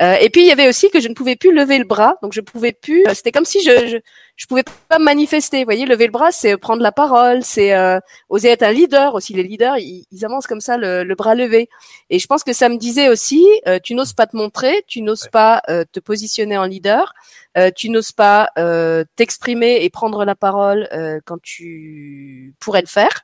[0.03, 2.17] Euh, et puis il y avait aussi que je ne pouvais plus lever le bras,
[2.23, 3.05] donc je pouvais plus.
[3.15, 3.99] C'était comme si je, je
[4.37, 5.59] je pouvais pas manifester.
[5.59, 9.15] Vous voyez, lever le bras, c'est prendre la parole, c'est euh, oser être un leader
[9.15, 9.33] aussi.
[9.33, 11.69] Les leaders, ils, ils avancent comme ça, le, le, bras levé.
[12.11, 15.03] Et je pense que ça me disait aussi, euh, tu n'oses pas te montrer, tu
[15.03, 17.15] n'oses pas euh, te positionner en leader,
[17.57, 20.89] euh, tu n'oses pas euh, t'exprimer et prendre la parole
[21.25, 23.23] quand tu pourrais le faire.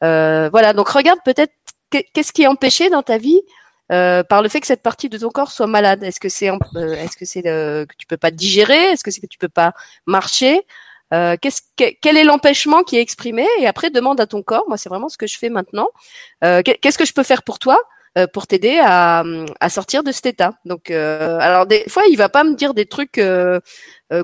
[0.00, 0.72] voilà.
[0.72, 1.52] Donc regarde peut-être
[1.90, 3.40] qu'est-ce qui est empêché dans ta vie
[3.90, 6.48] euh, par le fait que cette partie de ton corps soit malade Est-ce que c'est
[6.50, 8.92] euh, est-ce que c'est que tu peux pas digérer?
[8.92, 9.74] Est-ce que c'est que tu peux pas
[10.06, 10.62] marcher?
[11.12, 13.46] Euh, qu'est-ce, que, quel est l'empêchement qui est exprimé?
[13.58, 14.64] Et après, demande à ton corps.
[14.68, 15.88] Moi, c'est vraiment ce que je fais maintenant.
[16.42, 17.78] Euh, qu'est-ce que je peux faire pour toi?
[18.18, 19.24] Euh, pour t'aider à,
[19.60, 20.52] à, sortir de cet état.
[20.66, 23.58] Donc, euh, alors des fois, il va pas me dire des trucs euh,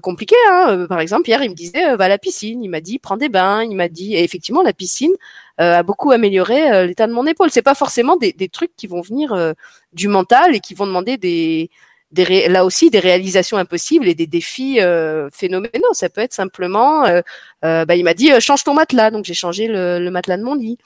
[0.03, 0.37] compliqués.
[0.51, 0.87] Hein.
[0.89, 2.63] Par exemple, hier, il me disait va à la piscine.
[2.63, 3.65] Il m'a dit prends des bains.
[3.65, 5.13] Il m'a dit et effectivement la piscine
[5.57, 7.51] a beaucoup amélioré l'état de mon épaule.
[7.51, 9.55] C'est pas forcément des, des, trucs qui vont venir
[9.93, 11.71] du mental et qui vont demander des
[12.13, 12.49] des ré...
[12.49, 15.93] là aussi des réalisations impossibles et des défis euh, phénoménaux.
[15.93, 17.21] Ça peut être simplement, euh,
[17.65, 20.43] euh, bah, il m'a dit change ton matelas, donc j'ai changé le, le, matelas de
[20.43, 20.79] mon lit.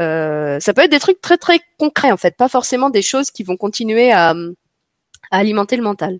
[0.00, 3.42] Ça peut être des trucs très très concrets en fait, pas forcément des choses qui
[3.42, 4.30] vont continuer à,
[5.30, 6.18] à alimenter le mental.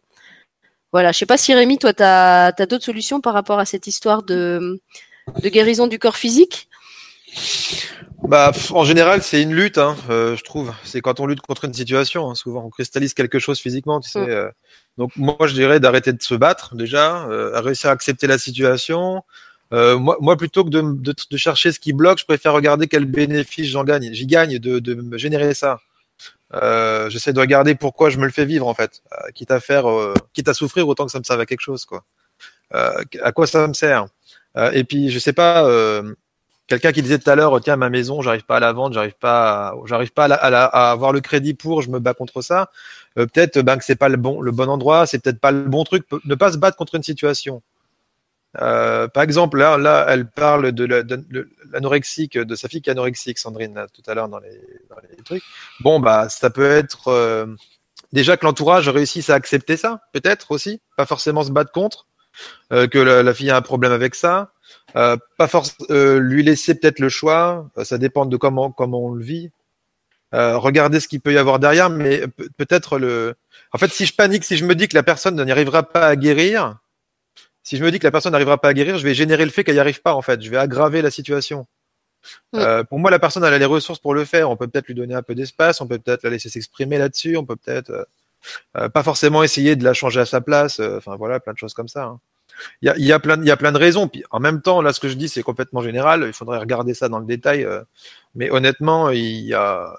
[0.92, 3.64] Voilà, je sais pas si Rémi, toi, tu as, as d'autres solutions par rapport à
[3.64, 4.80] cette histoire de,
[5.40, 6.68] de guérison du corps physique?
[8.22, 10.72] Bah, en général, c'est une lutte, hein, euh, je trouve.
[10.84, 12.30] C'est quand on lutte contre une situation.
[12.30, 14.20] Hein, souvent, on cristallise quelque chose physiquement, tu sais.
[14.20, 14.30] Mm.
[14.30, 14.50] Euh.
[14.98, 18.38] donc, moi, je dirais d'arrêter de se battre déjà, euh, à réussir à accepter la
[18.38, 19.22] situation.
[19.72, 23.84] Moi, moi, plutôt que de, chercher ce qui bloque, je préfère regarder quel bénéfice j'en
[23.84, 24.12] gagne.
[24.12, 25.80] J'y gagne de, me générer ça.
[27.08, 29.02] J'essaie de regarder pourquoi je me le fais vivre en fait,
[29.34, 29.84] quitte à faire,
[30.32, 32.04] quitte à souffrir autant que ça me serve à quelque chose, quoi.
[32.72, 34.06] à quoi ça me sert?
[34.72, 35.64] Et puis, je sais pas
[36.70, 39.16] Quelqu'un qui disait tout à l'heure, tiens, ma maison, j'arrive pas à la vendre, j'arrive
[39.18, 42.70] pas, j'arrive pas à, avoir le crédit pour, je me bats contre ça.
[43.18, 45.64] Euh, peut-être ben que c'est pas le bon, le bon endroit, c'est peut-être pas le
[45.64, 46.06] bon truc.
[46.24, 47.60] Ne pas se battre contre une situation.
[48.58, 50.84] Euh, par exemple, là, là, elle parle de
[51.72, 55.22] l'anorexique, de, sa fille qui est anorexique, Sandrine, tout à l'heure dans les, dans les,
[55.22, 55.44] trucs.
[55.80, 57.46] Bon, bah, ça peut être euh,
[58.12, 62.06] déjà que l'entourage réussisse à accepter ça, peut-être aussi, pas forcément se battre contre,
[62.70, 64.52] que la, fille a un problème avec ça.
[64.96, 67.68] Euh, pas force, euh, lui laisser peut-être le choix.
[67.78, 69.50] Euh, ça dépend de comment comment on le vit.
[70.32, 72.22] regarder ce qu'il peut y avoir derrière, mais
[72.56, 73.34] peut-être le.
[73.72, 76.06] En fait, si je panique, si je me dis que la personne n'y arrivera pas
[76.06, 76.78] à guérir,
[77.62, 79.50] si je me dis que la personne n'arrivera pas à guérir, je vais générer le
[79.50, 80.14] fait qu'elle n'y arrive pas.
[80.14, 81.66] En fait, je vais aggraver la situation.
[82.52, 84.50] pour moi, la personne elle a les ressources pour le faire.
[84.50, 87.36] On peut peut-être lui donner un peu d'espace, on peut peut-être la laisser s'exprimer là-dessus,
[87.36, 88.08] on peut peut-être
[88.72, 90.80] pas forcément essayer de la changer à sa place.
[90.80, 92.04] Enfin voilà, plein de choses comme ça.
[92.04, 92.20] Hein
[92.82, 94.08] il y a, y a, plein, il y a plein de raisons.
[94.08, 96.24] Puis en même temps, là, ce que je dis, c'est complètement général.
[96.26, 97.64] Il faudrait regarder ça dans le détail.
[97.64, 97.82] Euh,
[98.34, 99.94] mais honnêtement, il y a.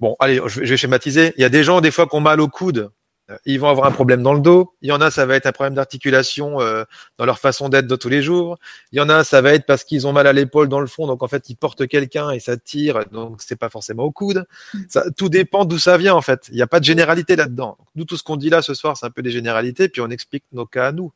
[0.00, 1.32] Bon, allez, je vais schématiser.
[1.36, 2.90] Il y a des gens, des fois, qui ont mal au coude.
[3.30, 4.74] Euh, ils vont avoir un problème dans le dos.
[4.82, 6.84] Il y en a, ça va être un problème d'articulation euh,
[7.18, 8.56] dans leur façon d'être de tous les jours.
[8.92, 10.86] Il y en a, ça va être parce qu'ils ont mal à l'épaule dans le
[10.86, 14.12] fond, donc en fait, ils portent quelqu'un et ça tire, donc c'est pas forcément au
[14.12, 14.46] coude.
[14.74, 14.78] Mm.
[14.88, 16.46] Ça, tout dépend d'où ça vient en fait.
[16.50, 17.78] Il n'y a pas de généralité là-dedans.
[17.96, 20.10] Nous, tout ce qu'on dit là ce soir, c'est un peu des généralités, puis on
[20.10, 21.12] explique nos cas à nous.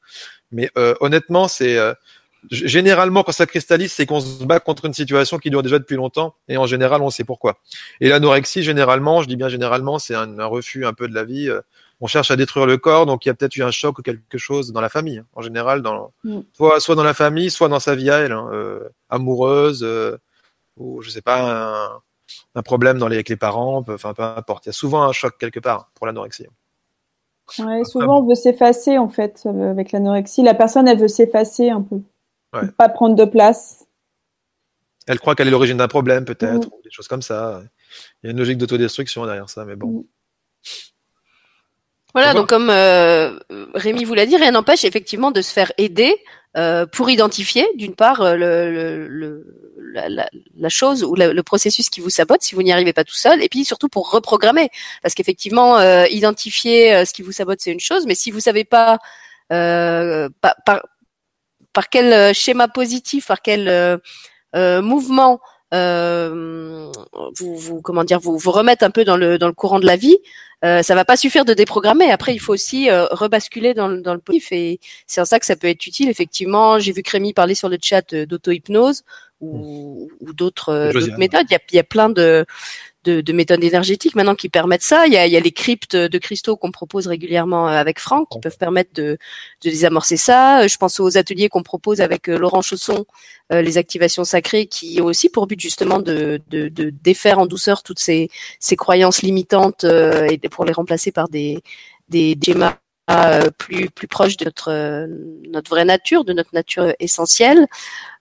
[0.50, 1.94] Mais euh, honnêtement, c'est euh,
[2.50, 5.96] généralement quand ça cristallise, c'est qu'on se bat contre une situation qui dure déjà depuis
[5.96, 7.60] longtemps, et en général, on sait pourquoi.
[8.00, 11.22] Et l'anorexie, généralement, je dis bien généralement, c'est un, un, refus un peu de la
[11.22, 11.48] vie.
[12.00, 13.98] Euh, on cherche à détruire le corps, donc il y a peut-être eu un choc
[13.98, 16.40] ou quelque chose dans la famille, hein, en général, dans, mm.
[16.52, 19.86] soit, soit dans la famille, soit dans sa vie à elle, hein, euh, amoureuse,
[20.76, 22.00] ou je sais pas, un,
[22.54, 24.66] un problème dans les, avec les parents, enfin peu importe.
[24.66, 26.46] Il y a souvent un choc quelque part pour l'anorexie.
[27.58, 30.42] Ouais, souvent, on veut s'effacer, en fait, euh, avec l'anorexie.
[30.42, 32.00] La personne, elle veut s'effacer un peu.
[32.76, 33.86] Pas prendre de place.
[35.06, 36.72] Elle croit qu'elle est l'origine d'un problème, peut-être, mm.
[36.72, 37.62] ou des choses comme ça.
[38.22, 39.88] Il y a une logique d'autodestruction derrière ça, mais bon.
[39.88, 40.04] Mm.
[42.12, 43.38] Voilà, donc comme euh,
[43.74, 46.16] Rémi vous l'a dit, rien n'empêche effectivement de se faire aider
[46.56, 49.46] euh, pour identifier, d'une part, euh, le, le,
[49.92, 53.04] la, la, la, chose ou le processus qui vous sabote si vous n'y arrivez pas
[53.04, 54.68] tout seul, et puis surtout pour reprogrammer,
[55.00, 58.40] parce qu'effectivement, euh, identifier euh, ce qui vous sabote c'est une chose, mais si vous
[58.40, 58.98] savez pas
[59.48, 60.30] par,
[60.64, 60.82] par,
[61.72, 64.00] par, quel schéma positif, par quel
[64.54, 65.40] mouvement
[65.74, 66.90] euh,
[67.38, 69.86] vous, vous, comment dire, vous, vous remettre un peu dans le dans le courant de
[69.86, 70.18] la vie,
[70.64, 72.10] euh, ça va pas suffire de déprogrammer.
[72.10, 75.46] Après, il faut aussi euh, rebasculer dans, dans le positif et c'est en ça que
[75.46, 76.10] ça peut être utile.
[76.10, 79.04] Effectivement, j'ai vu Crémy parler sur le chat euh, d'auto-hypnose
[79.40, 81.46] ou, ou d'autres méthodes.
[81.48, 82.44] Il y a, il y a plein de
[83.04, 85.06] de, de, méthodes énergétiques maintenant qui permettent ça.
[85.06, 87.98] Il y a, il y a les cryptes de cristaux qu'on propose régulièrement euh, avec
[87.98, 89.18] Franck qui peuvent permettre de,
[89.64, 90.66] de désamorcer ça.
[90.66, 93.06] Je pense aux ateliers qu'on propose avec euh, Laurent Chausson,
[93.52, 97.46] euh, les activations sacrées, qui ont aussi pour but justement de, de, de défaire en
[97.46, 98.28] douceur toutes ces,
[98.58, 101.62] ces croyances limitantes et pour les remplacer par des,
[102.08, 102.76] des, schémas
[103.58, 105.08] plus plus proches de notre
[105.48, 107.66] notre vraie nature, de notre nature essentielle.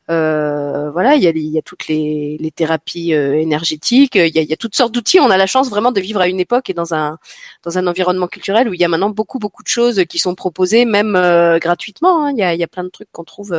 [0.10, 4.36] Euh, voilà, il y a, il y a toutes les, les thérapies euh, énergétiques, il
[4.36, 5.20] y, a, il y a toutes sortes d'outils.
[5.20, 7.20] On a la chance vraiment de vivre à une époque et dans un
[7.64, 10.34] dans un environnement culturel où il y a maintenant beaucoup beaucoup de choses qui sont
[10.34, 12.26] proposées, même euh, gratuitement.
[12.26, 12.32] Hein.
[12.32, 13.54] Il, y a, il y a plein de trucs qu'on trouve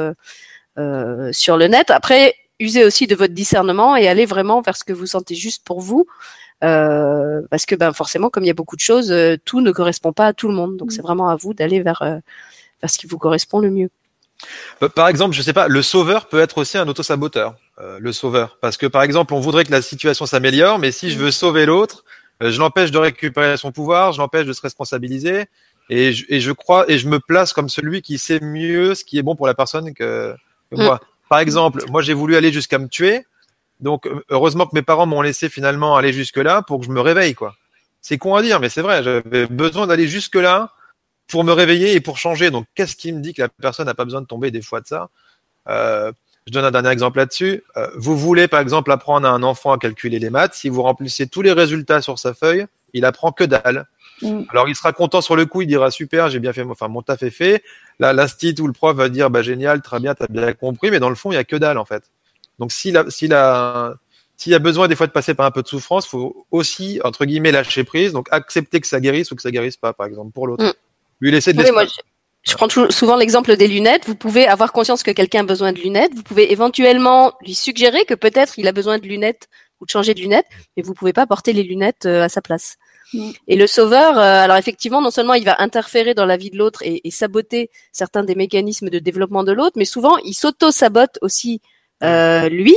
[0.79, 1.91] euh, sur le net.
[1.91, 5.65] Après, usez aussi de votre discernement et allez vraiment vers ce que vous sentez juste
[5.65, 6.07] pour vous.
[6.65, 9.15] Euh, parce que ben forcément, comme il y a beaucoup de choses,
[9.45, 10.77] tout ne correspond pas à tout le monde.
[10.77, 10.91] Donc mmh.
[10.91, 12.03] c'est vraiment à vous d'aller vers
[12.83, 13.91] vers ce qui vous correspond le mieux.
[14.95, 18.59] Par exemple, je sais pas, le sauveur peut être aussi un autosaboteur, euh, le sauveur.
[18.61, 21.67] Parce que par exemple, on voudrait que la situation s'améliore, mais si je veux sauver
[21.67, 22.05] l'autre,
[22.43, 25.47] euh, je l'empêche de récupérer son pouvoir, je l'empêche de se responsabiliser,
[25.91, 29.05] et je, et je crois et je me place comme celui qui sait mieux ce
[29.05, 30.35] qui est bon pour la personne que,
[30.73, 30.83] mm.
[30.83, 31.01] moi.
[31.29, 33.25] Par exemple, moi j'ai voulu aller jusqu'à me tuer,
[33.81, 37.01] donc heureusement que mes parents m'ont laissé finalement aller jusque là pour que je me
[37.01, 37.55] réveille, quoi.
[38.01, 39.03] C'est con à dire, mais c'est vrai.
[39.03, 40.73] J'avais besoin d'aller jusque là
[41.31, 42.51] pour me réveiller et pour changer.
[42.51, 44.81] Donc, qu'est-ce qui me dit que la personne n'a pas besoin de tomber des fois
[44.81, 45.09] de ça?
[45.69, 46.13] Euh,
[46.47, 47.63] Je donne un dernier exemple là-dessus.
[47.77, 50.55] Euh, vous voulez, par exemple, apprendre à un enfant à calculer les maths.
[50.55, 53.87] Si vous remplissez tous les résultats sur sa feuille, il apprend que dalle.
[54.23, 54.43] Mm.
[54.51, 57.03] Alors, il sera content sur le coup, il dira super, j'ai bien fait, enfin, mon
[57.03, 57.63] taf est fait.
[57.99, 60.99] Là, l'instit ou le prof va dire, bah, génial, très bien, t'as bien compris, mais
[60.99, 62.05] dans le fond, il y a que dalle, en fait.
[62.59, 63.95] Donc, si la, si la,
[64.37, 66.99] s'il y a besoin des fois de passer par un peu de souffrance, faut aussi
[67.05, 70.07] entre guillemets lâcher prise, donc accepter que ça guérisse ou que ça guérisse pas, par
[70.07, 70.65] exemple, pour l'autre.
[70.65, 70.73] Mm.
[71.21, 71.91] Lui laisser de Oui, moi, je,
[72.43, 74.07] je prends souvent l'exemple des lunettes.
[74.07, 76.15] Vous pouvez avoir conscience que quelqu'un a besoin de lunettes.
[76.15, 79.49] Vous pouvez éventuellement lui suggérer que peut-être il a besoin de lunettes
[79.81, 82.43] ou de changer de lunettes, mais vous pouvez pas porter les lunettes euh, à sa
[82.43, 82.77] place.
[83.13, 83.31] Mm.
[83.49, 86.59] Et le sauveur, euh, alors effectivement, non seulement il va interférer dans la vie de
[86.59, 91.19] l'autre et, et saboter certains des mécanismes de développement de l'autre, mais souvent il s'auto-sabote
[91.23, 91.61] aussi
[92.03, 92.75] euh, lui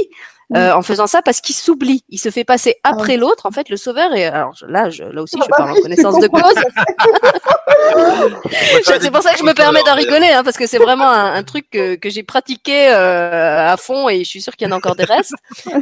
[0.55, 3.45] euh, en faisant ça parce qu'il s'oublie, il se fait passer Ah après l'autre.
[3.45, 5.71] En fait, le sauveur est alors je- là, je, là aussi, Ah je bah parle
[5.71, 6.53] en connaissance de cause.
[8.83, 11.33] C'est pour ça que je me permets d'en rigoler, hein, parce que c'est vraiment un,
[11.33, 14.69] un truc que, que j'ai pratiqué euh, à fond et je suis sûre qu'il y
[14.69, 15.33] en a encore des restes.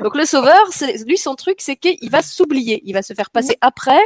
[0.01, 3.29] Donc le sauveur, c'est- lui son truc, c'est qu'il va s'oublier, il va se faire
[3.29, 3.99] passer après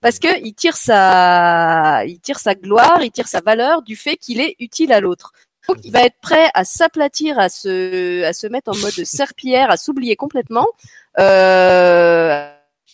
[0.00, 4.16] parce que il tire sa, il tire sa gloire, il tire sa valeur du fait
[4.16, 5.32] qu'il est utile à l'autre.
[5.68, 9.70] Donc il va être prêt à s'aplatir, à se, à se mettre en mode serpillière,
[9.70, 10.66] à s'oublier complètement.
[11.18, 12.48] Euh,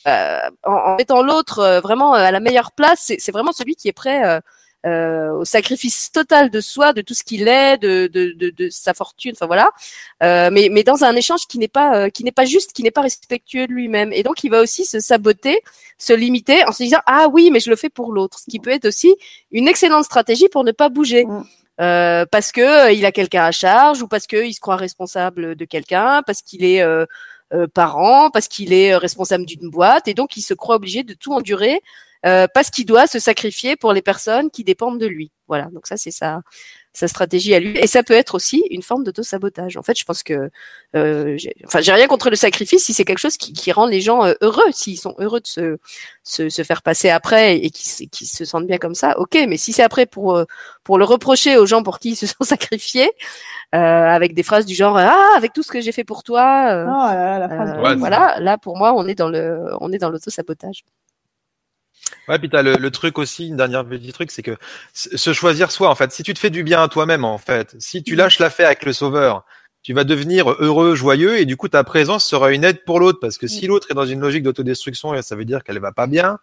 [0.06, 3.52] euh, en, en mettant l'autre euh, vraiment euh, à la meilleure place, c'est c'est vraiment
[3.52, 4.40] celui qui est prêt euh,
[4.86, 8.68] euh, au sacrifice total de soi, de tout ce qu'il est, de, de, de, de
[8.70, 9.70] sa fortune, enfin voilà.
[10.22, 12.84] Euh, mais, mais dans un échange qui n'est pas euh, qui n'est pas juste, qui
[12.84, 14.12] n'est pas respectueux de lui-même.
[14.12, 15.60] Et donc il va aussi se saboter,
[15.98, 18.60] se limiter en se disant ah oui mais je le fais pour l'autre, ce qui
[18.60, 19.16] peut être aussi
[19.50, 21.26] une excellente stratégie pour ne pas bouger.
[21.80, 24.76] Euh, parce que euh, il a quelqu'un à charge ou parce que il se croit
[24.76, 27.06] responsable de quelqu'un, parce qu'il est euh,
[27.72, 31.32] parent, parce qu'il est responsable d'une boîte et donc il se croit obligé de tout
[31.32, 31.80] endurer
[32.22, 35.30] parce qu'il doit se sacrifier pour les personnes qui dépendent de lui.
[35.46, 36.42] Voilà, donc ça c'est sa
[36.98, 39.76] sa stratégie à lui et ça peut être aussi une forme d'auto-sabotage.
[39.76, 40.50] En fait, je pense que
[40.96, 43.86] euh, j'ai- enfin j'ai rien contre le sacrifice si c'est quelque chose qui, qui rend
[43.86, 45.78] les gens euh, heureux, s'ils sont heureux de se,
[46.24, 49.18] se se faire passer après et qui se- qui se sentent bien comme ça.
[49.18, 50.44] OK, mais si c'est après pour euh,
[50.84, 53.10] pour le reprocher aux gens pour qui ils se sont sacrifiés
[53.74, 56.70] euh, avec des phrases du genre ah avec tout ce que j'ai fait pour toi
[56.72, 57.70] euh, Oh là là, la phrase.
[57.76, 60.84] euh, Ouais, voilà, là pour moi on est dans le on est dans l'auto-sabotage.
[62.28, 64.56] Ouais, puis t'as le, le truc aussi, une dernière petit truc, c'est que
[64.92, 66.12] se choisir soi, en fait.
[66.12, 68.84] Si tu te fais du bien à toi-même, en fait, si tu lâches l'affaire avec
[68.84, 69.44] le sauveur,
[69.82, 73.20] tu vas devenir heureux, joyeux, et du coup, ta présence sera une aide pour l'autre,
[73.20, 76.06] parce que si l'autre est dans une logique d'autodestruction, ça veut dire qu'elle va pas
[76.06, 76.38] bien.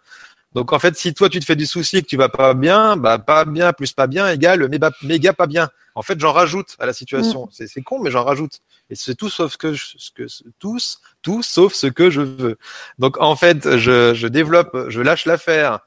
[0.56, 2.96] Donc, en fait, si toi, tu te fais du souci que tu vas pas bien,
[2.96, 5.70] bah, pas bien plus pas bien égale méga, méga pas bien.
[5.96, 7.48] En fait, j'en rajoute à la situation.
[7.52, 8.60] C'est, c'est con, mais j'en rajoute.
[8.90, 10.24] Et c'est tout sauf que je- que,
[10.60, 12.58] tous, tout sauf ce que je veux.
[13.00, 15.80] Donc, en fait, je, je développe, je lâche l'affaire,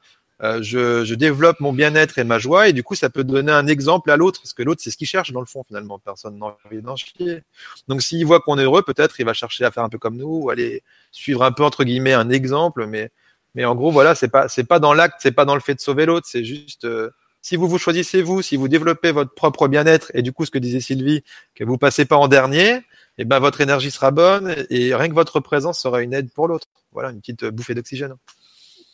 [0.43, 3.51] euh, je, je développe mon bien-être et ma joie, et du coup, ça peut donner
[3.53, 5.99] un exemple à l'autre, parce que l'autre, c'est ce qu'il cherche dans le fond, finalement.
[5.99, 7.43] Personne n'a envie d'en chier.
[7.89, 10.17] Donc, s'il voit qu'on est heureux, peut-être il va chercher à faire un peu comme
[10.17, 13.11] nous, ou aller suivre un peu entre guillemets un exemple, mais
[13.59, 15.75] mais en gros, voilà, c'est pas c'est pas dans l'acte, c'est pas dans le fait
[15.75, 17.11] de sauver l'autre, c'est juste euh,
[17.43, 20.53] si vous vous choisissez vous, si vous développez votre propre bien-être, et du coup, ce
[20.53, 21.25] que disait Sylvie,
[21.57, 22.83] que vous passez pas en dernier,
[23.19, 26.47] et ben votre énergie sera bonne, et rien que votre présence sera une aide pour
[26.47, 26.69] l'autre.
[26.93, 28.15] Voilà, une petite bouffée d'oxygène.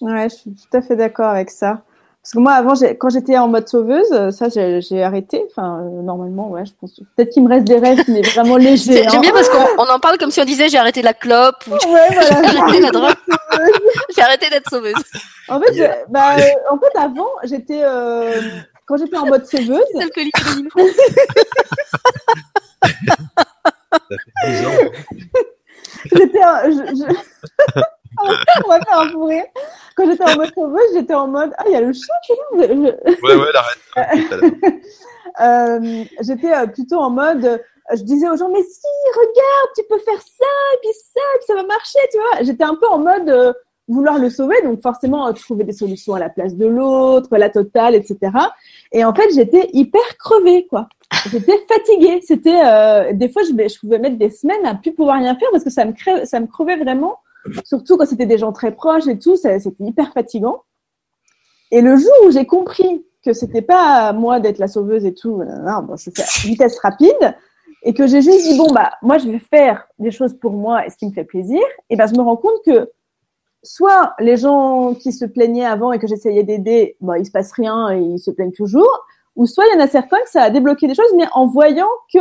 [0.00, 1.84] Ouais, je suis tout à fait d'accord avec ça.
[2.24, 5.44] Parce que moi, avant, quand j'étais en mode sauveuse, euh, ça, j'ai arrêté.
[5.50, 6.98] Enfin, euh, normalement, ouais, je pense.
[7.14, 9.02] Peut-être qu'il me reste des rêves, mais vraiment légers.
[9.02, 9.20] J'aime hein.
[9.20, 11.72] bien parce qu'on on en parle comme si on disait j'ai arrêté la clope ou
[11.72, 13.14] Ouais, j'ai arrêté la drogue,
[14.16, 14.94] j'ai arrêté d'être sauveuse.
[15.48, 15.98] En fait, Yeah.
[16.08, 18.40] bah, euh, en fait, avant, j'étais, euh,
[18.86, 20.70] quand j'étais en mode sauveuse, Alcoolique anonyme.
[20.74, 20.82] Ça
[24.08, 24.70] fait 10 ans.
[26.16, 26.40] j'étais,
[28.22, 29.44] on va faire un fou rire.
[29.96, 32.32] Quand j'étais en mode sauveuse, j'étais en mode, ah, il y a le chat qui
[32.32, 32.36] est
[32.68, 32.74] là.
[32.74, 34.80] Je- Ouais, ouais.
[35.40, 37.58] Euh, j'étais euh, plutôt en mode, euh,
[37.96, 38.86] je disais aux gens, mais si,
[39.16, 42.42] regarde, tu peux faire ça, et puis ça, et puis ça va marcher, tu vois.
[42.44, 43.52] J'étais un peu en mode euh,
[43.88, 47.96] vouloir le sauver, donc forcément trouver des solutions à la place de l'autre, la totale,
[47.96, 48.16] etc.
[48.92, 50.86] Et en fait, j'étais hyper crevée, quoi.
[51.32, 52.20] J'étais fatiguée.
[52.24, 55.48] C'était euh, des fois, je, je pouvais mettre des semaines à plus pouvoir rien faire
[55.50, 55.94] parce que ça me
[56.26, 57.18] ça me crevait vraiment.
[57.64, 60.62] Surtout quand c'était des gens très proches et tout, c'était hyper fatigant.
[61.70, 65.40] Et le jour où j'ai compris que c'était pas moi d'être la sauveuse et tout,
[65.40, 67.34] euh, non, bon, je fais vitesse rapide,
[67.82, 70.86] et que j'ai juste dit bon bah moi je vais faire des choses pour moi
[70.86, 72.90] et ce qui me fait plaisir, et ben je me rends compte que
[73.62, 77.52] soit les gens qui se plaignaient avant et que j'essayais d'aider, bon il se passe
[77.52, 79.04] rien et ils se plaignent toujours,
[79.36, 81.46] ou soit il y en a certains que ça a débloqué des choses, mais en
[81.46, 82.20] voyant que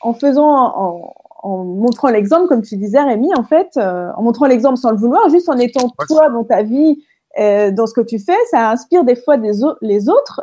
[0.00, 4.46] en faisant en, en montrant l'exemple, comme tu disais Rémi, en fait, euh, en montrant
[4.46, 7.02] l'exemple sans le vouloir, juste en étant toi dans ta vie,
[7.38, 10.42] euh, dans ce que tu fais, ça inspire des fois des les autres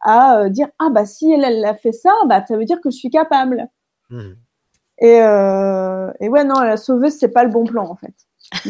[0.00, 2.80] à euh, dire ah bah si elle elle a fait ça, bah ça veut dire
[2.80, 3.68] que je suis capable.
[4.10, 4.36] Mhm.
[5.00, 8.14] Et, et ouais non la sauveuse c'est pas le bon plan en fait.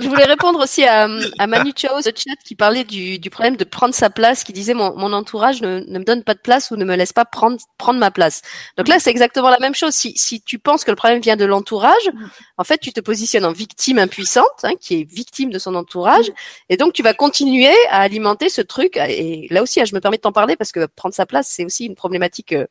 [0.00, 1.06] je voulais répondre aussi à,
[1.38, 4.54] à Manu Chao, ce chat, qui parlait du, du, problème de prendre sa place, qui
[4.54, 7.12] disait mon, mon entourage ne, ne, me donne pas de place ou ne me laisse
[7.12, 8.40] pas prendre, prendre ma place.
[8.78, 9.92] Donc là, c'est exactement la même chose.
[9.92, 12.10] Si, si tu penses que le problème vient de l'entourage,
[12.56, 16.32] en fait, tu te positionnes en victime impuissante, hein, qui est victime de son entourage,
[16.70, 18.96] et donc tu vas continuer à alimenter ce truc.
[18.96, 21.48] Et là aussi, hein, je me permets de t'en parler parce que prendre sa place,
[21.48, 22.66] c'est aussi une problématique euh,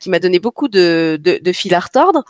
[0.00, 2.24] qui m'a donné beaucoup de, de, de fil à retordre.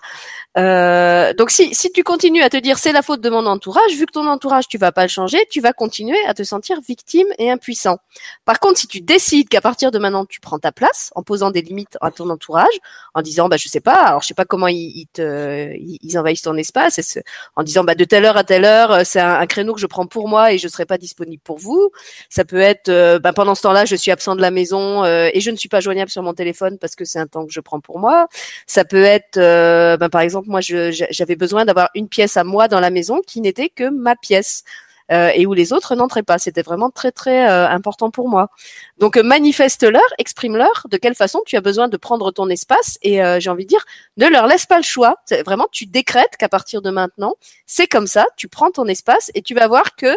[0.57, 3.93] Euh, donc si, si tu continues à te dire c'est la faute de mon entourage,
[3.97, 6.81] vu que ton entourage tu vas pas le changer, tu vas continuer à te sentir
[6.81, 7.99] victime et impuissant.
[8.45, 11.51] Par contre, si tu décides qu'à partir de maintenant tu prends ta place en posant
[11.51, 12.75] des limites à ton entourage,
[13.15, 16.19] en disant bah je sais pas, alors je sais pas comment ils, ils te ils
[16.19, 17.19] envahissent ton espace,
[17.57, 19.87] en disant bah de telle heure à telle heure euh, c'est un, créneau que je
[19.87, 21.91] prends pour moi et je serai pas disponible pour vous.
[22.29, 25.51] Ça peut être bah, pendant ce temps-là je suis absent de la maison et je
[25.51, 27.81] ne suis pas joignable sur mon téléphone parce que c'est un temps que je prends
[27.81, 28.29] pour moi.
[28.67, 32.69] Ça peut être, euh, ben, par exemple, moi, j'avais besoin d'avoir une pièce à moi
[32.69, 34.65] dans la maison qui n'était que ma pièce.
[35.13, 36.39] Euh, et où les autres n'entraient pas.
[36.39, 38.49] C'était vraiment très très euh, important pour moi.
[38.97, 43.51] Donc manifeste-leur, exprime-leur de quelle façon tu as besoin de prendre ton espace et j'ai
[43.51, 43.85] envie de dire
[44.17, 45.17] ne leur laisse pas le choix.
[45.45, 47.35] Vraiment, tu décrètes qu'à partir de maintenant,
[47.67, 48.25] c'est comme ça.
[48.39, 50.17] Tu prends ton espace et tu vas voir que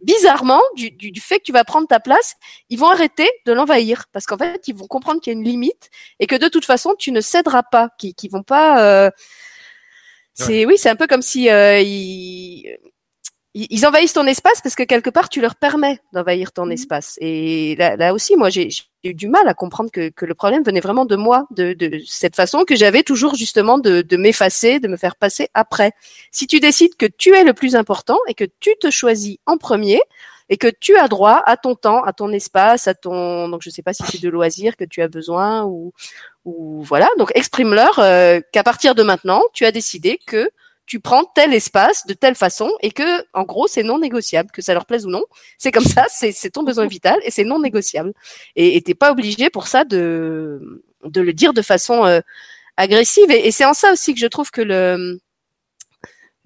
[0.00, 2.34] bizarrement, du, du, fait que tu vas prendre ta place,
[2.68, 5.44] ils vont arrêter de l'envahir parce qu'en fait, ils vont comprendre qu'il y a une
[5.44, 8.82] limite et que de toute façon, tu ne céderas pas, qu'ils, qu'ils vont pas.
[8.82, 9.10] Euh...
[10.34, 12.78] C'est oui, c'est un peu comme si euh, ils,
[13.54, 16.72] ils envahissent ton espace parce que quelque part tu leur permets d'envahir ton mmh.
[16.72, 17.18] espace.
[17.20, 18.68] Et là, là aussi, moi, j'ai
[19.04, 22.00] eu du mal à comprendre que, que, le problème venait vraiment de moi, de, de
[22.06, 25.92] cette façon que j'avais toujours justement de, de m'effacer, de me faire passer après.
[26.30, 29.56] Si tu décides que tu es le plus important et que tu te choisis en
[29.56, 30.00] premier
[30.50, 33.70] et que tu as droit à ton temps, à ton espace, à ton donc je
[33.70, 35.92] sais pas si c'est de loisirs que tu as besoin ou
[36.44, 37.08] ou voilà.
[37.18, 40.50] Donc exprime-leur euh, qu'à partir de maintenant, tu as décidé que
[40.88, 44.62] tu prends tel espace de telle façon et que, en gros, c'est non négociable, que
[44.62, 45.22] ça leur plaise ou non.
[45.58, 48.14] C'est comme ça, c'est ton besoin vital et c'est non négociable.
[48.56, 52.20] Et t'es pas obligé pour ça de, le dire de façon euh,
[52.78, 53.30] agressive.
[53.30, 55.20] Et, c'est en ça aussi que je trouve que le,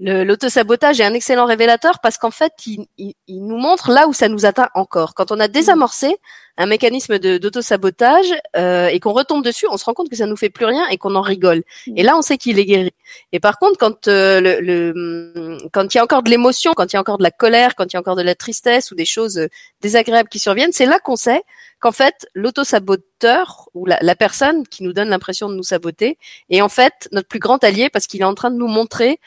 [0.00, 4.44] l'autosabotage est un excellent révélateur parce qu'en fait, il, nous montre là où ça nous
[4.44, 5.14] atteint encore.
[5.14, 6.16] Quand on a désamorcé
[6.56, 10.36] un mécanisme d'autosabotage euh, et qu'on retombe dessus, on se rend compte que ça nous
[10.36, 11.62] fait plus rien et qu'on en rigole.
[11.94, 12.92] Et là, on sait qu'il est guéri.
[13.32, 16.94] Et par contre, quand euh, le, quand il y a encore de l'émotion, quand il
[16.94, 18.94] y a encore de la colère, quand il y a encore de la tristesse ou
[18.94, 19.48] des choses euh,
[19.80, 21.42] désagréables qui surviennent, c'est là qu'on sait
[21.80, 26.16] qu'en fait, l'autosaboteur ou la personne qui nous donne l'impression de nous saboter
[26.48, 29.18] est en fait notre plus grand allié parce qu'il est en train de nous montrer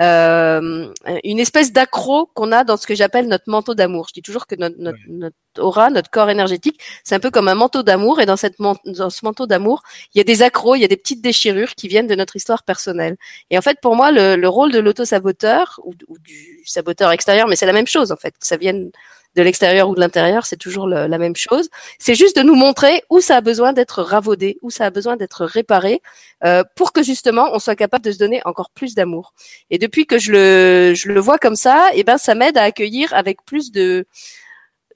[0.00, 0.92] euh,
[1.22, 4.06] une espèce d'accro qu'on a dans ce que j'appelle notre manteau d'amour.
[4.08, 7.46] Je dis toujours que notre, notre, notre, aura, notre corps énergétique, c'est un peu comme
[7.48, 8.20] un manteau d'amour.
[8.20, 9.82] Et dans, cette dans ce manteau d'amour,
[10.14, 12.34] il y a des accros, il y a des petites déchirures qui viennent de notre
[12.36, 13.16] histoire personnelle.
[13.50, 17.46] Et en fait, pour moi, le, le rôle de l'auto-saboteur ou, ou, du saboteur extérieur,
[17.46, 18.90] mais c'est la même chose en fait, que ça vienne
[19.36, 21.68] de l'extérieur ou de l'intérieur, c'est toujours la même chose.
[21.98, 25.16] C'est juste de nous montrer où ça a besoin d'être ravaudé, où ça a besoin
[25.16, 26.00] d'être réparé,
[26.44, 29.34] euh, pour que justement on soit capable de se donner encore plus d'amour.
[29.70, 32.58] Et depuis que je le, je le vois comme ça, et eh ben ça m'aide
[32.58, 34.06] à accueillir avec plus de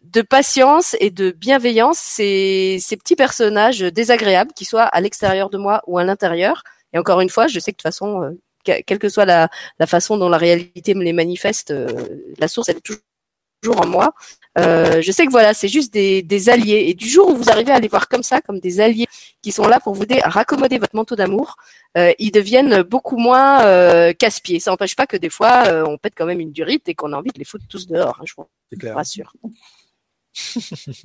[0.05, 5.59] de patience et de bienveillance ces, ces petits personnages désagréables, qui soient à l'extérieur de
[5.59, 6.63] moi ou à l'intérieur.
[6.93, 8.31] Et encore une fois, je sais que de toute façon, euh,
[8.65, 9.49] quelle que soit la,
[9.79, 11.89] la, façon dont la réalité me les manifeste, euh,
[12.39, 13.03] la source est toujours
[13.67, 14.15] en moi.
[14.59, 16.87] Euh, je sais que voilà, c'est juste des, des, alliés.
[16.89, 19.07] Et du jour où vous arrivez à les voir comme ça, comme des alliés
[19.43, 21.57] qui sont là pour vous aider à raccommoder votre manteau d'amour,
[21.97, 24.61] euh, ils deviennent beaucoup moins euh, casse-pieds.
[24.61, 27.17] Ça n'empêche pas que des fois, on pète quand même une durite et qu'on a
[27.17, 28.19] envie de les foutre tous dehors.
[28.21, 28.49] Hein, je vous
[28.95, 29.33] rassure.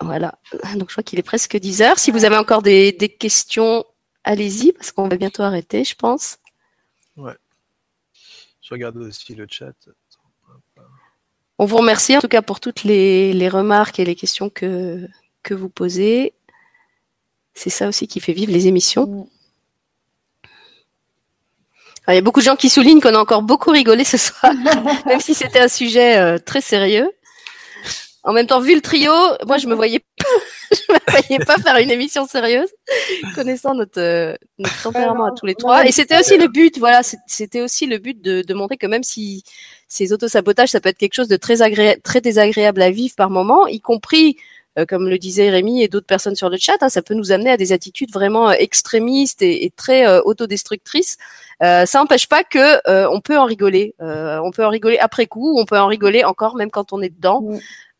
[0.00, 0.34] voilà.
[0.74, 1.98] Donc je crois qu'il est presque 10 heures.
[1.98, 3.84] Si vous avez encore des, des questions
[4.24, 6.38] allez-y, parce qu'on va bientôt arrêter, je pense.
[7.16, 7.36] Ouais.
[8.60, 9.74] Je regarde aussi le chat.
[11.58, 15.08] On vous remercie en tout cas pour toutes les, les remarques et les questions que,
[15.42, 16.34] que vous posez.
[17.54, 19.06] C'est ça aussi qui fait vivre les émissions.
[19.06, 19.26] Mm.
[22.04, 24.16] Alors, il y a beaucoup de gens qui soulignent qu'on a encore beaucoup rigolé ce
[24.16, 24.52] soir,
[25.06, 27.08] même si c'était un sujet euh, très sérieux.
[28.24, 29.12] En même temps, vu le trio,
[29.46, 30.24] moi je me voyais pas,
[30.70, 32.68] je me voyais pas faire une émission sérieuse,
[33.34, 35.86] connaissant notre, euh, notre tempérament à tous les trois.
[35.86, 39.02] Et c'était aussi le but, voilà, c'était aussi le but de, de montrer que même
[39.02, 39.42] si
[39.88, 43.28] ces autosabotages, ça peut être quelque chose de très agré très désagréable à vivre par
[43.28, 44.42] moment, y compris euh,
[44.88, 47.50] comme le disait Rémi et d'autres personnes sur le chat, hein, ça peut nous amener
[47.50, 51.18] à des attitudes vraiment euh, extrémistes et, et très euh, autodestructrices.
[51.62, 53.94] Euh, ça n'empêche pas que on peut en rigoler.
[54.00, 57.14] on peut en rigoler après coup, on peut en rigoler encore même quand on est
[57.14, 57.42] dedans.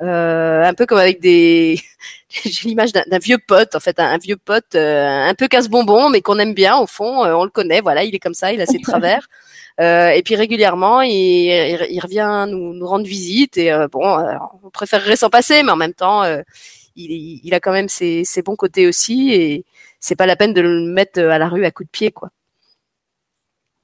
[0.01, 1.81] un peu comme avec des
[2.28, 6.40] j'ai l'image d'un vieux pote en fait un, vieux pote un peu casse-bonbon mais qu'on
[6.40, 8.81] aime bien au fond on le connaît voilà il est comme ça il a ses
[8.82, 9.28] travers
[9.78, 11.12] et puis régulièrement il,
[11.90, 14.03] il, revient nous, nous, rendre visite et bon
[14.62, 16.24] on préférerait s'en passer mais en même temps
[16.94, 19.65] il, il, a quand même ses, ses bons côtés aussi et
[19.99, 22.31] c'est pas la peine de le mettre à la rue à coups de pied quoi.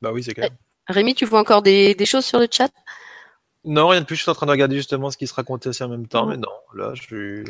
[0.01, 0.51] Bah oui c'est clair.
[0.89, 2.71] Rémi, tu vois encore des, des choses sur le chat?
[3.65, 4.17] Non, rien de plus.
[4.17, 6.27] Je suis en train de regarder justement ce qui se racontait aussi en même temps,
[6.27, 7.45] mais non, là, je,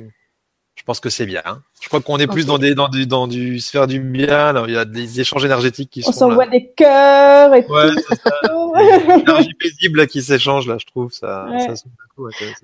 [0.78, 1.42] je pense que c'est bien.
[1.44, 1.60] Hein.
[1.80, 4.48] Je crois qu'on est plus dans des dans du dans du sphère du bien.
[4.48, 6.26] Alors, il y a des échanges énergétiques qui On sont.
[6.26, 8.00] On s'envoie des cœurs et ouais, tout.
[8.08, 11.46] C'est Énergie paisible qui s'échange là, je trouve ça.
[11.50, 11.74] Ouais.
[11.74, 11.84] ça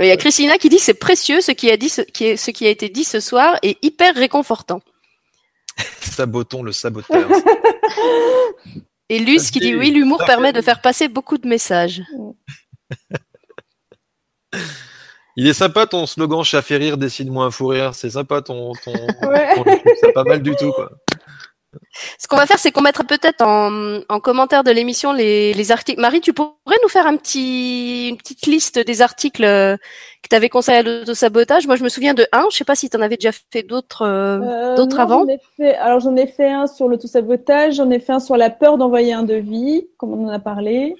[0.00, 2.36] il y a Christina qui dit c'est précieux ce qui a dit ce qui est
[2.36, 4.80] ce qui a été dit ce soir est hyper réconfortant.
[6.00, 7.28] Sabotons le saboteur.
[9.08, 12.00] Et Luce qui dit oui, l'humour permet de faire passer beaucoup de messages.
[15.36, 17.94] Il est sympa ton slogan chat fait rire, décide-moi un fou rire.
[17.94, 18.72] C'est sympa ton.
[18.84, 18.92] ton,
[19.28, 19.82] ouais.
[20.00, 20.90] c'est pas mal du tout quoi.
[22.18, 25.72] Ce qu'on va faire, c'est qu'on mettra peut-être en, en, commentaire de l'émission les, les,
[25.72, 26.00] articles.
[26.00, 30.48] Marie, tu pourrais nous faire un petit, une petite liste des articles que tu avais
[30.48, 31.66] conseillé à l'autosabotage.
[31.66, 32.46] Moi, je me souviens de un.
[32.50, 35.26] Je sais pas si tu en avais déjà fait d'autres, euh, d'autres avant.
[35.56, 37.74] Fait, alors, j'en ai fait un sur l'autosabotage.
[37.74, 40.96] J'en ai fait un sur la peur d'envoyer un devis, comme on en a parlé.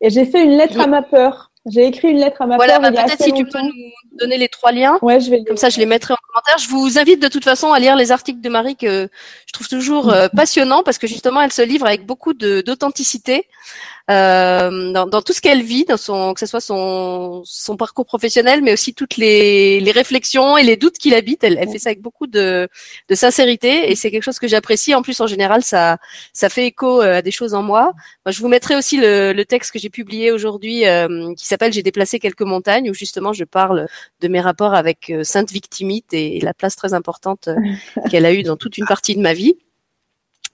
[0.00, 1.51] Et j'ai fait une lettre à ma peur.
[1.66, 3.72] J'ai écrit une lettre à ma voilà, bah, peut-être si tu peux nous
[4.18, 4.98] donner les trois liens.
[5.00, 5.44] Ouais, je vais.
[5.44, 6.58] Comme ça, je les mettrai en commentaire.
[6.58, 9.08] Je vous invite de toute façon à lire les articles de Marie que
[9.46, 13.46] je trouve toujours euh, passionnants parce que justement, elle se livre avec beaucoup d'authenticité
[14.08, 18.62] dans, dans, tout ce qu'elle vit, dans son, que ce soit son, son parcours professionnel,
[18.62, 21.44] mais aussi toutes les, les réflexions et les doutes qu'il habite.
[21.44, 22.68] Elle, elle, fait ça avec beaucoup de,
[23.08, 24.94] de sincérité et c'est quelque chose que j'apprécie.
[24.94, 25.98] En plus, en général, ça,
[26.32, 27.92] ça fait écho euh, à des choses en moi.
[28.24, 31.72] moi je vous mettrai aussi le, le texte que j'ai publié aujourd'hui euh, qui s'appelle
[31.72, 33.86] J'ai déplacé quelques montagnes où justement je parle
[34.20, 37.56] de mes rapports avec euh, Sainte Victimite et, et la place très importante euh,
[38.10, 39.56] qu'elle a eue dans toute une partie de ma vie.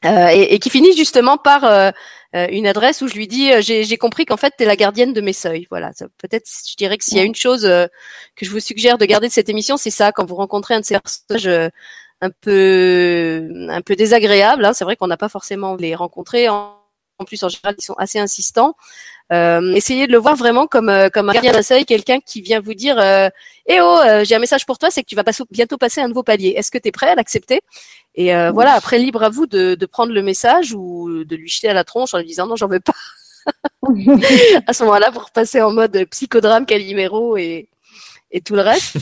[0.05, 1.91] Euh, et, et, qui finit justement par euh,
[2.33, 5.13] une adresse où je lui dis euh, j'ai compris qu'en fait tu es la gardienne
[5.13, 5.67] de mes seuils.
[5.71, 9.05] Voilà, peut-être je dirais que s'il y a une chose que je vous suggère de
[9.07, 11.71] garder de cette émission, c'est ça quand vous rencontrez un de ces personnages
[12.21, 14.65] un peu un peu désagréables.
[14.65, 16.49] Hein, c'est vrai qu'on n'a pas forcément les rencontrer.
[16.49, 16.78] En,
[17.19, 18.75] en plus, en général, ils sont assez insistants.
[19.33, 22.61] Euh, essayez de le voir vraiment comme comme un gardien d'un seuil, quelqu'un qui vient
[22.61, 23.29] vous dire euh,
[23.67, 26.09] "Eh oh, j'ai un message pour toi, c'est que tu vas pas, bientôt passer un
[26.09, 26.55] nouveau palier.
[26.57, 27.61] Est-ce que tu es prêt à l'accepter?
[28.15, 31.49] Et euh, voilà, après libre à vous de, de, prendre le message ou de lui
[31.49, 32.95] jeter à la tronche en lui disant "Non, j'en veux pas."
[34.67, 37.69] à ce moment-là, pour passer en mode psychodrame, Calimero et
[38.31, 38.97] et tout le reste.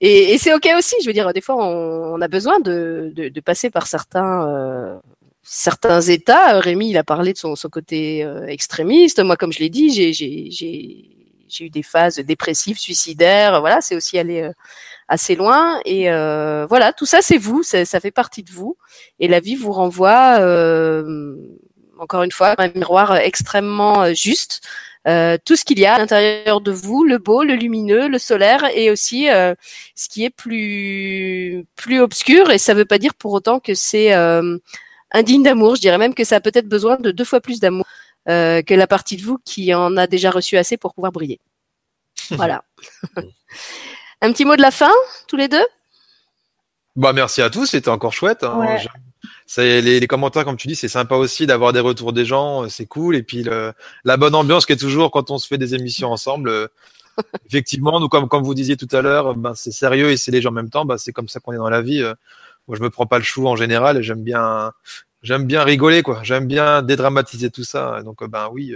[0.00, 0.96] Et, et c'est ok aussi.
[1.02, 4.48] Je veux dire, des fois, on, on a besoin de, de, de, passer par certains
[4.48, 4.98] euh,
[5.42, 6.60] certains états.
[6.60, 9.20] Rémi, il a parlé de son, son côté euh, extrémiste.
[9.20, 11.12] Moi, comme je l'ai dit, j'ai, j'ai, j'ai,
[11.52, 13.60] j'ai eu des phases dépressives, suicidaires.
[13.60, 14.52] Voilà, c'est aussi aller euh,
[15.08, 15.80] assez loin.
[15.84, 17.62] Et euh, voilà, tout ça, c'est vous.
[17.62, 18.76] Ça, ça, fait partie de vous.
[19.20, 21.36] Et la vie vous renvoie, euh,
[21.98, 24.62] encore une fois, un miroir extrêmement juste.
[25.44, 28.64] tout ce qu'il y a à l'intérieur de vous, le beau, le lumineux, le solaire,
[28.74, 32.50] et aussi ce qui est plus plus obscur.
[32.50, 34.14] Et ça ne veut pas dire pour autant que c'est
[35.12, 35.76] indigne d'amour.
[35.76, 37.86] Je dirais même que ça a peut-être besoin de deux fois plus d'amour
[38.28, 41.40] euh, que la partie de vous qui en a déjà reçu assez pour pouvoir briller.
[42.30, 42.64] Voilà.
[44.20, 44.92] Un petit mot de la fin,
[45.26, 45.66] tous les deux?
[46.94, 48.44] Bah merci à tous, c'était encore chouette.
[48.44, 48.58] Hein.
[48.58, 48.78] Ouais.
[49.58, 52.86] Les, les, commentaires, comme tu dis, c'est sympa aussi d'avoir des retours des gens, c'est
[52.86, 53.16] cool.
[53.16, 53.72] Et puis le,
[54.04, 56.48] la bonne ambiance qui est toujours quand on se fait des émissions ensemble.
[56.48, 56.68] Euh,
[57.46, 60.48] effectivement, nous comme comme vous disiez tout à l'heure, ben, c'est sérieux et c'est léger
[60.48, 60.84] en même temps.
[60.84, 62.02] Ben, c'est comme ça qu'on est dans la vie.
[62.62, 64.72] Euh, moi, je me prends pas le chou en général et j'aime bien,
[65.22, 66.22] j'aime bien rigoler, quoi.
[66.22, 68.02] J'aime bien dédramatiser tout ça.
[68.02, 68.74] Donc, ben oui,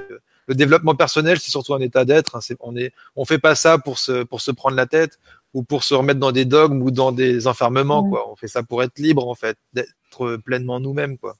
[0.48, 2.36] le développement personnel, c'est surtout un état d'être.
[2.36, 2.54] Hein.
[2.60, 5.18] On est, on fait pas ça pour se, pour se prendre la tête
[5.54, 8.10] ou pour se remettre dans des dogmes ou dans des enfermements, mmh.
[8.10, 8.30] quoi.
[8.30, 11.36] On fait ça pour être libre, en fait, d'être pleinement nous-mêmes, quoi.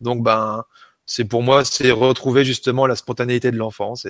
[0.00, 0.64] Donc, ben,
[1.06, 4.06] c'est pour moi, c'est retrouver justement la spontanéité de l'enfance.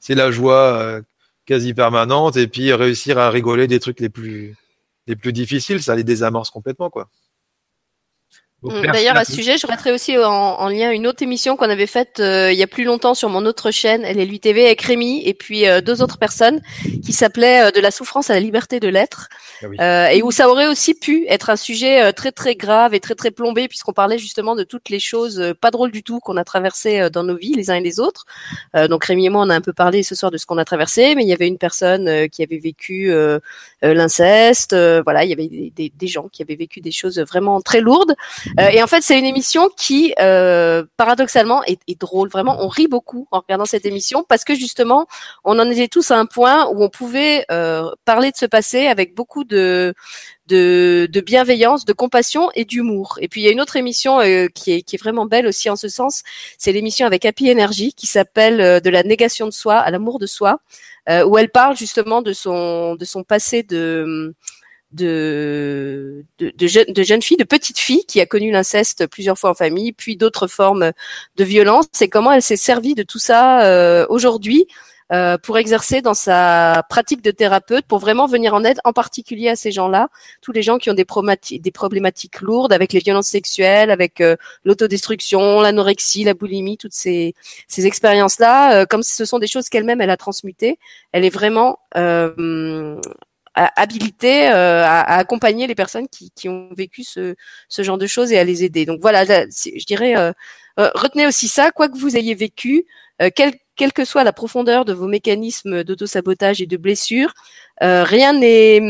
[0.00, 1.02] C'est la joie euh,
[1.46, 4.56] quasi permanente et puis réussir à rigoler des trucs les plus
[5.06, 7.08] les plus difficiles, ça les désamorce complètement, quoi.
[8.62, 11.88] D'ailleurs, à ce sujet, je mettrai aussi en, en, lien une autre émission qu'on avait
[11.88, 14.82] faite euh, il y a plus longtemps sur mon autre chaîne, elle est l'UTV, avec
[14.82, 16.60] Rémi et puis euh, deux autres personnes,
[17.04, 19.28] qui s'appelait euh, De la souffrance à la liberté de l'être,
[19.62, 19.76] ah oui.
[20.16, 23.32] et où ça aurait aussi pu être un sujet très très grave et très très
[23.32, 27.10] plombé, puisqu'on parlait justement de toutes les choses pas drôles du tout qu'on a traversées
[27.10, 28.26] dans nos vies, les uns et les autres.
[28.88, 30.64] donc Rémi et moi, on a un peu parlé ce soir de ce qu'on a
[30.64, 33.12] traversé, mais il y avait une personne qui avait vécu
[33.82, 37.80] l'inceste, voilà, il y avait des, des, gens qui avaient vécu des choses vraiment très
[37.80, 38.14] lourdes.
[38.60, 42.28] Euh, et en fait, c'est une émission qui, euh, paradoxalement, est, est, drôle.
[42.28, 45.06] Vraiment, on rit beaucoup en regardant cette émission parce que justement,
[45.44, 48.86] on en était tous à un point où on pouvait euh, parler de ce passé
[48.86, 49.94] avec beaucoup de,
[50.46, 53.18] de, de, bienveillance, de compassion et d'humour.
[53.20, 55.46] Et puis il y a une autre émission euh, qui, est, qui, est, vraiment belle
[55.46, 56.22] aussi en ce sens,
[56.58, 60.18] c'est l'émission avec Happy Energy qui s'appelle euh, De la négation de soi à l'amour
[60.18, 60.60] de soi,
[61.08, 64.34] euh, où elle parle justement de son de son passé de
[64.92, 69.38] de, de, de, jeune, de jeune fille, de petite fille qui a connu l'inceste plusieurs
[69.38, 70.92] fois en famille, puis d'autres formes
[71.36, 74.66] de violence, et comment elle s'est servie de tout ça euh, aujourd'hui
[75.12, 79.50] euh, pour exercer dans sa pratique de thérapeute, pour vraiment venir en aide, en particulier
[79.50, 80.08] à ces gens-là,
[80.40, 85.60] tous les gens qui ont des, problématiques lourdes avec les violences sexuelles, avec euh, l'autodestruction,
[85.60, 87.34] l'anorexie, la boulimie, toutes ces,
[87.68, 90.78] ces expériences-là, euh, comme ce sont des choses qu'elle-même elle a transmutées,
[91.12, 92.98] elle est vraiment euh,
[93.54, 97.34] habilitée à, à, accompagner les personnes qui, qui ont vécu ce,
[97.68, 98.86] ce, genre de choses et à les aider.
[98.86, 100.14] Donc voilà, je dirais,
[100.78, 102.86] retenez aussi ça, quoi que vous ayez vécu,
[103.34, 107.32] quel quelle que soit la profondeur de vos mécanismes d'autosabotage et de blessures,
[107.82, 108.80] euh, rien n'est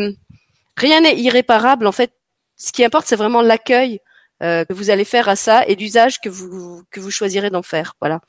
[0.77, 1.87] rien n'est irréparable.
[1.87, 2.13] En fait,
[2.57, 4.01] ce qui importe, c'est vraiment l'accueil
[4.43, 7.63] euh, que vous allez faire à ça et l'usage que vous que vous choisirez d'en
[7.63, 7.95] faire.
[8.01, 8.21] Voilà.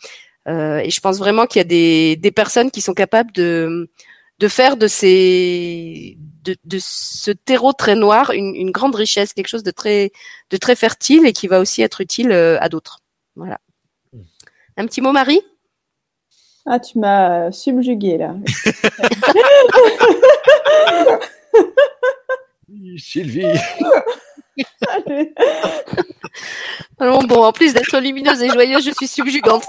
[0.47, 3.89] Euh, et je pense vraiment qu'il y a des, des personnes qui sont capables de
[4.39, 9.47] de faire de ces de, de ce terreau très noir une, une, grande richesse, quelque
[9.47, 10.11] chose de très
[10.49, 12.99] de très fertile et qui va aussi être utile euh, à d'autres.
[13.35, 13.59] Voilà.
[14.11, 14.23] Hmm.
[14.77, 15.41] Un petit mot, Marie?
[16.65, 18.35] Ah, tu m'as subjugué là.
[22.97, 23.45] Sylvie.
[26.99, 29.65] Alors bon, en plus d'être lumineuse et joyeuse, je suis subjugante.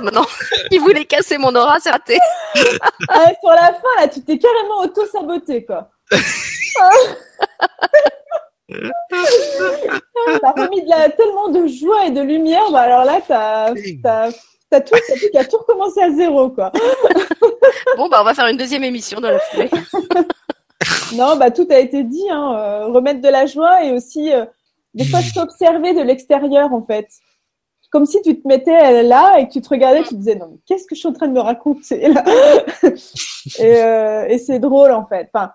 [0.00, 0.26] Maintenant,
[0.70, 2.18] il voulait casser mon aura, c'est raté.
[3.08, 5.90] ah, pour la fin, là, tu t'es carrément auto-saboté, quoi.
[8.68, 13.72] t'as remis de la, tellement de joie et de lumière, bah alors là, t'as,
[14.74, 14.94] t'as tout,
[15.34, 16.72] as tout recommencé à zéro, quoi.
[17.96, 19.70] bon, bah, on va faire une deuxième émission dans la foulée.
[21.14, 22.54] non, bah, tout a été dit, hein.
[22.56, 24.44] Euh, remettre de la joie et aussi, euh,
[24.94, 27.08] des fois, s'observer de l'extérieur, en fait.
[27.90, 30.48] Comme si tu te mettais là et que tu te regardais, tu te disais, non,
[30.50, 32.24] mais qu'est-ce que je suis en train de me raconter, là?
[33.58, 35.30] et, euh, et c'est drôle, en fait.
[35.32, 35.52] Enfin,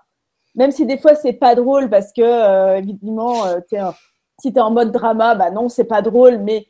[0.56, 3.80] même si des fois, c'est pas drôle parce que, évidemment, es
[4.42, 6.66] si t'es en mode drama, bah non, c'est pas drôle, mais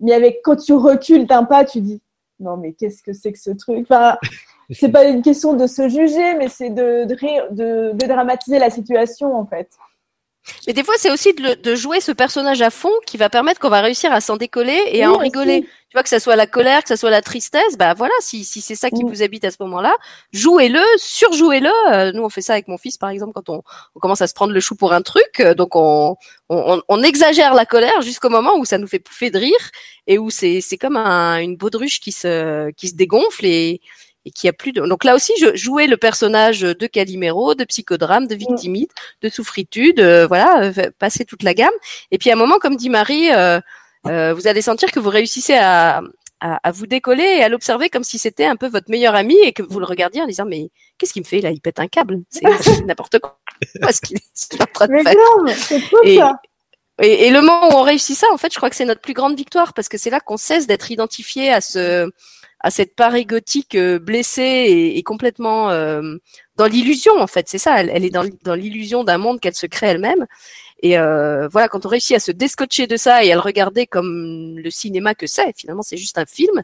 [0.00, 2.00] mais avec quand tu recules d'un pas, tu dis
[2.38, 3.86] non mais qu'est-ce que c'est que ce truc?
[3.88, 4.16] Enfin,
[4.70, 7.14] c'est pas une question de se juger, mais c'est de, de,
[7.54, 9.70] de, de dramatiser la situation en fait.
[10.66, 13.60] Mais des fois, c'est aussi de, de, jouer ce personnage à fond qui va permettre
[13.60, 15.62] qu'on va réussir à s'en décoller et à en rigoler.
[15.62, 18.44] Tu vois que ça soit la colère, que ça soit la tristesse, bah voilà, si,
[18.44, 19.96] si c'est ça qui vous habite à ce moment-là,
[20.32, 21.70] jouez-le, surjouez-le.
[21.92, 23.62] Euh, nous, on fait ça avec mon fils, par exemple, quand on,
[23.94, 26.16] on commence à se prendre le chou pour un truc, euh, donc on,
[26.48, 29.70] on, on exagère la colère jusqu'au moment où ça nous fait pouffer de rire
[30.08, 33.80] et où c'est, c'est comme un, une baudruche qui se, qui se dégonfle et,
[34.26, 34.82] et qui a plus de.
[34.82, 38.90] Donc là aussi, je jouais le personnage de Calimero, de psychodrame, de victimite,
[39.22, 41.72] de souffritude, euh, voilà, euh, passer toute la gamme.
[42.10, 43.60] Et puis à un moment, comme dit Marie, euh,
[44.04, 46.02] vous allez sentir que vous réussissez à,
[46.40, 49.52] à, vous décoller et à l'observer comme si c'était un peu votre meilleur ami et
[49.52, 51.50] que vous le regardiez en disant mais qu'est-ce qu'il me fait là?
[51.50, 52.42] Il pète un câble, c'est
[52.84, 53.38] n'importe quoi.
[53.92, 55.80] ce qu'il est en train de faire.
[56.04, 56.18] et,
[57.02, 59.02] et, et, le moment où on réussit ça, en fait, je crois que c'est notre
[59.02, 62.10] plus grande victoire parce que c'est là qu'on cesse d'être identifié à ce
[62.60, 66.16] à cette part égotique euh, blessée et, complètement euh,
[66.56, 67.48] dans l'illusion en fait.
[67.48, 70.26] C'est ça, elle, est dans, dans l'illusion d'un monde qu'elle se crée elle-même.
[70.82, 73.86] Et euh, voilà, quand on réussit à se descotcher de ça et à le regarder
[73.86, 76.62] comme le cinéma que c'est, finalement c'est juste un film.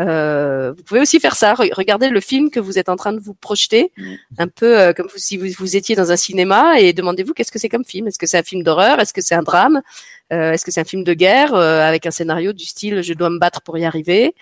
[0.00, 3.20] Euh, vous pouvez aussi faire ça, regardez le film que vous êtes en train de
[3.20, 3.92] vous projeter,
[4.38, 7.60] un peu euh, comme si vous, vous, étiez dans un cinéma et demandez-vous qu'est-ce que
[7.60, 8.08] c'est comme film.
[8.08, 8.98] Est-ce que c'est un film d'horreur?
[8.98, 9.82] Est-ce que c'est un drame?
[10.30, 13.38] Est-ce que c'est un film de guerre avec un scénario du style je dois me
[13.38, 14.34] battre pour y arriver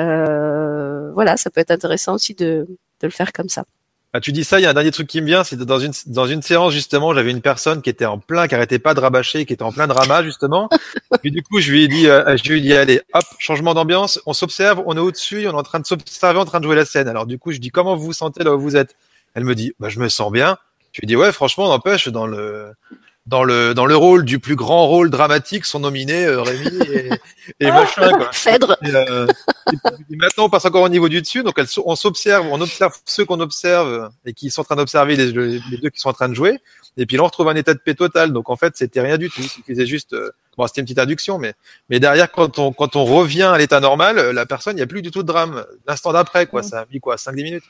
[0.00, 2.66] euh, voilà, ça peut être intéressant aussi de,
[3.00, 3.64] de le faire comme ça.
[4.14, 5.78] Ah, tu dis ça, il y a un dernier truc qui me vient, c'est dans
[5.78, 8.92] une dans une séance justement, j'avais une personne qui était en plein, qui arrêtait pas
[8.92, 10.68] de rabâcher, qui était en plein drama justement.
[11.22, 13.72] Puis du coup, je lui ai dit, euh, je lui ai dit, allez, hop, changement
[13.72, 16.64] d'ambiance, on s'observe, on est au-dessus, on est en train de s'observer, en train de
[16.64, 17.08] jouer la scène.
[17.08, 18.96] Alors du coup, je dis, comment vous vous sentez là où vous êtes?
[19.32, 20.58] Elle me dit, bah je me sens bien.
[20.92, 22.74] Je lui dis, ouais, franchement, n'empêche dans le
[23.26, 27.10] dans le dans le rôle du plus grand rôle dramatique sont nominés euh, Rémi et,
[27.60, 28.32] et machin quoi.
[28.32, 28.76] Phèdre.
[28.82, 29.26] Et, euh,
[30.10, 31.44] et, maintenant on passe encore au niveau du dessus.
[31.44, 35.30] Donc on s'observe on observe ceux qu'on observe et qui sont en train d'observer les,
[35.30, 36.58] les, deux qui sont en train de jouer.
[36.96, 38.32] Et puis là on retrouve un état de paix total.
[38.32, 39.42] Donc en fait c'était rien du tout.
[39.42, 41.54] Suffisait juste euh, bon c'était une petite induction mais
[41.90, 44.88] mais derrière quand on quand on revient à l'état normal la personne il n'y a
[44.88, 45.64] plus du tout de drame.
[45.86, 47.64] L'instant d'après quoi ça a mis quoi 5 10 minutes.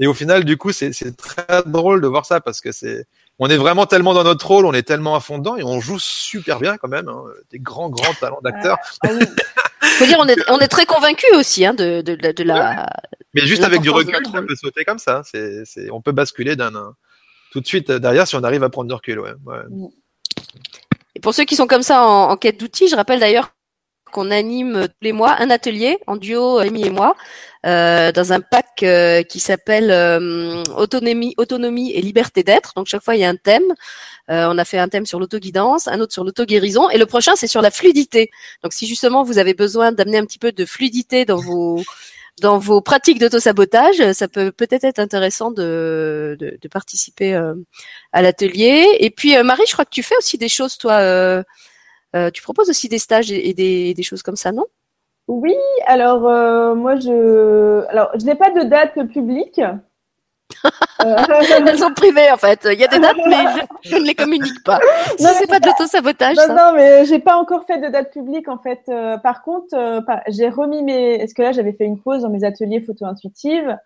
[0.00, 3.06] Et au final du coup c'est c'est très drôle de voir ça parce que c'est
[3.38, 5.80] on est vraiment tellement dans notre rôle, on est tellement à fond dedans et on
[5.80, 7.08] joue super bien quand même.
[7.08, 8.78] Hein, des grands grands talents d'acteurs.
[9.02, 9.10] Ah
[9.80, 12.88] Faut dire, on est, on est très convaincus aussi hein, de, de, de, la.
[13.34, 15.22] Mais juste avec du recul, on peut sauter comme ça.
[15.24, 16.94] C'est, c'est, on peut basculer d'un
[17.52, 19.20] tout de suite derrière si on arrive à prendre du recul.
[19.20, 19.34] Ouais.
[19.46, 19.58] ouais.
[19.70, 19.88] Mm.
[21.14, 23.50] Et pour ceux qui sont comme ça en, en quête d'outils, je rappelle d'ailleurs
[24.10, 27.16] qu'on anime tous les mois un atelier en duo, Amy et moi,
[27.66, 32.72] euh, dans un pack euh, qui s'appelle euh, autonomie, autonomie et liberté d'être.
[32.76, 33.74] Donc chaque fois il y a un thème.
[34.28, 37.46] on a fait un thème sur l'autoguidance, un autre sur l'auto-guérison, et le prochain c'est
[37.48, 38.30] sur la fluidité.
[38.62, 41.82] Donc si justement vous avez besoin d'amener un petit peu de fluidité dans vos
[42.40, 47.34] dans vos pratiques d'auto-sabotage, ça peut peut-être être intéressant de, de, de participer
[48.12, 48.86] à l'atelier.
[49.00, 51.44] Et puis Marie, je crois que tu fais aussi des choses, toi.
[52.32, 54.64] Tu proposes aussi des stages et, des, des choses comme ça, non?
[55.28, 55.54] Oui,
[55.86, 59.60] alors euh, moi je alors je n'ai pas de date publique.
[61.04, 62.66] Elles sont privées en fait.
[62.72, 63.44] Il y a des dates, mais
[63.82, 64.80] je, ne les communique pas.
[65.20, 66.36] Non, c'est pas de l'auto-sabotage.
[66.36, 68.80] Non, non, mais j'ai pas encore fait de date publique en fait.
[68.88, 71.16] Euh, par contre, euh, j'ai remis mes.
[71.16, 73.76] Est-ce que là j'avais fait une pause dans mes ateliers photo intuitive.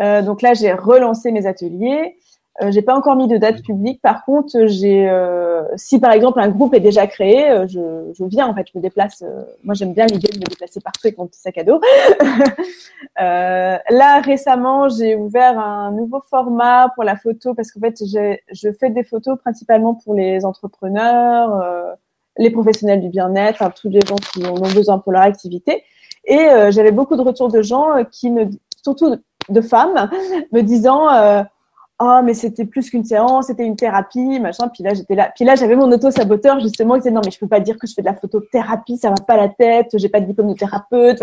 [0.00, 2.16] donc là j'ai relancé mes ateliers.
[2.60, 4.02] Euh, j'ai pas encore mis de date publique.
[4.02, 8.24] Par contre, j'ai, euh, si par exemple un groupe est déjà créé, euh, je, je,
[8.24, 9.24] viens en fait, je me déplace.
[9.64, 11.80] moi, j'aime bien l'idée de me déplacer partout avec mon petit sac à dos.
[13.18, 18.90] là, récemment, j'ai ouvert un nouveau format pour la photo parce qu'en fait, je fais
[18.90, 21.96] des photos principalement pour les entrepreneurs,
[22.36, 25.84] les professionnels du bien-être, tous les gens qui en ont besoin pour leur activité.
[26.26, 28.50] Et j'avais beaucoup de retours de gens qui me,
[28.82, 29.16] surtout
[29.48, 30.10] de femmes,
[30.52, 31.08] me disant
[32.00, 34.68] oh mais c'était plus qu'une séance, c'était une thérapie, machin.
[34.68, 37.30] Puis là j'étais là, puis là j'avais mon auto saboteur justement qui disait non mais
[37.30, 39.90] je peux pas dire que je fais de la photothérapie, ça va pas la tête,
[39.94, 41.22] j'ai pas de diplôme de thérapeute.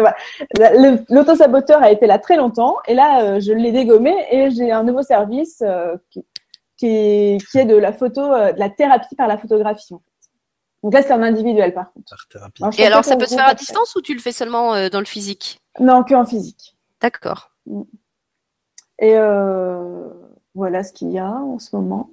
[1.09, 4.71] L'auto saboteur a été là très longtemps et là euh, je l'ai dégommé et j'ai
[4.71, 6.25] un nouveau service euh, qui,
[6.77, 9.95] qui, est, qui est de la photo, euh, de la thérapie par la photographie.
[10.83, 12.15] Donc là c'est un individuel par contre.
[12.77, 15.05] et alors ça peut se faire à distance ou tu le fais seulement dans le
[15.05, 15.59] physique?
[15.79, 16.77] Non que en physique.
[17.01, 17.51] D'accord.
[18.99, 20.09] Et euh,
[20.55, 22.09] voilà ce qu'il y a en ce moment.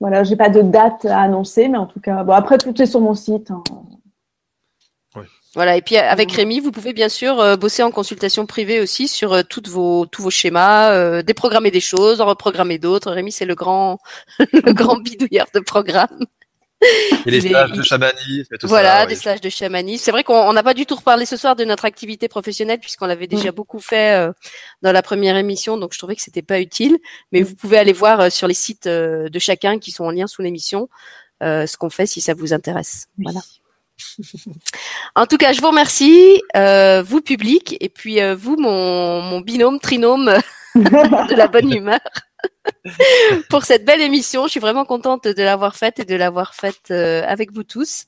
[0.00, 2.86] Voilà, j'ai pas de date à annoncer, mais en tout cas, bon après tout est
[2.86, 3.50] sur mon site.
[3.50, 3.62] Hein.
[5.56, 9.08] Voilà, et puis avec Rémi, vous pouvez bien sûr euh, bosser en consultation privée aussi
[9.08, 13.10] sur euh, toutes vos tous vos schémas, euh, déprogrammer des choses, en reprogrammer d'autres.
[13.10, 13.98] Rémi, c'est le grand
[14.52, 16.26] le grand bidouilleur de programme.
[17.26, 18.94] Et les stages de chamanisme et tout voilà, ça.
[18.94, 20.04] Voilà, des stages de chamanisme.
[20.04, 23.06] C'est vrai qu'on n'a pas du tout reparlé ce soir de notre activité professionnelle puisqu'on
[23.06, 24.32] l'avait déjà beaucoup fait euh,
[24.82, 26.98] dans la première émission, donc je trouvais que c'était pas utile.
[27.32, 30.10] Mais vous pouvez aller voir euh, sur les sites euh, de chacun qui sont en
[30.10, 30.88] lien sous l'émission
[31.42, 33.08] ce qu'on fait si ça vous intéresse.
[33.18, 33.40] Voilà.
[35.16, 40.32] en tout cas, je vous remercie, vous public, et puis vous mon, mon binôme, trinôme
[40.74, 42.00] de la bonne humeur.
[43.50, 44.44] pour cette belle émission.
[44.44, 48.04] Je suis vraiment contente de l'avoir faite et de l'avoir faite euh, avec vous tous.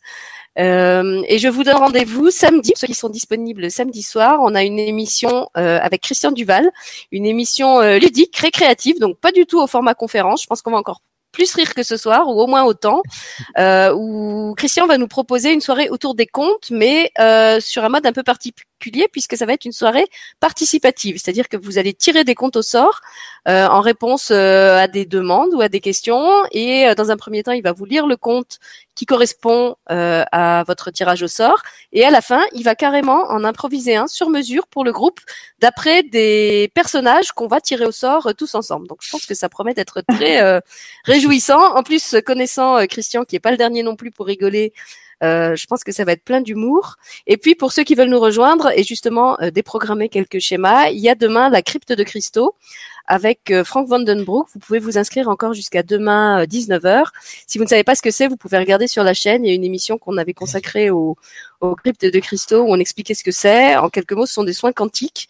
[0.58, 4.40] Euh, et je vous donne rendez-vous samedi, ceux qui sont disponibles samedi soir.
[4.42, 6.70] On a une émission euh, avec Christian Duval,
[7.12, 10.42] une émission ludique, récréative, donc pas du tout au format conférence.
[10.42, 11.02] Je pense qu'on va encore
[11.32, 13.02] plus rire que ce soir, ou au moins autant,
[13.58, 17.88] euh, où Christian va nous proposer une soirée autour des comptes, mais euh, sur un
[17.88, 20.06] mode un peu particulier, puisque ça va être une soirée
[20.40, 23.00] participative, c'est-à-dire que vous allez tirer des comptes au sort
[23.48, 27.16] euh, en réponse euh, à des demandes ou à des questions, et euh, dans un
[27.16, 28.58] premier temps, il va vous lire le compte
[28.98, 31.62] qui correspond euh, à votre tirage au sort,
[31.92, 35.20] et à la fin, il va carrément en improviser un sur mesure pour le groupe,
[35.60, 38.88] d'après des personnages qu'on va tirer au sort tous ensemble.
[38.88, 40.60] Donc, je pense que ça promet d'être très
[41.04, 41.76] réjouissant.
[41.76, 44.72] En plus, connaissant Christian, qui est pas le dernier non plus pour rigoler,
[45.22, 46.96] euh, je pense que ça va être plein d'humour.
[47.26, 50.98] Et puis pour ceux qui veulent nous rejoindre et justement euh, déprogrammer quelques schémas, il
[50.98, 52.54] y a demain la crypte de cristaux
[53.06, 54.46] avec euh, Frank Vandenbroek.
[54.52, 57.06] Vous pouvez vous inscrire encore jusqu'à demain 19h.
[57.46, 59.44] Si vous ne savez pas ce que c'est, vous pouvez regarder sur la chaîne.
[59.44, 61.16] Il y a une émission qu'on avait consacrée aux
[61.60, 63.76] au cryptes de cristaux où on expliquait ce que c'est.
[63.76, 65.28] En quelques mots, ce sont des soins quantiques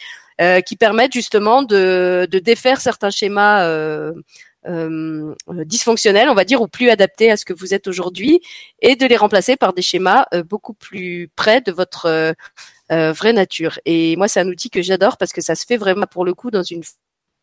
[0.66, 4.12] qui permettent justement de, de défaire certains schémas euh,
[4.65, 8.41] dysfonctionnels, on va dire, ou plus adaptés à ce que vous êtes aujourd'hui,
[8.81, 12.07] et de les remplacer par des schémas euh, beaucoup plus près de votre
[12.91, 13.79] euh, vraie nature.
[13.85, 16.35] Et moi, c'est un outil que j'adore parce que ça se fait vraiment pour le
[16.35, 16.83] coup dans une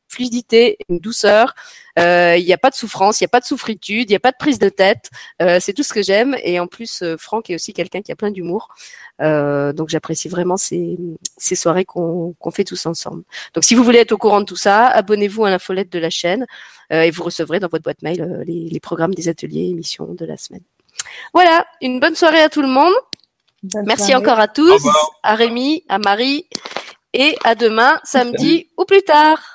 [0.07, 1.55] fluidité, une douceur.
[1.97, 4.19] Il n'y a pas de souffrance, il n'y a pas de souffritude, il n'y a
[4.19, 5.09] pas de prise de tête.
[5.39, 6.35] c'est tout ce que j'aime.
[6.43, 8.69] Et en plus, Franck est aussi quelqu'un qui a plein d'humour.
[9.21, 10.97] Euh, donc j'apprécie vraiment ces,
[11.37, 13.23] ces soirées qu'on fait tous ensemble.
[13.53, 16.09] Donc si vous voulez être au courant de tout ça, abonnez-vous à l'infolette de la
[16.09, 16.45] chaîne
[16.91, 19.69] euh, et vous recevrez dans votre boîte mail euh, les, les, programmes des ateliers et
[19.69, 20.63] émissions de la semaine.
[21.33, 22.93] Voilà, une bonne soirée à tout le monde.
[23.85, 24.85] Merci encore à tous,
[25.23, 26.47] à Rémi, à Marie
[27.13, 29.54] et à demain, samedi ou plus tard.